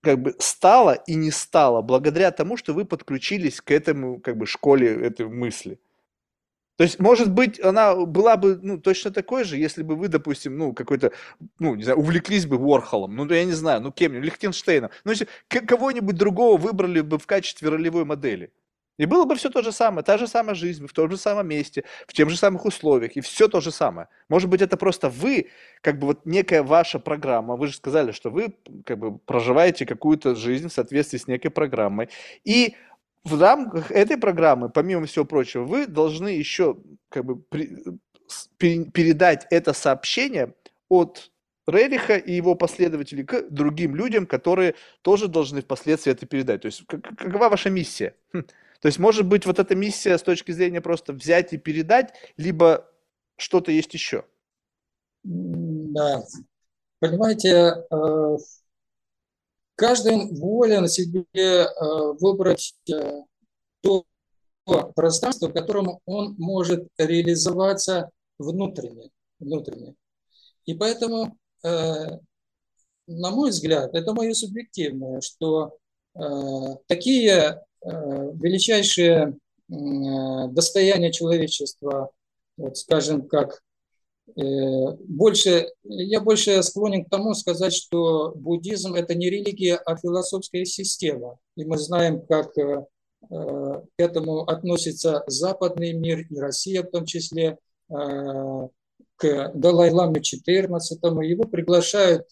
[0.04, 4.46] как бы стало и не стало благодаря тому, что вы подключились к этому как бы
[4.46, 5.80] школе этой мысли.
[6.76, 10.58] То есть, может быть, она была бы ну, точно такой же, если бы вы, допустим,
[10.58, 11.12] ну, какой-то,
[11.60, 15.12] ну, не знаю, увлеклись бы Ворхолом, ну, я не знаю, ну, кем-нибудь, Лихтенштейном, ну,
[15.48, 18.52] кого-нибудь другого выбрали бы в качестве ролевой модели.
[18.98, 21.48] И было бы все то же самое, та же самая жизнь, в том же самом
[21.48, 24.08] месте, в тех же самых условиях, и все то же самое.
[24.28, 25.50] Может быть, это просто вы,
[25.80, 28.54] как бы вот некая ваша программа, вы же сказали, что вы
[28.84, 32.08] как бы проживаете какую-то жизнь в соответствии с некой программой.
[32.44, 32.76] И
[33.24, 36.76] в рамках этой программы, помимо всего прочего, вы должны еще
[37.08, 37.70] как бы при,
[38.58, 40.54] передать это сообщение
[40.88, 41.30] от
[41.66, 46.62] Рериха и его последователей к другим людям, которые тоже должны впоследствии это передать.
[46.62, 48.14] То есть какова ваша миссия?
[48.84, 52.86] То есть, может быть, вот эта миссия с точки зрения просто взять и передать, либо
[53.38, 54.26] что-то есть еще?
[55.22, 56.22] Да.
[56.98, 58.36] Понимаете, э,
[59.74, 61.66] каждый волен себе э,
[62.20, 63.22] выбрать э,
[63.80, 64.04] то
[64.94, 69.08] пространство, в котором он может реализоваться внутренне.
[69.38, 69.94] внутренне.
[70.66, 72.20] И поэтому, на
[73.06, 75.78] мой взгляд, это мое субъективное, что
[76.86, 79.36] такие величайшее
[79.68, 79.74] э,
[80.48, 82.10] достояние человечества,
[82.56, 83.62] вот, скажем, как
[84.36, 84.42] э,
[85.06, 91.38] больше, я больше склонен к тому сказать, что буддизм– это не религия, а философская система.
[91.56, 97.56] И мы знаем, как к этому относится западный мир и Россия в том числе,
[97.88, 102.28] к Далай-Ламе 14 его приглашают,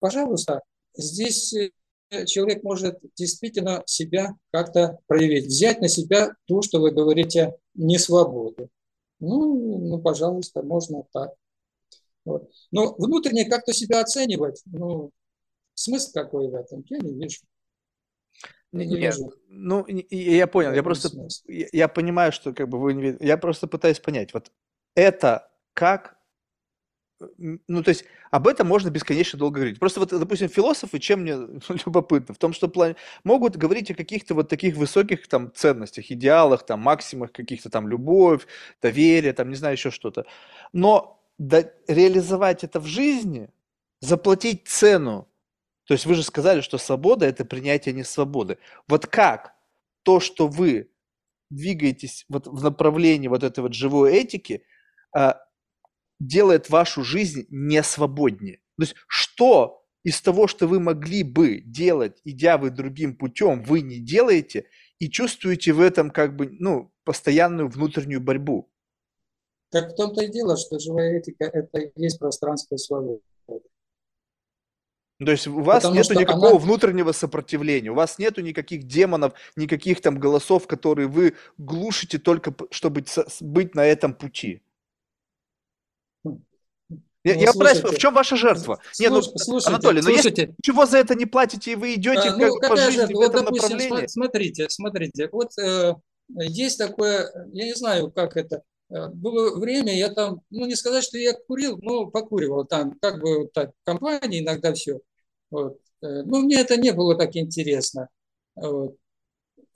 [0.00, 0.62] пожалуйста,
[0.96, 1.54] здесь
[2.26, 8.70] человек может действительно себя как-то проявить, взять на себя то, что вы говорите, не свободу.
[9.20, 11.32] Ну, ну, пожалуйста, можно так.
[12.24, 12.50] Вот.
[12.70, 15.10] Но внутренне как-то себя оценивать, ну,
[15.74, 17.40] смысл какой в этом, я не вижу.
[18.70, 19.32] Не, не вижу.
[19.48, 21.08] ну, я понял, я просто,
[21.46, 24.52] я, я понимаю, что как бы вы не я просто пытаюсь понять, вот
[24.94, 26.17] это как
[27.38, 29.78] ну, то есть об этом можно бесконечно долго говорить.
[29.78, 31.32] Просто вот, допустим, философы, чем мне
[31.86, 36.64] любопытно, в том, что плане, могут говорить о каких-то вот таких высоких там ценностях, идеалах,
[36.64, 38.46] там максимах каких-то там любовь,
[38.80, 40.26] доверие, там не знаю еще что-то.
[40.72, 43.50] Но да, реализовать это в жизни,
[44.00, 45.28] заплатить цену,
[45.84, 48.58] то есть вы же сказали, что свобода– это принятие не свободы.
[48.88, 49.54] Вот как
[50.02, 50.90] то, что вы
[51.50, 54.62] двигаетесь вот в направлении вот этой вот живой этики,
[55.16, 55.40] а,
[56.20, 58.58] делает вашу жизнь не свободнее.
[58.76, 63.80] То есть что из того, что вы могли бы делать, идя вы другим путем, вы
[63.80, 64.66] не делаете
[64.98, 68.70] и чувствуете в этом как бы, ну, постоянную внутреннюю борьбу.
[69.70, 73.20] Так в том-то и дело, что живая этика– это и есть пространство свободы.
[75.24, 76.58] То есть у вас Потому нету никакого она...
[76.58, 83.04] внутреннего сопротивления, у вас нету никаких демонов, никаких там голосов, которые вы глушите только, чтобы
[83.40, 84.62] быть на этом пути.
[87.24, 88.80] Я, ну, я слушайте, в чем ваша жертва?
[88.92, 91.94] Слуш, Нет, ну, слушайте, Анатолий, но слушайте, если ничего за это не платите, и вы
[91.94, 93.16] идете а, ну, как по жизни жертва?
[93.16, 94.06] в этом вот, допустим, направлении.
[94.06, 95.94] Смотрите, смотрите, вот э,
[96.28, 101.02] есть такое, я не знаю, как это, э, было время, я там, ну не сказать,
[101.02, 105.00] что я курил, но покуривал там, как бы вот так, компании иногда все.
[105.50, 105.78] Вот.
[106.02, 108.08] Э, но мне это не было так интересно.
[108.54, 108.96] Вот.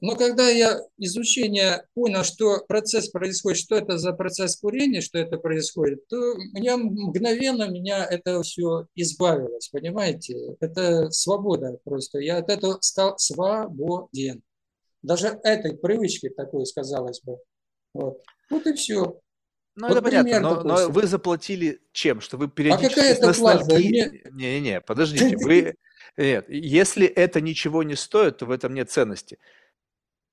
[0.03, 5.39] Но когда я изучение понял, что процесс происходит, что это за процесс курения, что это
[5.39, 6.16] происходит, то
[6.55, 10.57] меня мгновенно меня это все избавилось, понимаете?
[10.59, 12.19] Это свобода просто.
[12.19, 14.43] Я от этого стал свободен.
[15.03, 17.37] Даже этой привычки такой, сказалось бы.
[17.95, 19.20] Вот, вот и все.
[19.77, 22.20] Ну, вот это понятно, но, но вы заплатили чем?
[22.20, 22.87] Что вы периодически...
[22.87, 23.79] А какая это плата?
[23.79, 25.77] Не-не-не, подождите, вы...
[26.16, 29.39] Нет, если это ничего не стоит, то в этом нет ценности.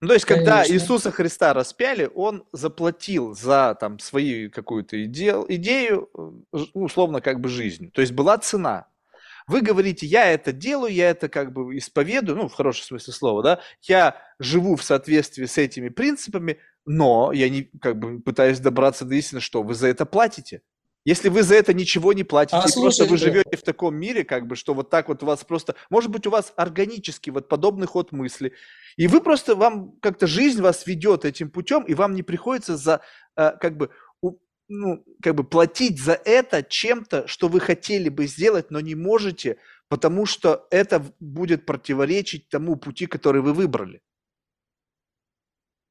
[0.01, 0.73] Ну, то есть, когда Конечно.
[0.73, 6.09] Иисуса Христа распяли, он заплатил за там свою какую-то идею, идею,
[6.53, 7.91] э, условно, как бы жизнью.
[7.91, 8.87] То есть была цена.
[9.47, 13.43] Вы говорите, я это делаю, я это как бы исповедую, ну, в хорошем смысле слова,
[13.43, 19.05] да, я живу в соответствии с этими принципами, но я не как бы пытаюсь добраться
[19.05, 20.61] до истины, что вы за это платите.
[21.05, 24.23] Если вы за это ничего не платите, а, и просто вы живете в таком мире,
[24.23, 27.47] как бы, что вот так вот у вас просто, может быть, у вас органический вот
[27.47, 28.53] подобный ход мысли,
[28.97, 33.01] и вы просто, вам как-то жизнь вас ведет этим путем, и вам не приходится за,
[33.37, 33.89] э, как бы,
[34.69, 39.57] ну, как бы платить за это чем-то, что вы хотели бы сделать, но не можете,
[39.87, 44.01] потому что это будет противоречить тому пути, который вы выбрали.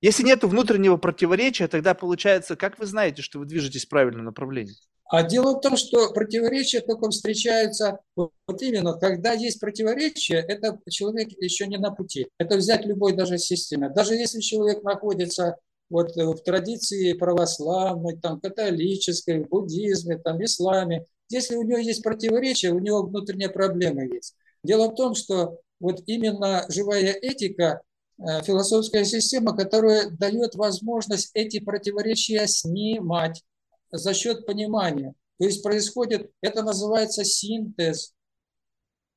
[0.01, 4.77] Если нет внутреннего противоречия, тогда получается, как вы знаете, что вы движетесь в правильном направлении?
[5.09, 8.31] А дело в том, что противоречия только встречаются вот
[8.61, 12.29] именно, когда есть противоречие, это человек еще не на пути.
[12.39, 13.89] Это взять любой даже системе.
[13.89, 15.57] Даже если человек находится
[15.89, 22.79] вот в традиции православной, там, католической, буддизме, там, исламе, если у него есть противоречие, у
[22.79, 24.35] него внутренняя проблема есть.
[24.63, 27.81] Дело в том, что вот именно живая этика,
[28.19, 33.43] э, философская система, которая дает возможность эти противоречия снимать
[33.91, 35.15] за счет понимания.
[35.39, 38.15] То есть происходит, это называется синтез.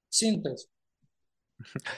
[0.10, 0.68] Синтез.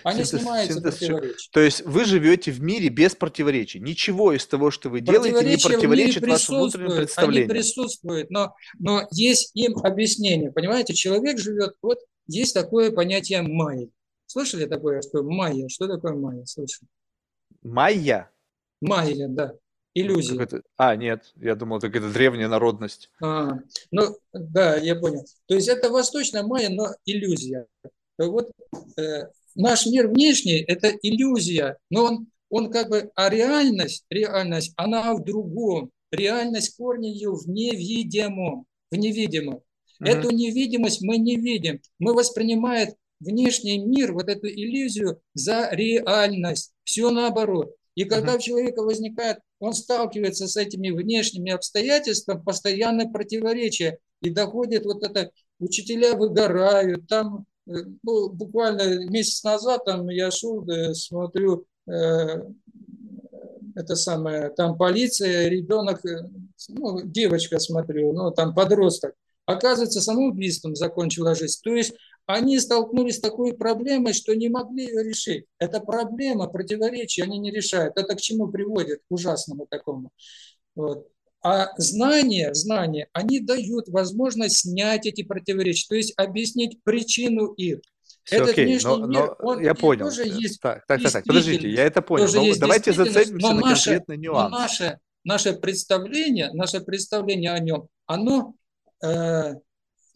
[0.03, 1.49] Они синтез, снимаются синтез, противоречия.
[1.51, 3.79] То есть вы живете в мире без противоречий.
[3.79, 7.43] Ничего из того, что вы делаете, не противоречит вашему внутреннему представлению.
[7.43, 10.51] Они присутствуют, но, но есть им объяснение.
[10.51, 13.89] Понимаете, человек живет, вот есть такое понятие майя.
[14.25, 15.67] Слышали такое, что майя?
[15.69, 16.45] Что такое майя?
[16.45, 16.87] Слышали?
[17.61, 18.31] Майя?
[18.81, 19.53] Майя, да.
[19.95, 20.41] Иллюзия.
[20.41, 20.63] Это...
[20.77, 23.11] А, нет, я думал, это какая-то древняя народность.
[23.21, 23.59] А,
[23.91, 25.25] ну, да, я понял.
[25.45, 27.67] То есть это восточная майя, но иллюзия.
[28.17, 28.51] Вот
[28.97, 35.13] э, наш мир внешний– это иллюзия, но он, он как бы, а реальность, реальность, она
[35.13, 35.91] в другом.
[36.11, 39.55] Реальность корни ее в невидимом, в невидимом.
[39.99, 40.09] Угу.
[40.09, 41.81] Эту невидимость мы не видим.
[41.99, 46.73] Мы воспринимаем внешний мир, вот эту иллюзию за реальность.
[46.83, 47.75] Все наоборот.
[47.95, 54.85] И когда у человека возникает, он сталкивается с этими внешними обстоятельствами, постоянное противоречие, и доходит
[54.85, 61.65] вот это, учителя выгорают, там, э, ну, буквально месяц назад там я шел, да, смотрю,
[61.87, 62.41] э,
[63.75, 66.29] это самое, там полиция, ребенок, э,
[66.69, 69.13] ну, девочка, смотрю, ну, там подросток,
[69.45, 71.59] оказывается, самоубийством закончила жизнь.
[71.63, 71.93] То есть
[72.25, 75.45] они столкнулись с такой проблемой, что не могли ее решить.
[75.59, 77.97] Это проблема, противоречия, они не решают.
[77.97, 78.99] Это к чему приводит?
[79.07, 80.11] К ужасному такому.
[80.75, 81.07] Вот.
[81.41, 87.81] А знания, знания, они дают возможность снять эти противоречия, то есть объяснить причину их.
[88.23, 90.05] Все, Этот окей, внешний но, мир, но он я понял.
[90.05, 92.31] тоже есть Так, так, так, так, подождите, я это понял.
[92.33, 94.51] Но есть давайте зацепимся но на наше, конкретный нюанс.
[94.51, 98.55] Но наше, наше представление, наше представление о нем, оно
[99.03, 99.55] э,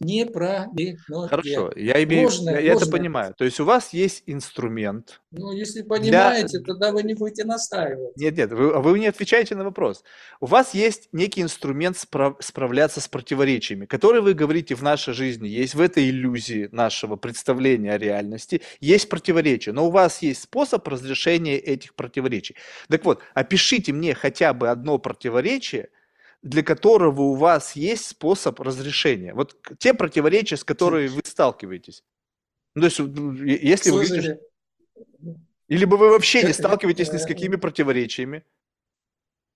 [0.00, 1.28] неправильно.
[1.28, 3.34] Хорошо, я, имею, ложное, я, я это понимаю.
[3.36, 5.20] То есть у вас есть инструмент.
[5.30, 6.66] Ну, если понимаете, для...
[6.66, 8.16] тогда вы не будете настаивать.
[8.16, 10.04] Нет, нет, вы, вы не отвечаете на вопрос.
[10.40, 15.48] У вас есть некий инструмент справ, справляться с противоречиями, которые вы говорите в нашей жизни.
[15.48, 19.72] Есть в этой иллюзии нашего представления о реальности, есть противоречия.
[19.72, 22.56] Но у вас есть способ разрешения этих противоречий.
[22.88, 25.88] Так вот, опишите мне хотя бы одно противоречие,
[26.42, 29.34] для которого у вас есть способ разрешения.
[29.34, 32.04] Вот те противоречия, с которыми вы сталкиваетесь.
[32.74, 32.98] Ну, то есть,
[33.62, 34.40] если вы видите...
[35.68, 38.44] Или бы вы вообще не сталкиваетесь ни с какими противоречиями.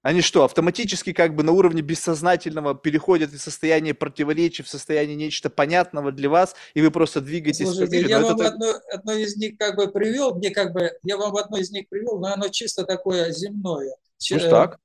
[0.02, 5.48] Они что, автоматически как бы на уровне бессознательного переходят из состояния противоречия в состояние нечто
[5.48, 8.48] понятного для вас, и вы просто двигаетесь Слушайте, я вам это...
[8.48, 11.88] одно, одно из них как бы привел, мне как бы, я вам одно из них
[11.88, 13.94] привел, но оно чисто такое земное.
[14.18, 14.80] Пусть так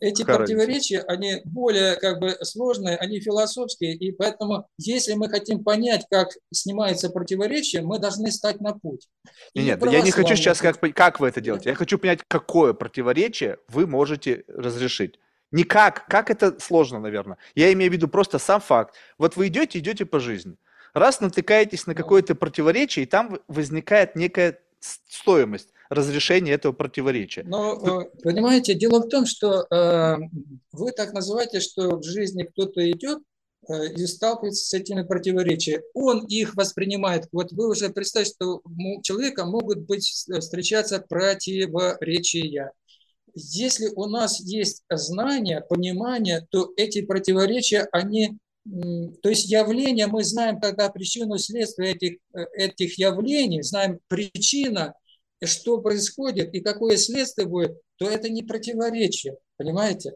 [0.00, 5.62] эти Какая противоречия, они более как бы сложные, они философские, и поэтому, если мы хотим
[5.62, 9.08] понять, как снимается противоречие, мы должны стать на путь.
[9.54, 12.72] И Нет, я не хочу сейчас, как, как вы это делаете, я хочу понять, какое
[12.72, 15.18] противоречие вы можете разрешить.
[15.50, 17.38] Не как, как это сложно, наверное.
[17.54, 18.96] Я имею в виду просто сам факт.
[19.18, 20.56] Вот вы идете, идете по жизни.
[20.94, 27.42] Раз натыкаетесь на какое-то противоречие, и там возникает некая стоимость разрешения этого противоречия.
[27.44, 30.16] Но, э, понимаете, дело в том, что э,
[30.72, 33.18] вы так называете, что в жизни кто-то идет
[33.68, 35.82] э, и сталкивается с этими противоречиями.
[35.94, 37.28] Он их воспринимает.
[37.32, 42.72] Вот вы уже представьте, что у человека могут быть встречаться противоречия.
[43.34, 48.38] Если у нас есть знание, понимание, то эти противоречия, они
[49.20, 52.16] то есть явления, мы знаем тогда причину следствия этих,
[52.54, 54.94] этих явлений, знаем причина
[55.42, 60.14] что происходит и какое следствие будет, то это не противоречие, понимаете?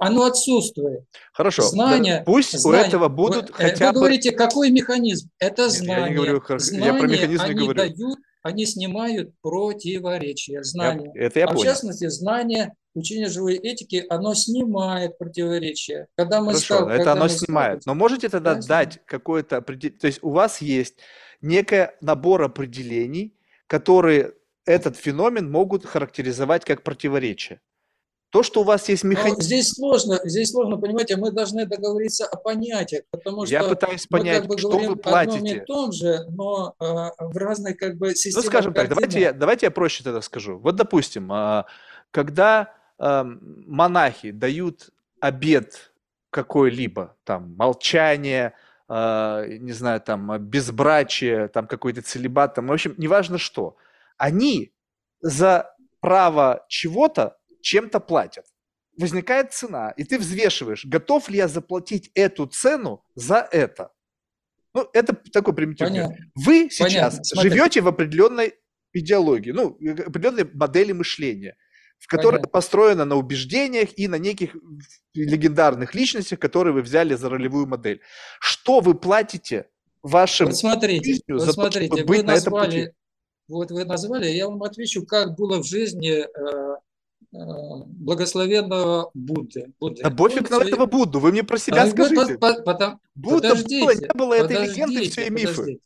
[0.00, 1.04] Оно отсутствует.
[1.32, 1.62] Хорошо.
[1.62, 2.82] Знания, пусть знания.
[2.82, 3.98] у этого будут вы, хотя вы бы...
[4.00, 5.30] говорите, какой механизм?
[5.38, 6.06] Это знание.
[6.06, 7.74] Я, не говорю, знания, я про механизм они говорю.
[7.74, 10.64] дают, они снимают противоречия.
[10.64, 11.12] Знания.
[11.14, 11.60] Я, это я а понял.
[11.60, 16.08] в частности, знание учение живой этики, оно снимает противоречия.
[16.16, 17.82] Когда мы Хорошо, стал, это оно снимает.
[17.86, 19.98] Но можете тогда да, дать какое-то определение?
[19.98, 20.96] То есть у вас есть
[21.40, 23.36] некий набор определений,
[23.72, 24.34] которые
[24.66, 27.62] этот феномен могут характеризовать как противоречие.
[28.28, 29.40] То, что у вас есть механизм...
[29.40, 34.42] здесь сложно, здесь сложно, понимаете, мы должны договориться о понятиях, потому что Я пытаюсь понять,
[34.42, 35.38] мы как бы что вы платите.
[35.38, 36.84] Одном и том же, но э,
[37.18, 38.42] в разной как бы системе.
[38.44, 40.58] Ну, скажем так, давайте я, давайте я проще тогда скажу.
[40.58, 41.64] Вот, допустим, э,
[42.10, 45.92] когда э, монахи дают обед
[46.28, 48.52] какой-либо, там, молчание,
[48.92, 53.76] э, не знаю, там, безбрачие, там, какой-то целебат, там, в общем, неважно что–
[54.22, 54.72] они
[55.20, 58.44] за право чего-то чем-то платят.
[58.96, 63.90] Возникает цена, и ты взвешиваешь, готов ли я заплатить эту цену за это.
[64.74, 66.02] Ну, это такой примитивный.
[66.02, 66.16] Понятно.
[66.36, 67.42] Вы сейчас Понятно.
[67.42, 68.54] живете в определенной
[68.92, 71.56] идеологии, ну, определенной модели мышления,
[72.02, 72.50] в которой Понятно.
[72.50, 74.56] построена на убеждениях и на неких
[75.14, 78.00] легендарных личностях, которые вы взяли за ролевую модель.
[78.40, 79.68] Что вы платите
[80.02, 82.90] вашим вот смотрите, вот за смотрите, то, чтобы быть на этом пути?
[83.46, 86.76] вот вы назвали, я вам отвечу, как было в жизни э,
[87.34, 89.72] э, благословенного Будды.
[89.78, 90.02] Будды.
[90.02, 92.36] Да пофиг на этого Будду, вы мне про себя а, скажите.
[92.36, 95.54] По, по, Будда подождите, было, не было этой легенды, все мифы.
[95.54, 95.80] Подождите.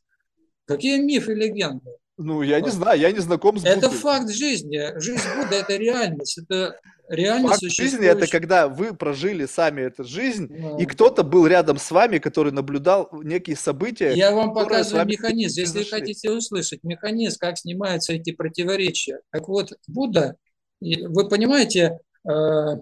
[0.64, 1.90] Какие мифы и легенды?
[2.18, 3.76] Ну, я не знаю, я не знаком с Буддой.
[3.76, 4.98] Это факт жизни.
[4.98, 6.38] Жизнь Будды– это реальность.
[6.38, 10.76] Это реально Факт жизни– это когда вы прожили сами эту жизнь, да.
[10.78, 14.12] и кто-то был рядом с вами, который наблюдал некие события.
[14.12, 15.60] Я вам показываю механизм.
[15.60, 19.20] Если вы хотите услышать механизм, как снимаются эти противоречия.
[19.30, 20.36] Так вот, Будда,
[20.80, 22.76] вы понимаете, э,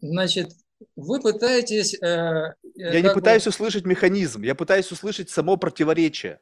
[0.00, 0.50] значит,
[0.96, 1.94] вы пытаетесь...
[2.02, 6.40] Э, я не пытаюсь услышать механизм, я пытаюсь услышать само противоречие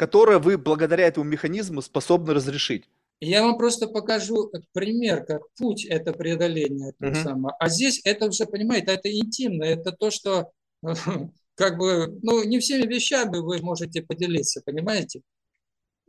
[0.00, 2.84] которое вы благодаря этому механизму способны разрешить.
[3.20, 6.94] Я вам просто покажу пример, как путь это преодоление.
[7.02, 7.14] Угу.
[7.16, 7.54] Самого.
[7.60, 10.52] А здесь это уже, понимаете, это интимно, это то, что
[11.54, 15.20] как бы, ну, не всеми вещами вы можете поделиться, понимаете?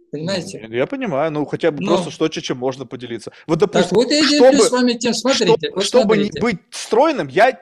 [0.09, 0.65] Понимаете?
[0.71, 1.95] Я понимаю, ну хотя бы Но...
[1.95, 3.33] просто что чем можно поделиться.
[3.45, 5.51] Вот, допустим, так вот я чтобы, с вами тем, смотрите.
[5.51, 6.39] Чтобы, вот чтобы смотрите.
[6.39, 7.59] быть стройным, я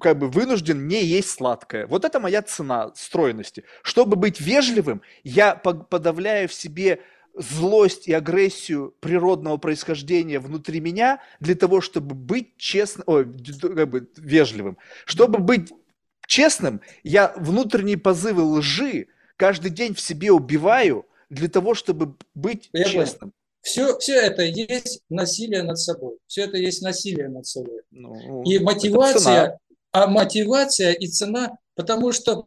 [0.00, 1.86] как бы вынужден не есть сладкое.
[1.86, 3.64] Вот это моя цена стройности.
[3.82, 7.00] Чтобы быть вежливым, я подавляю в себе
[7.34, 13.26] злость и агрессию природного происхождения внутри меня для того, чтобы быть честным, ой,
[13.60, 14.76] как бы вежливым.
[15.04, 15.72] Чтобы быть
[16.26, 19.06] честным, я внутренние позывы лжи
[19.36, 23.32] каждый день в себе убиваю для того, чтобы быть я честным.
[23.68, 26.16] Все, все это есть насилие над собой.
[26.26, 27.82] Все это есть насилие над собой.
[27.90, 29.58] Ну, и мотивация,
[29.92, 32.46] а мотивация и цена, потому что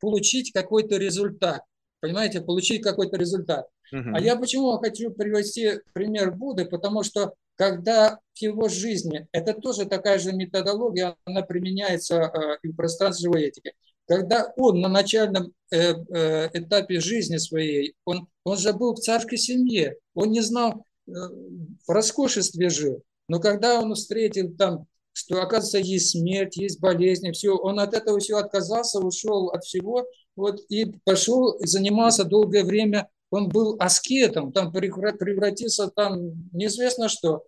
[0.00, 1.60] получить какой-то результат.
[2.00, 3.66] Понимаете, получить какой-то результат.
[3.92, 4.14] Угу.
[4.14, 9.84] А я почему хочу привести пример Будды, потому что когда в его жизни, это тоже
[9.84, 13.74] такая же методология, она применяется э, и в пространстве живой этики.
[14.12, 19.38] Когда он на начальном э, э, этапе жизни своей, он, он же был в царской
[19.38, 23.02] семье, он не знал, в роскошестве жил.
[23.26, 28.18] Но когда он встретил там, что, оказывается, есть смерть, есть болезни, все, он от этого
[28.18, 30.04] все отказался, ушел от всего,
[30.36, 37.44] вот, и пошел, занимался долгое время он был аскетом, там превратился там неизвестно что.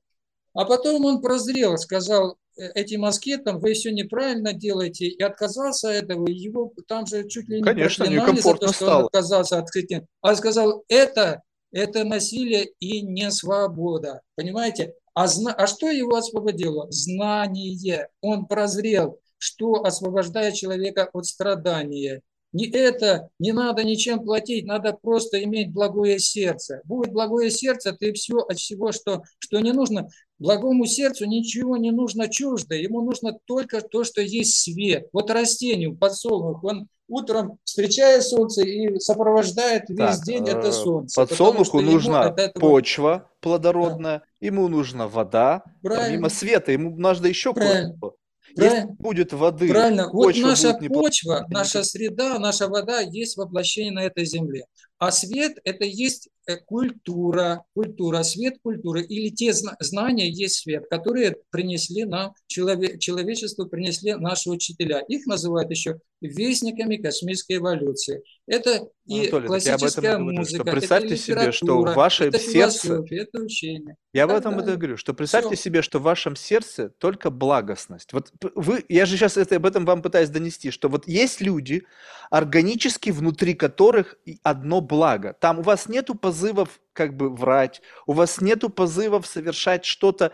[0.54, 6.05] А потом он прозрел, сказал «Э, этим аскетам, вы все неправильно делаете, и отказался от
[6.05, 8.98] этого, его там же чуть ли не Конечно, некомфортно за то, что стало.
[9.01, 10.06] он отказался от христиан.
[10.20, 14.20] А сказал, это, это насилие и не свобода.
[14.36, 14.94] Понимаете?
[15.14, 15.52] А, зна...
[15.52, 16.86] а что его освободило?
[16.90, 18.09] Знание.
[18.20, 22.22] Он прозрел, что освобождает человека от страдания.
[22.55, 26.82] Не это, не надо ничем платить, надо просто иметь благое сердце.
[26.85, 30.09] Будет благое сердце, ты все от всего, что, что не нужно.
[30.39, 35.09] Благому сердцу ничего не нужно чуждо, ему нужно только то, что есть свет.
[35.12, 41.20] Вот растению, подсолнух, он утром встречает солнце и сопровождает весь так, день это э, солнце.
[41.20, 42.61] Подсолнуху нужна этого...
[42.61, 44.24] почва плодородная, да.
[44.47, 46.06] ему нужна вода, Правильно.
[46.06, 48.16] помимо света, ему нужно еще кое-что.
[48.56, 50.11] Если будет воды, Правильно.
[50.12, 54.66] Вот наша будет почва, наша среда, наша вода есть воплощение на этой земле.
[54.98, 56.28] А свет– это есть
[56.66, 59.02] культура, культура, свет культуры.
[59.02, 65.00] Или те знания есть свет, которые принесли нам, человек, человечеству принесли наши учителя.
[65.00, 68.22] Их называют еще вестниками космической эволюции.
[68.46, 73.04] Это и Анатолий, классическая музыка, что представьте это себе, что в вашем это сердце...
[73.10, 73.96] это учение.
[74.12, 75.64] Я об этом и говорю, что представьте Все.
[75.64, 78.12] себе, что в вашем сердце только благостность.
[78.12, 81.84] Вот вы, я же сейчас это, об этом вам пытаюсь донести, что вот есть люди,
[82.30, 85.36] органически внутри которых одно благо.
[85.38, 90.32] Там у вас нету позывов как бы врать, у вас нету позывов совершать что-то,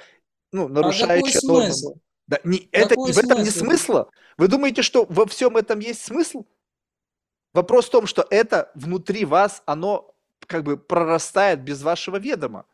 [0.51, 2.01] ну, нарушающее а норму.
[2.27, 3.45] Да, не, это, в этом смысл?
[3.45, 4.11] не смысла.
[4.39, 6.47] Вы думаете, что во всем этом есть смысл?
[7.53, 10.15] Вопрос в том, что это внутри вас, оно
[10.47, 12.65] как бы прорастает без вашего ведома.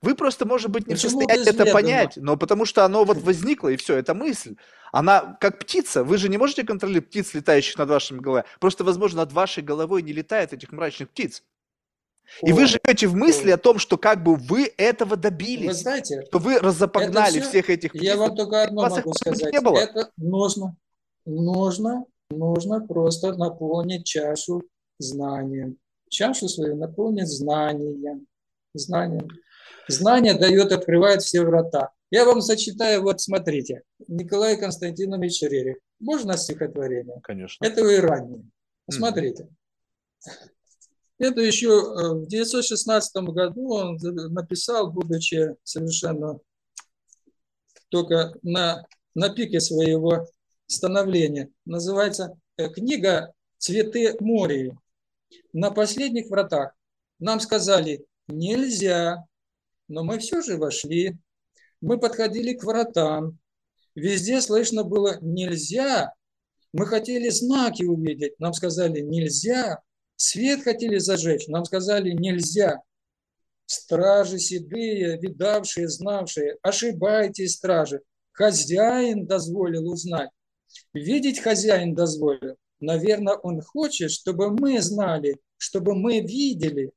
[0.00, 1.72] Вы просто, может быть, не Почему в состоянии это ведома?
[1.72, 4.56] понять, но потому что оно вот возникло, и все, это мысль.
[4.90, 8.46] Она как птица, вы же не можете контролировать птиц, летающих над вашими головами.
[8.58, 11.44] Просто, возможно, над вашей головой не летает этих мрачных птиц.
[12.40, 13.58] И вы живете в мысли о.
[13.58, 15.68] том, что как бы вы этого добились.
[15.68, 18.02] Вы знаете, что вы разопогнали все, всех этих птиц.
[18.02, 19.52] Я вам только одно могу сказать.
[19.52, 19.78] Не было.
[19.78, 20.76] Это нужно,
[21.24, 24.62] нужно, нужно просто наполнить чашу
[24.98, 25.76] знанием.
[26.08, 28.26] Чашу свою наполнить знанием.
[28.74, 29.28] Знанием.
[29.88, 31.90] Знание дает, открывает все врата.
[32.10, 35.76] Я вам зачитаю, вот смотрите, Николай Константинович Рерих.
[35.98, 37.20] Можно стихотворение?
[37.22, 37.64] Конечно.
[37.64, 38.44] Это и раннее.
[38.90, 39.48] Смотрите.
[41.18, 43.98] Это еще э, в 1916 году он
[44.32, 46.38] написал, будучи совершенно
[47.88, 48.84] только на,
[49.14, 50.26] на пике своего
[50.66, 51.50] становления.
[51.64, 54.76] Называется э, книга «Цветы моря».
[55.52, 56.72] На последних вратах
[57.18, 59.24] нам сказали, нельзя
[59.92, 61.18] но мы все же вошли.
[61.82, 63.38] Мы подходили к вратам.
[63.94, 66.14] Везде слышно было «нельзя».
[66.72, 69.82] Мы хотели знаки увидеть, нам сказали «нельзя».
[70.24, 72.80] Свет хотели зажечь, нам сказали «нельзя».
[73.66, 78.02] Стражи седые, видавшие, знавшие, ошибайтесь, стражи.
[78.32, 80.30] Хозяин дозволил узнать.
[80.92, 82.56] Видеть хозяин дозволил.
[82.80, 86.92] Наверное, он хочет, чтобы мы знали, чтобы мы видели.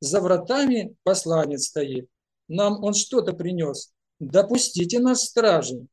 [0.00, 2.08] За вратами посланец стоит
[2.52, 3.92] нам он что-то принес.
[4.20, 5.86] Допустите нас, стражи.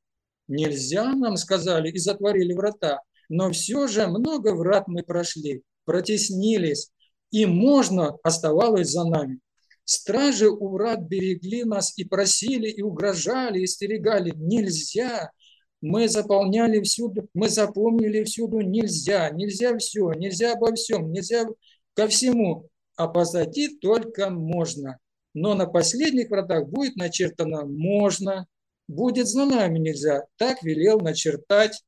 [0.47, 3.01] Нельзя, нам сказали, и затворили врата.
[3.29, 6.91] Но все же много врат мы прошли, протеснились,
[7.31, 9.39] и можно оставалось за нами.
[9.85, 14.31] Стражи у врат берегли нас и просили, и угрожали, и стерегали.
[14.35, 15.31] Нельзя.
[15.81, 18.59] Мы заполняли всюду, мы запомнили всюду.
[18.59, 21.47] Нельзя, нельзя все, нельзя обо всем, нельзя
[21.95, 22.69] ко всему.
[22.95, 24.99] а позади только можно.
[25.33, 28.45] Но на последних вратах будет начертано «можно»,
[28.87, 30.25] будет знамами нельзя.
[30.35, 31.83] Так велел начертать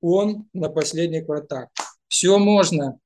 [0.00, 1.68] он на последних вратах.
[2.12, 2.98] Все можно.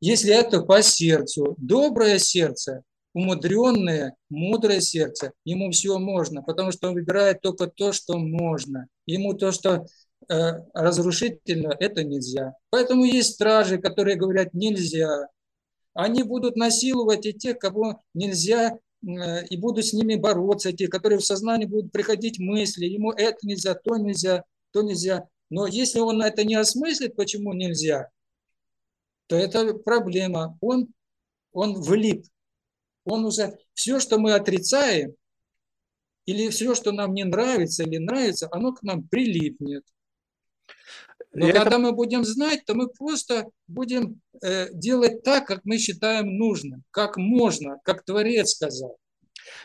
[0.00, 6.94] Если это по сердцу, доброе сердце, умудренное, мудрое сердце, ему все можно, потому что он
[6.94, 8.86] выбирает только то, что можно.
[9.06, 9.86] Ему то, что
[10.28, 10.34] э,
[10.72, 12.54] разрушительно, это нельзя.
[12.70, 15.26] Поэтому есть стражи, которые говорят нельзя.
[15.92, 21.18] Они будут насиловать и тех, кого нельзя, э, и будут с ними бороться, те, которые
[21.18, 25.26] в сознании будут приходить мысли, ему это нельзя, то нельзя, то нельзя.
[25.50, 28.10] Но если он это не осмыслит, почему нельзя,
[29.26, 30.56] то это проблема.
[30.60, 30.88] Он,
[31.52, 32.26] он влип.
[33.04, 35.14] Он уже все, что мы отрицаем,
[36.26, 39.84] или все, что нам не нравится или нравится, оно к нам прилипнет.
[41.32, 41.78] Но Я когда это...
[41.78, 47.16] мы будем знать, то мы просто будем э, делать так, как мы считаем нужным, как
[47.16, 48.98] можно, как Творец сказал.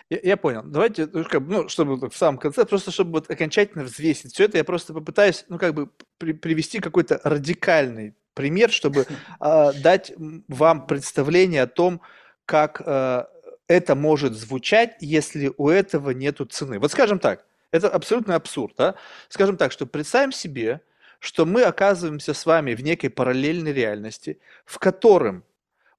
[0.10, 0.64] Я, я понял.
[0.64, 4.64] Давайте, ну, ну чтобы в самом конце, просто чтобы вот окончательно взвесить все это, я
[4.64, 9.06] просто попытаюсь, ну, как бы при, привести какой-то радикальный пример, чтобы
[9.40, 10.14] э, дать
[10.48, 12.02] вам представление о том,
[12.46, 13.26] как э,
[13.68, 16.80] это может звучать, если у этого нету цены.
[16.80, 18.96] Вот скажем так, это абсолютно абсурд, да?
[19.30, 20.82] Скажем так, что представим себе,
[21.20, 25.44] что мы оказываемся с вами в некой параллельной реальности, в котором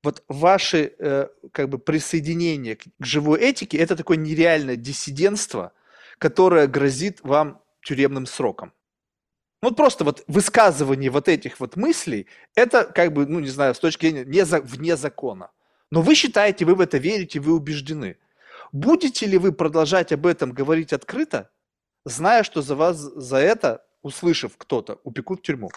[0.02, 5.72] вот ваше э, как бы присоединение к живой этике– это такое нереальное диссидентство,
[6.18, 8.72] которое грозит вам тюремным сроком.
[9.60, 12.26] Вот просто вот высказывание вот этих вот мыслей,
[12.56, 15.50] это как бы, ну, не знаю, с точки зрения не за, вне закона.
[15.90, 18.16] Но вы считаете, вы в это верите, вы убеждены.
[18.72, 21.50] Будете ли вы продолжать об этом говорить открыто,
[22.04, 25.70] зная, что за вас за это, услышав кто-то, упекут в тюрьму?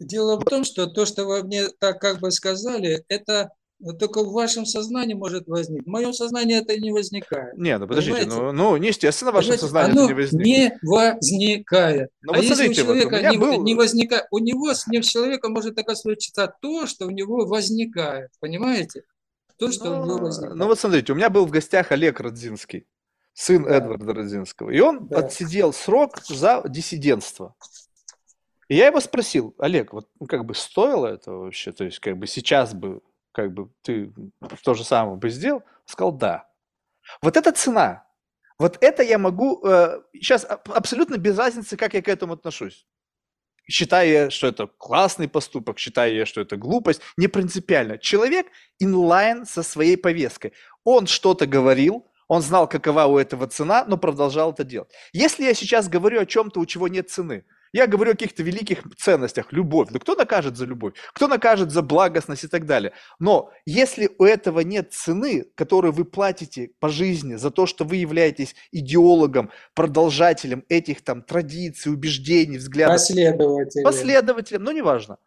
[0.00, 3.52] Дело в том, что то, что вы мне так как бы сказали, это
[3.98, 5.86] только в вашем сознании может возникнуть.
[5.86, 7.56] В моем сознании это не возникает.
[7.58, 10.82] Не, ну подождите, ну, ну естественно, в вашем сознании оно это не возникает.
[10.82, 12.10] не возникает.
[12.22, 13.64] Ну, а вот если смотрите, у человека вот у не, был...
[13.64, 17.44] не возникает, у него с ним с человеком может такое случиться то, что у него
[17.46, 19.02] возникает, понимаете?
[19.58, 20.56] То, что ну, у него ну, возникает.
[20.56, 22.86] Ну вот смотрите, у меня был в гостях Олег Родзинский,
[23.32, 23.76] сын да.
[23.76, 25.18] Эдварда Родзинского, и он да.
[25.18, 27.54] отсидел срок за диссидентство.
[28.72, 32.16] И я его спросил, Олег, вот ну, как бы стоило это вообще, то есть как
[32.16, 34.10] бы сейчас бы как бы ты
[34.64, 35.62] то же самое бы сделал?
[35.84, 36.48] сказал, да.
[37.20, 38.06] Вот эта цена,
[38.58, 42.86] вот это я могу, э, сейчас абсолютно без разницы, как я к этому отношусь.
[43.68, 47.98] Считая, что это классный поступок, считая, что это глупость, не принципиально.
[47.98, 48.46] Человек
[48.78, 50.54] инлайн со своей повесткой.
[50.82, 54.88] Он что-то говорил, он знал, какова у этого цена, но продолжал это делать.
[55.12, 58.82] Если я сейчас говорю о чем-то, у чего нет цены, я говорю о каких-то великих
[58.96, 59.88] ценностях, любовь.
[59.90, 60.94] Да кто накажет за любовь?
[61.12, 62.92] Кто накажет за благостность и так далее?
[63.18, 67.96] Но если у этого нет цены, которую вы платите по жизни за то, что вы
[67.96, 72.96] являетесь идеологом, продолжателем этих там традиций, убеждений, взглядов.
[72.96, 73.84] Последователем.
[73.84, 75.18] Последователем, ну неважно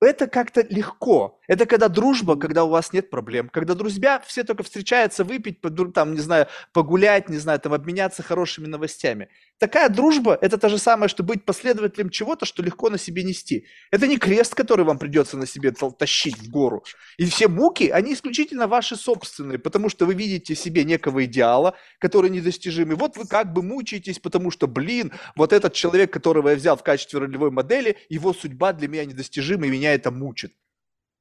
[0.00, 1.40] это как-то легко.
[1.48, 5.60] Это когда дружба, когда у вас нет проблем, когда друзья все только встречаются выпить,
[5.94, 9.28] там, не знаю, погулять, не знаю, там, обменяться хорошими новостями.
[9.58, 13.66] Такая дружба– это то же самое, что быть последователем чего-то, что легко на себе нести.
[13.90, 16.84] Это не крест, который вам придется на себе тащить в гору.
[17.16, 21.74] И все муки, они исключительно ваши собственные, потому что вы видите в себе некого идеала,
[21.98, 22.96] который недостижимый.
[22.96, 26.84] Вот вы как бы мучаетесь, потому что, блин, вот этот человек, которого я взял в
[26.84, 30.52] качестве ролевой модели, его судьба для меня недостижима, и меня это мучит.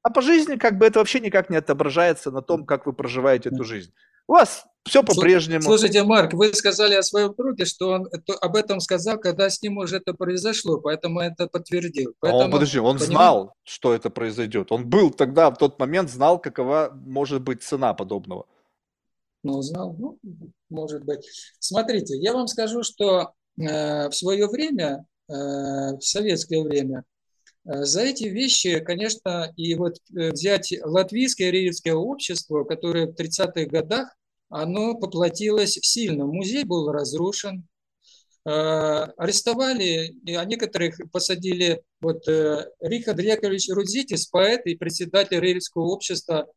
[0.02, 3.50] А по жизни как бы это вообще никак не отображается на том, как вы проживаете
[3.50, 3.92] эту жизнь.
[4.28, 5.62] У вас все по-прежнему.
[5.62, 8.10] Слушайте, Марк, вы сказали о своем друге, что он
[8.42, 12.14] об этом сказал, когда с ним уже это произошло, поэтому это подтвердил.
[12.20, 13.12] Поэтому, он, подожди, он понимаете?
[13.12, 14.72] знал, что это произойдет.
[14.72, 18.46] Он был тогда, в тот момент, знал, какова может быть цена подобного.
[19.44, 20.20] Ну, знал, ну,
[20.70, 21.26] может быть.
[21.60, 27.04] Смотрите, я вам скажу, что э, в свое время, э, в советское время,
[27.68, 34.16] за эти вещи, конечно, и вот э, взять латвийское рейдерское общество, которое в 30-х годах,
[34.50, 36.26] оно поплатилось сильно.
[36.26, 37.68] Музей был разрушен,
[38.46, 41.82] э, арестовали, а некоторых посадили.
[42.00, 42.26] Вот
[42.80, 46.48] Рихард Яковлевич Рудзитис, поэт и председатель рейдерского общества,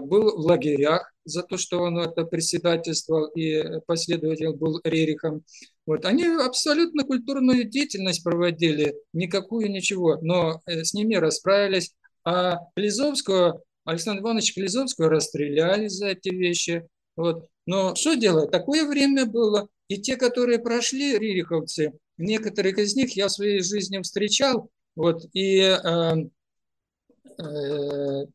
[0.00, 5.44] был в лагерях за то, что он это председательствовал и последователь был Рерихом.
[5.84, 6.04] Вот.
[6.04, 11.92] Они абсолютно культурную деятельность проводили, никакую ничего, но э, с ними расправились.
[12.24, 16.86] А Клизовского, Александра Ивановича Клизовского расстреляли за эти вещи.
[17.16, 17.46] Вот.
[17.66, 18.50] Но что делать?
[18.50, 19.68] Такое время было.
[19.88, 25.58] И те, которые прошли, ририховцы, некоторых из них я в своей жизни встречал, вот, и
[25.58, 26.14] э, Э,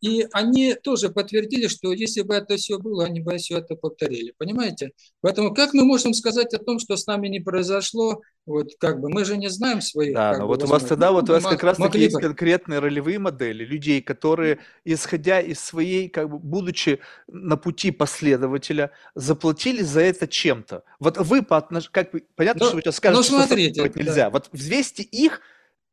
[0.01, 4.33] и они тоже подтвердили, что если бы это все было, они бы все это повторили.
[4.37, 4.91] Понимаете?
[5.21, 8.21] Поэтому как мы можем сказать о том, что с нами не произошло?
[8.45, 10.15] Вот как бы мы же не знаем своих.
[10.15, 13.19] Да, но вот у вас тогда вот у вас как раз таки есть конкретные ролевые
[13.19, 20.27] модели людей, которые, исходя из своей, как бы, будучи на пути последователя, заплатили за это
[20.27, 20.83] чем-то.
[20.99, 24.25] Вот вы по отношению, как бы, понятно, но, что вы сейчас скажете, что смотрите, нельзя.
[24.25, 24.29] Да.
[24.31, 25.41] Вот взвесьте их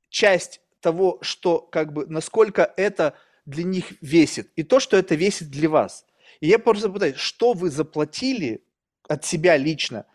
[0.09, 3.15] часть того, что как бы насколько это
[3.47, 6.05] для них весит, и то, что это весит для вас.
[6.41, 8.63] И я просто пытаюсь, что вы заплатили
[9.09, 10.07] от себя лично,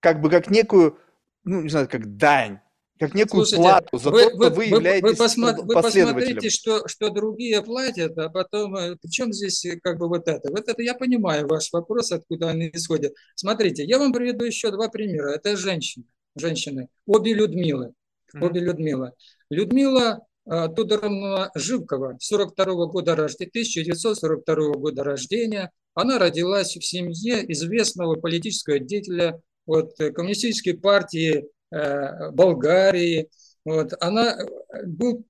[0.00, 0.98] как бы как некую,
[1.44, 2.58] ну не знаю, как дань,
[2.98, 6.86] как некую Слушайте, плату за вы, то, что вы, являетесь вы, посмотри, вы посмотрите, что,
[6.86, 10.50] что другие платят, а потом, э, причем здесь э, как бы вот это?
[10.50, 13.14] Вот это я понимаю ваш вопрос, откуда они исходят.
[13.34, 15.30] Смотрите, я вам приведу еще два примера.
[15.30, 16.04] Это женщины,
[16.36, 17.94] женщины, обе Людмилы.
[18.40, 19.14] Обе Людмила.
[19.52, 25.70] Людмила э, Тодоровна Живкова, 42 года рождения, 1942 года рождения.
[25.94, 33.28] Она родилась в семье известного политического деятеля вот, э, коммунистической партии э, Болгарии.
[33.66, 35.26] Вот, она э, был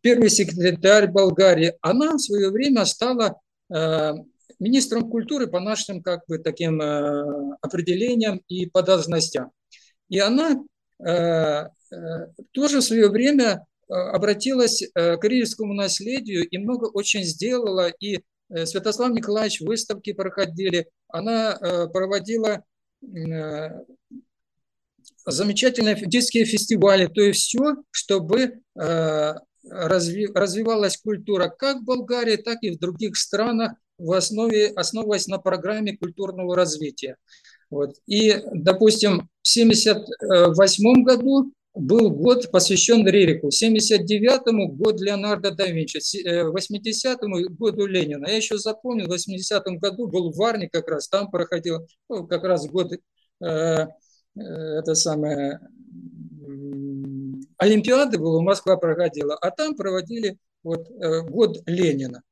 [0.00, 1.74] первый секретарь Болгарии.
[1.80, 3.40] Она в свое время стала
[3.74, 4.12] э,
[4.60, 9.50] министром культуры по нашим как бы таким э, определениям и по должностям.
[10.08, 16.58] И она э, Э, тоже в свое время э, обратилась э, к карельскому наследию и
[16.58, 17.88] много очень сделала.
[18.00, 18.20] И
[18.64, 20.88] Святослав Николаевич выставки проходили.
[21.08, 21.58] Она
[21.92, 22.62] проводила
[25.24, 27.06] замечательные детские фестивали.
[27.08, 28.60] То есть все, чтобы
[29.68, 35.96] развивалась культура как в Болгарии, так и в других странах, в основе, основываясь на программе
[35.96, 37.16] культурного развития.
[37.70, 37.96] Вот.
[38.06, 47.38] И, допустим, в 1978 году был год посвящен Рерику, 79-му год Леонардо да Винчи, 80-му
[47.38, 48.26] э, году Ленина.
[48.26, 52.44] Я еще запомнил, в 80-м году был в Варне как раз, там проходил ну, как
[52.44, 52.98] раз год, э,
[53.46, 53.88] э,
[54.40, 55.60] это самое,
[57.58, 62.22] Олимпиады было, Москва проходила, а там проводили вот, э, год Ленина.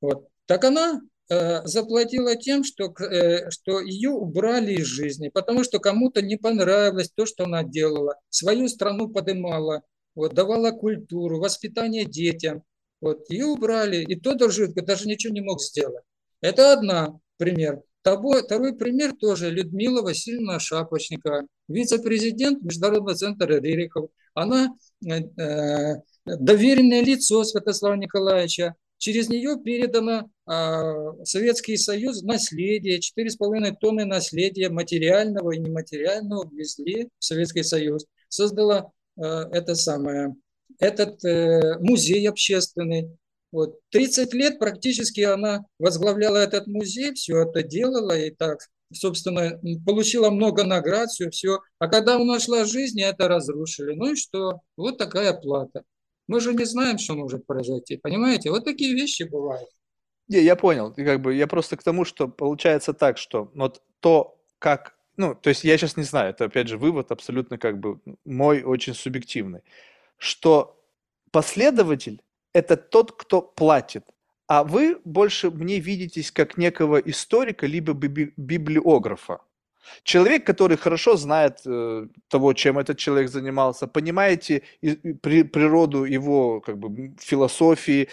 [0.00, 0.28] Вот.
[0.46, 1.00] Так она
[1.30, 7.24] заплатила тем, что, э, что ее убрали из жизни, потому что кому-то не понравилось то,
[7.24, 9.82] что она делала, свою страну поднимала,
[10.16, 12.64] вот, давала культуру, воспитание детям.
[13.00, 16.04] Вот, ее убрали, и тот даже, даже ничего не мог сделать.
[16.40, 17.80] Это одна пример.
[18.00, 24.10] Второй, второй пример тоже Людмила Васильевна Шапочникова, вице-президент Международного центра Рерихов.
[24.34, 24.74] Она
[25.06, 30.39] э, э доверенное лицо Святослава Николаевича, Через нее передано а,
[31.24, 38.06] Советский Союз наследие, 4,5 тонны наследия материального и нематериального ввезли в Советский Союз.
[38.28, 40.34] Создала а, это самое,
[40.78, 43.16] этот э, музей общественный.
[43.52, 43.78] Вот.
[43.90, 48.60] 30 лет практически она возглавляла этот музей, все это делала и так,
[48.92, 51.58] собственно, получила много наград, все, все.
[51.78, 53.94] А когда она шла жизнь, это разрушили.
[53.94, 54.60] Ну и что?
[54.76, 55.82] Вот такая плата.
[56.28, 58.50] Мы же не знаем, что может произойти, понимаете?
[58.50, 59.68] Вот такие вещи бывают.
[60.30, 60.92] Не, я понял.
[60.94, 65.50] Как бы я просто к тому, что получается так, что вот то, как ну, то
[65.50, 69.60] есть я сейчас не знаю, это опять же вывод абсолютно как бы мой очень субъективный,
[70.18, 70.80] что
[71.32, 72.22] последователь–
[72.54, 74.04] это тот, кто платит,
[74.46, 79.40] а вы больше мне видитесь как некого историка либо библиографа.
[80.02, 86.60] Человек, который хорошо знает э, того, чем этот человек занимался, понимаете и, при, природу его
[86.60, 88.08] как бы, философии,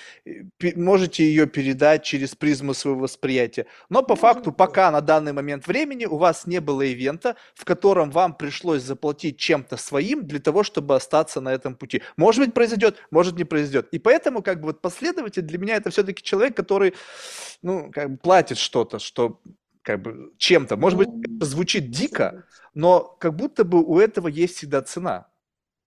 [0.57, 3.65] пи, можете ее передать через призму своего восприятия.
[3.89, 8.11] Но по факту, пока на данный момент времени у вас не было ивента, в котором
[8.11, 12.01] вам пришлось заплатить чем-то своим для того, чтобы остаться на этом пути.
[12.17, 13.87] Может быть, произойдет, может не произойдет.
[13.91, 16.93] И поэтому как бы вот последователь для меня это все-таки человек, который
[17.61, 19.39] ну, как бы платит что-то, что
[19.87, 20.75] как бы чем-то.
[20.75, 22.43] Может быть, это звучит дико,
[22.73, 25.27] но как будто бы у этого есть всегда цена.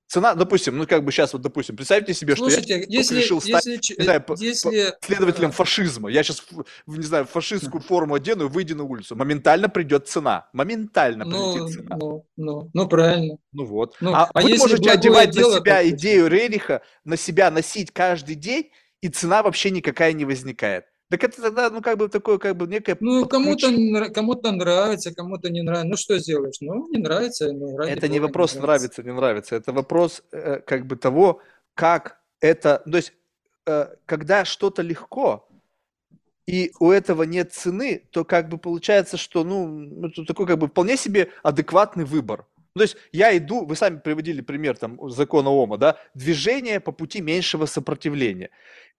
[0.06, 3.42] Цена, допустим, ну как бы сейчас вот, допустим, представьте себе, Слушайте, что я если, решил
[3.42, 4.94] стать, если, не знаю, если...
[5.02, 6.08] следователем фашизма.
[6.08, 6.46] Я сейчас,
[6.86, 9.16] не знаю, фашистскую форму одену и выйду на улицу.
[9.16, 10.48] Моментально придет цена.
[10.54, 11.96] Моментально ну, придет цена.
[11.98, 13.36] Ну, ну, ну правильно.
[13.52, 13.96] Ну вот.
[14.00, 18.34] Ну, а, а вы можете одевать дело, на себя идею Рериха, на себя носить каждый
[18.34, 18.70] день,
[19.02, 20.86] и цена вообще никакая не возникает.
[21.10, 22.96] Так это тогда, ну, как бы такое, как бы некое...
[23.00, 23.66] Ну, кому-то
[24.14, 25.88] кому нравится, кому-то не нравится.
[25.88, 26.58] Ну, что сделаешь?
[26.60, 27.52] Ну, не нравится.
[27.52, 29.02] Ну, это не вопрос не нравится.
[29.02, 29.56] нравится, не нравится.
[29.56, 31.40] Это вопрос, э, как бы, того,
[31.74, 32.84] как это...
[32.88, 33.12] То есть,
[33.66, 35.48] э, когда что-то легко,
[36.46, 40.68] и у этого нет цены, то как бы получается, что, ну, это такой как бы
[40.68, 42.46] вполне себе адекватный выбор.
[42.76, 46.92] Ну, то есть я иду, вы сами приводили пример там закона Ома, да, движение по
[46.92, 48.50] пути меньшего сопротивления.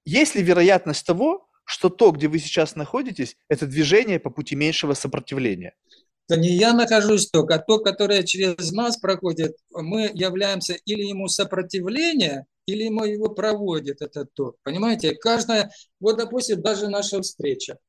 [0.03, 4.93] есть ли вероятность того, что то, где вы сейчас находитесь, это движение по пути меньшего
[4.93, 5.73] сопротивления?
[6.31, 11.27] то не я нахожусь только, а то, которое через нас проходит, мы являемся или ему
[11.27, 14.55] сопротивление, или ему его проводит этот ток.
[14.63, 17.79] Понимаете, каждая, вот допустим, даже наша встреча,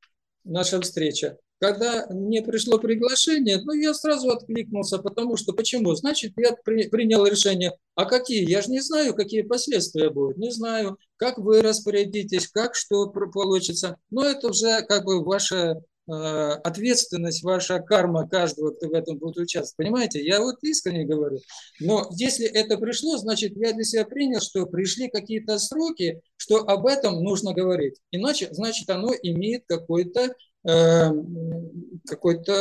[0.43, 5.95] наша встреча, когда мне пришло приглашение, ну, я сразу откликнулся, потому что, почему?
[5.95, 8.51] Значит, я при, принял решение, а какие?
[8.51, 13.97] Я же не знаю, какие последствия будут, не знаю, как вы распорядитесь, как что получится.
[14.11, 15.77] Но это уже как бы ваше
[16.11, 19.77] Э, ответственность, ваша карма каждого, кто в этом будет участвовать.
[19.77, 21.39] Понимаете, я вот искренне говорю.
[21.79, 26.87] Но если это пришло, значит, я для себя принял, что пришли какие-то сроки, что об
[26.87, 28.01] этом нужно говорить.
[28.11, 30.35] Иначе, значит, оно имеет какой-то
[30.65, 32.53] какой-то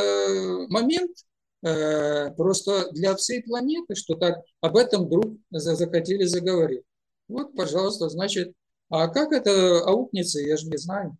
[0.69, 1.11] момент,
[1.63, 6.83] э, просто для всей планеты, что так об этом вдруг захотели заговорить.
[7.27, 8.53] Вот, пожалуйста, значит,
[8.89, 11.17] а как это аукнется, я же не знаю.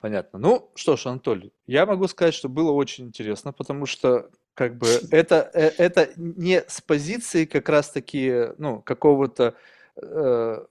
[0.00, 0.38] Понятно.
[0.38, 4.86] Ну, что ж, Анатолий, я могу сказать, что было очень интересно, потому что как бы
[5.10, 9.54] это, э, это не с позиции как раз-таки, ну, какого-то э,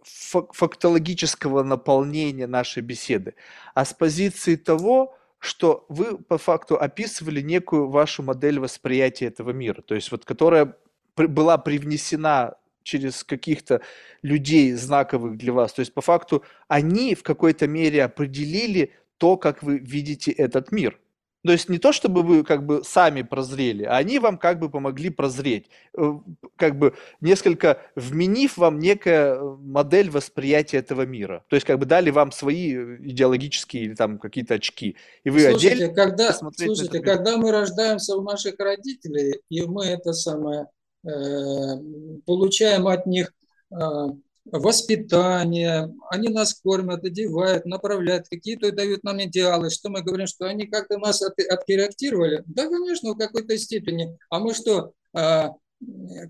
[0.03, 3.33] фактологического наполнения нашей беседы,
[3.73, 9.81] а с позиции того, что вы по факту описывали некую вашу модель восприятия этого мира,
[9.81, 10.75] то есть вот которая
[11.15, 13.81] была привнесена через каких-то
[14.21, 15.73] людей знаковых для вас.
[15.73, 20.99] То есть по факту они в какой-то мере определили то, как вы видите этот мир.
[21.45, 24.69] То есть не то, чтобы вы как бы сами прозрели, а они вам как бы
[24.69, 26.14] помогли прозреть, э,
[26.56, 31.45] как бы несколько вменив вам некая э, модель восприятия этого мира.
[31.49, 34.95] То есть как бы дали вам свои э, идеологические или там какие-то очки.
[35.24, 40.65] И вы слушайте, когда, слушайте, когда мы рождаемся у наших родителей, и мы это самое,
[41.06, 41.09] э,
[42.25, 43.32] получаем от них
[43.72, 43.75] э,
[44.51, 50.67] воспитание, они нас кормят, одевают, направляют, какие-то дают нам идеалы, что мы говорим, что они
[50.67, 52.43] как-то нас от, откорректировали.
[52.45, 54.17] Да, конечно, в какой-то степени.
[54.30, 55.53] А мы что, а,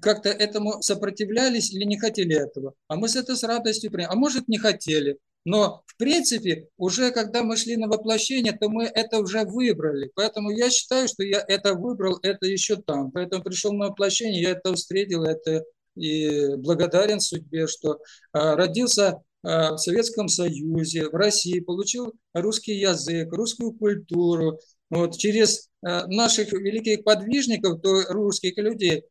[0.02, 2.74] как-то этому сопротивлялись или не хотели этого?
[2.88, 4.12] А мы с это с радостью приняли.
[4.12, 5.18] А может, не хотели.
[5.46, 10.12] Но, в принципе, уже когда мы шли на воплощение, то мы это уже выбрали.
[10.16, 13.12] Поэтому я считаю, что я это выбрал, это еще там.
[13.12, 15.64] Поэтому пришел на воплощение, я это встретил, это
[15.96, 18.00] и благодарен судьбе, что
[18.32, 24.60] а, родился а, в Советском Союзе, в России, получил русский язык, русскую культуру.
[24.90, 29.04] Вот через а, наших великих подвижников, то русских людей,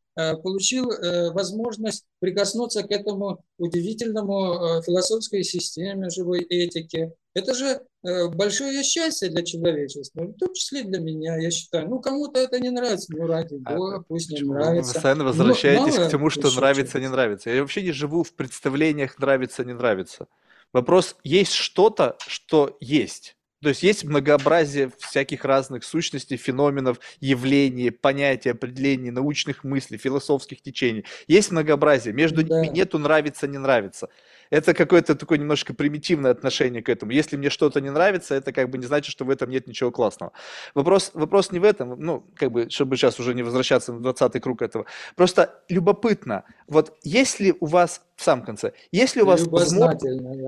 [0.45, 7.11] получил э, возможность прикоснуться к этому удивительному философской системе живой этики.
[7.35, 11.89] Это же Э, большое счастье для человечества, в том числе для меня, я считаю.
[11.89, 14.89] Ну, кому-то это не нравится, ну, ради а Бога, а, пусть не нравится.
[14.89, 17.49] Вы постоянно возвращаетесь Но, к тому, что нравится, не нравится.
[17.49, 20.27] Я вообще не живу в представлениях нравится, не нравится.
[20.75, 23.37] Вопрос, есть что-то, что есть.
[23.63, 31.07] То есть есть многообразие всяких разных сущностей, феноменов, явлений, понятий, определений, научных мыслей, философских течений.
[31.27, 32.13] Есть многообразие.
[32.13, 32.61] Между да.
[32.61, 34.11] ними нету нравится, не нравится
[34.51, 37.13] это какое-то такое немножко примитивное отношение к этому.
[37.13, 39.91] Если мне что-то не нравится, это как бы не значит, что в этом нет ничего
[39.91, 40.33] классного.
[40.75, 44.41] Вопрос, вопрос не в этом, ну, как бы, чтобы сейчас уже не возвращаться в 20
[44.43, 44.87] круг этого.
[45.17, 49.99] Просто любопытно, вот если у вас в самом конце, если у вас, возможно,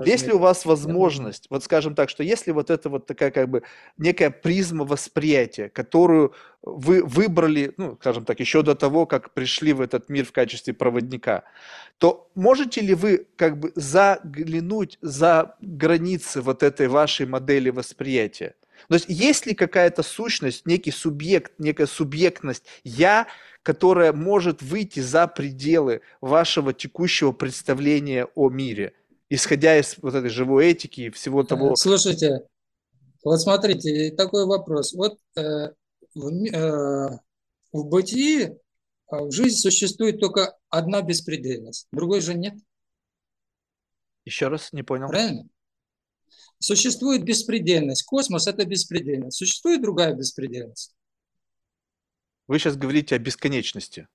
[0.05, 3.63] если у вас возможность, вот скажем так, что если вот это вот такая как бы
[3.97, 9.81] некая призма восприятия, которую вы выбрали, ну, скажем так, еще до того, как пришли в
[9.81, 11.43] этот мир в качестве проводника,
[11.97, 18.55] то можете ли вы как бы заглянуть за границы вот этой вашей модели восприятия?
[18.87, 23.27] То есть есть ли какая-то сущность, некий субъект, некая субъектность «я»,
[23.63, 28.93] которая может выйти за пределы вашего текущего представления о мире,
[29.29, 31.75] исходя из вот этой живой этики и всего того?
[31.75, 32.47] Слушайте,
[33.23, 34.93] вот смотрите, такой вопрос.
[34.93, 35.71] Вот э,
[36.15, 37.19] в, э,
[37.73, 38.57] в бытии,
[39.09, 42.55] а, в жизни существует только одна беспредельность, другой же нет.
[44.25, 45.07] Еще раз, не понял.
[45.07, 45.47] Правильно?
[46.59, 48.03] Существует беспредельность.
[48.03, 49.37] Космос– это беспредельность.
[49.37, 50.95] Существует другая беспредельность.
[52.47, 54.07] Вы сейчас говорите о бесконечности.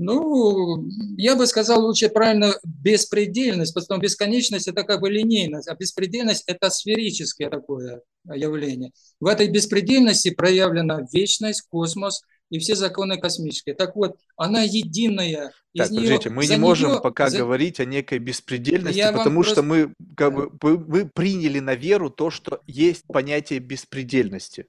[0.00, 5.74] Ну, я бы сказал лучше правильно беспредельность, потому что бесконечность– это как бы линейность, а
[5.74, 8.92] беспредельность– это сферическое такое явление.
[9.18, 13.74] В этой беспредельности проявлена вечность, космос и все законы космические.
[13.74, 15.52] Так вот, она единая.
[15.78, 17.38] Так, нее, подождите, мы не можем нее, пока за...
[17.38, 19.62] говорить о некой беспредельности, я потому что просто...
[19.62, 24.66] мы как бы вы приняли на веру то, что есть понятие беспредельности.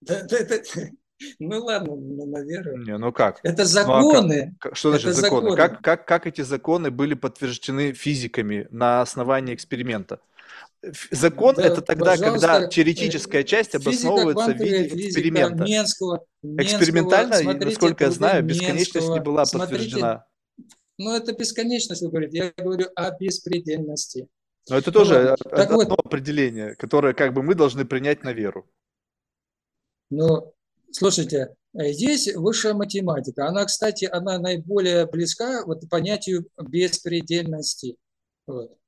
[0.00, 0.56] Да, да, да.
[1.38, 2.84] Ну ладно, ну, наверное.
[2.84, 3.38] Не, ну как?
[3.44, 4.46] Это законы.
[4.46, 5.50] Ну, а как, что значит это законы?
[5.50, 5.56] законы.
[5.56, 10.18] Как, как, как эти законы были подтверждены физиками на основании эксперимента?
[11.12, 15.62] Закон да, это тогда, когда теоретическая часть обосновывается в виде эксперимента.
[15.62, 20.26] Менского, Экспериментально, смотрите, насколько я знаю, бесконечность не была подтверждена.
[21.02, 22.38] Ну, это бесконечность, вы говорите.
[22.38, 24.28] Я говорю о беспредельности.
[24.70, 28.70] Но это тоже ну, одно вот, определение, которое как бы мы должны принять на веру.
[30.10, 30.54] Ну,
[30.92, 33.48] слушайте, есть высшая математика.
[33.48, 37.96] Она, кстати, она наиболее близка вот понятию беспредельности.
[38.46, 38.78] Вот.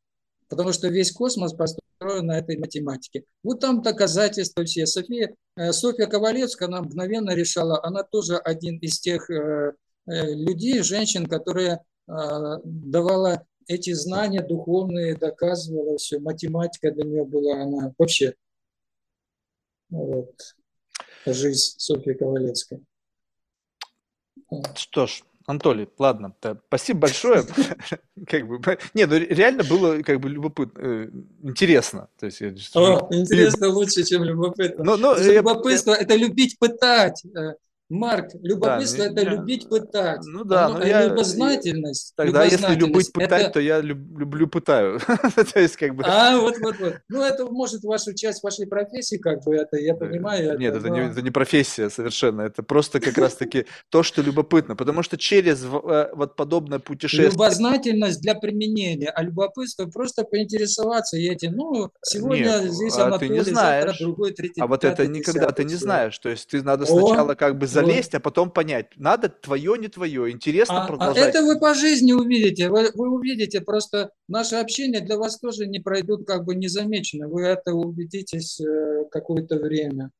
[0.49, 3.25] Потому что весь космос построен на этой математике.
[3.43, 4.87] Вот там доказательства все.
[4.87, 9.73] София, э, Софья Ковалевская, она мгновенно решала, она тоже один из тех э,
[10.07, 16.19] э, людей, женщин, которые давала эти знания духовные, доказывала все.
[16.19, 18.35] Математика для нее была, она вообще
[19.91, 20.55] вот,
[21.27, 22.85] жизнь Софьи Ковалевской.
[24.75, 27.45] Что ж, Анатолий, ладно, да, спасибо большое.
[28.27, 28.61] как бы,
[28.95, 31.11] не, ну реально было как бы любопытно, э,
[31.43, 32.09] интересно.
[32.19, 32.41] То есть,
[32.75, 34.85] О, интересно лучше, чем любопытно.
[34.85, 37.23] Но, но, любопытство это любить пытать.
[37.91, 40.21] Э, Марк, любопытство да, это я, любить пытать.
[40.25, 42.15] Ну да, но ну, я, любознательность.
[42.17, 43.51] Тогда если любить пытать, это...
[43.53, 45.01] то я люб, люблю пытаю.
[45.55, 46.03] то есть как бы.
[46.07, 46.95] А вот вот вот.
[47.09, 50.59] Ну это может вашу часть вашей профессии как бы это я понимаю.
[50.59, 50.97] Нет, это, это, но...
[50.97, 55.19] не, это не профессия совершенно, это просто как раз таки то, что любопытно, потому что
[55.19, 57.31] через э, вот подобное путешествие.
[57.31, 61.53] Любознательность для применения, а любопытство просто поинтересоваться этим.
[61.53, 63.85] Ну сегодня Нет, здесь а ты не знаешь.
[63.85, 64.61] завтра другой, третий.
[64.61, 68.15] А вот это никогда ты не знаешь, то есть ты надо сначала как бы залезть,
[68.15, 71.25] а потом понять, надо твое, не твое, интересно а, продолжать.
[71.25, 75.67] А это вы по жизни увидите, вы, вы увидите, просто наше общение для вас тоже
[75.67, 80.11] не пройдут как бы незамеченно, вы это убедитесь э, какое-то время.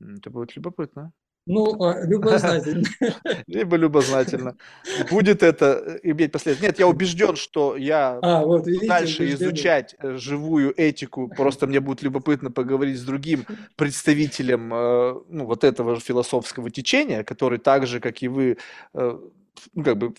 [0.00, 1.12] Это будет любопытно.
[1.46, 2.84] Ну, а, любознательно.
[3.46, 4.56] Либо любознательно.
[5.10, 6.68] Будет это э, иметь последствия.
[6.68, 9.48] Нет, я убежден, что я а, вот, видите, дальше убеждены.
[9.48, 11.28] изучать э, живую этику.
[11.28, 17.58] Просто мне будет любопытно поговорить с другим представителем э, ну, вот этого философского течения, который
[17.58, 18.58] так же, как и вы,
[18.92, 20.14] ну, как бы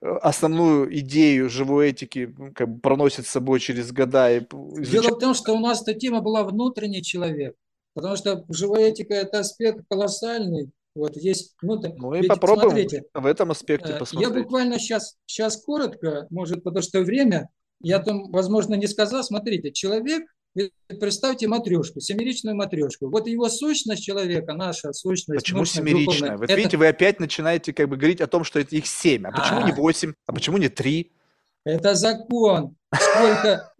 [0.00, 4.34] основную идею живой этики как бы проносит с собой через года.
[4.34, 4.46] И
[4.84, 7.54] Дело в том, что у нас эта тема была внутренний человек.
[8.00, 10.70] Потому что живая этика– это аспект колоссальный.
[10.94, 14.34] Вот есть, ну, ну и попробуем смотрите, в этом аспекте э, посмотреть.
[14.34, 17.48] Я буквально сейчас, сейчас коротко, может, потому что время,
[17.80, 19.22] я там, возможно, не сказал.
[19.22, 20.24] Смотрите, человек,
[20.88, 23.08] представьте матрешку, семеричную матрешку.
[23.08, 25.42] Вот его сущность человека, наша сущность.
[25.42, 26.36] Почему семеричная?
[26.36, 26.54] Вы это...
[26.54, 29.26] видите, вы опять начинаете как бы говорить о том, что это их семь.
[29.26, 29.62] А почему а...
[29.64, 30.14] не восемь?
[30.26, 31.12] А почему не три?
[31.64, 32.74] Это закон.
[32.92, 33.72] Сколько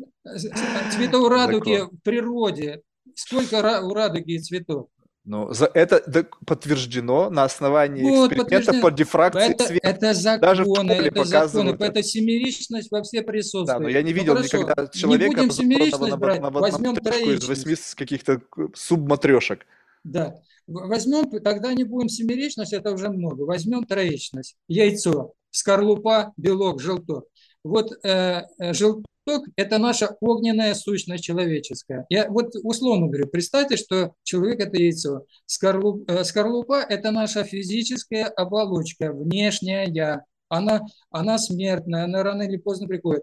[0.93, 2.83] цветов радуги в природе,
[3.15, 4.89] Сколько у радуги цветов?
[5.25, 9.89] Ну, за это подтверждено на основании вот, эксперимента по дифракции это, света.
[9.89, 13.67] Это законы, Даже в это законы, это семеричность во все присутствует.
[13.67, 17.45] Да, но я не видел ну, никогда человека, не семеричность брать, на, на, возьмем троечность.
[17.45, 18.41] из восьми каких-то
[18.75, 19.67] субматрешек.
[20.05, 23.43] Да, возьмем, тогда не будем семеричность, это уже много.
[23.43, 27.27] Возьмем троечность, яйцо, скорлупа, белок, желток.
[27.63, 32.07] Вот э, э жел, Восток– это наша огненная сущность человеческая.
[32.09, 35.25] Я вот условно говорю, представьте, что человек– это яйцо.
[35.47, 40.25] Скорлуп, э, скорлупа– это наша физическая оболочка, внешняя я.
[40.49, 43.23] Она, она смертная, она рано или поздно приходит.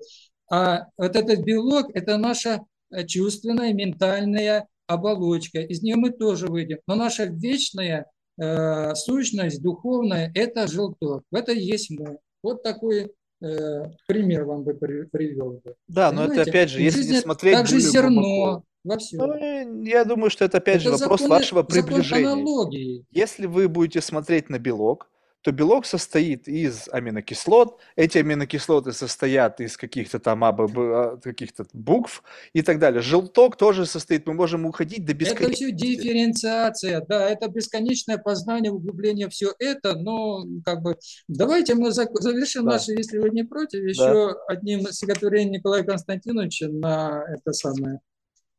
[0.50, 2.62] А вот этот белок– это наша
[2.92, 5.60] э, чувственная, ментальная оболочка.
[5.60, 6.80] Из нее мы тоже выйдем.
[6.88, 8.06] Но наша вечная
[8.40, 11.24] э, сущность, духовная– это желток.
[11.32, 12.20] Это есть мы.
[12.44, 15.76] Вот такой пример вам бы привел бы.
[15.88, 19.20] Да, но это опять же, если не смотреть также зерно во всем.
[19.20, 23.04] Ну, я думаю, что это опять это же вопрос законы, вашего приближения.
[23.12, 25.10] Если вы будете смотреть на белок,
[25.48, 32.22] то белок состоит из аминокислот, эти аминокислоты состоят из каких-то там АББ, а, каких-то букв
[32.52, 33.02] и так далее.
[33.02, 35.64] Желток тоже состоит, мы можем уходить до бесконечности.
[35.64, 40.98] Это все дифференциация, да, это бесконечное познание, углубление, все это, но как бы
[41.30, 42.72] давайте мы завершим да.
[42.72, 44.36] наше, если вы не против, еще да.
[44.50, 48.02] одним стихотворением Николая Константиновича на это самое,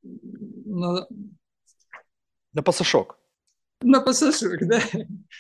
[0.02, 1.07] на,
[2.55, 3.18] на пасашок
[3.81, 4.81] на пассажир, да?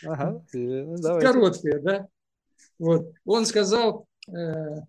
[0.04, 2.08] Ага, ну, Короткое, да?
[2.78, 3.12] Вот.
[3.24, 4.82] Он сказал, э,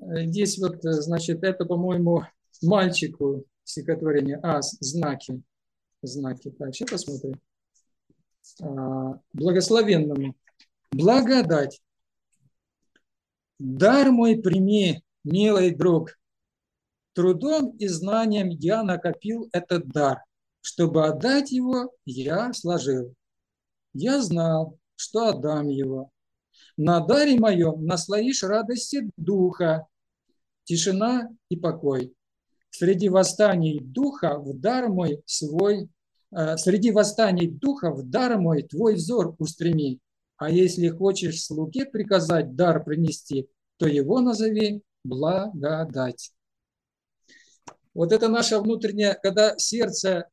[0.00, 2.24] здесь вот, значит, это, по-моему,
[2.62, 4.38] мальчику стихотворение.
[4.42, 5.42] А, знаки.
[6.02, 6.50] Знаки.
[6.50, 7.40] Так, сейчас посмотрим.
[8.62, 10.34] А, благословенному.
[10.90, 11.80] Благодать.
[13.58, 16.18] Дар мой прими, милый друг.
[17.12, 20.24] Трудом и знанием я накопил этот дар.
[20.60, 23.14] Чтобы отдать его, я сложил.
[23.92, 26.10] Я знал, что отдам его.
[26.76, 29.86] На даре моем наслоишь радости духа,
[30.64, 32.14] тишина и покой.
[32.70, 35.88] Среди восстаний духа в дар мой свой,
[36.30, 39.98] э, среди восстаний духа в дар мой твой взор устреми.
[40.36, 46.32] А если хочешь слуге приказать дар принести, то его назови благодать.
[47.92, 50.28] Вот это наше внутреннее, когда сердце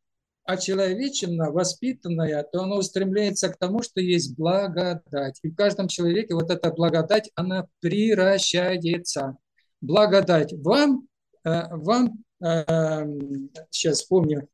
[0.48, 5.40] очеловечено, воспитанное, то оно устремляется к тому, что есть благодать.
[5.44, 9.38] И в каждом человеке вот эта благодать, она приращается.
[9.82, 11.08] Благодать вам,
[11.44, 14.48] э, вам, сейчас э, вспомню,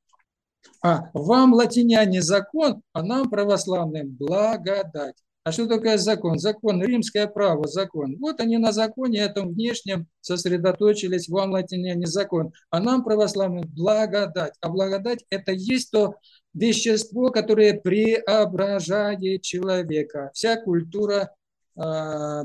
[0.82, 5.16] а, вам, латиняне, закон, а нам, православным, благодать.
[5.44, 6.40] А что такое закон?
[6.40, 8.16] Закон, римское право, закон.
[8.20, 12.54] Вот они на законе этом внешнем сосредоточились, вам латиняне закон.
[12.70, 14.54] А нам, православным, благодать.
[14.62, 16.16] А благодать– это есть то
[16.54, 20.32] вещество, которое преображает человека.
[20.34, 21.36] Вся культура
[21.76, 21.80] э,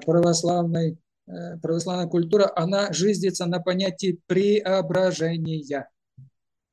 [0.05, 5.89] православной, э, православная культура, она жизнится на понятии преображения.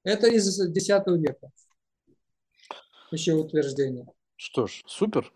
[0.04, 1.52] Это из X века.
[3.12, 4.08] Еще утверждение.
[4.38, 5.32] Что ж, супер.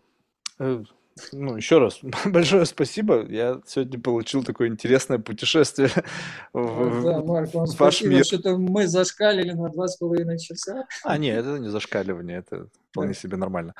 [0.60, 0.84] Э,
[1.32, 3.26] ну, еще раз, большое спасибо.
[3.26, 5.90] Я сегодня получил такое интересное путешествие
[6.52, 8.24] в, да, Марк, вам в ваш спасибо, мир.
[8.24, 10.86] что-то мы зашкалили на два с половиной часа.
[11.02, 13.18] А, нет, это не зашкаливание, это вполне да.
[13.18, 13.74] себе нормально.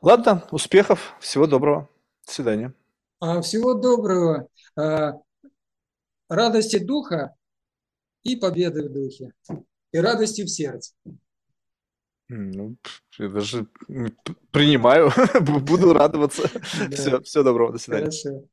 [0.00, 1.88] Ладно, успехов, всего доброго.
[2.26, 2.72] До свидания.
[3.20, 4.48] А, всего доброго.
[4.76, 5.14] А,
[6.28, 7.34] радости духа
[8.22, 9.32] и победы в духе.
[9.92, 10.92] И радости в сердце.
[12.28, 12.76] Ну,
[13.18, 13.66] я даже
[14.50, 16.48] принимаю, буду радоваться.
[16.90, 18.04] Все, все доброго, до свидания.
[18.04, 18.44] Хорошо.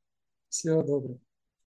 [0.50, 1.20] Всего доброго.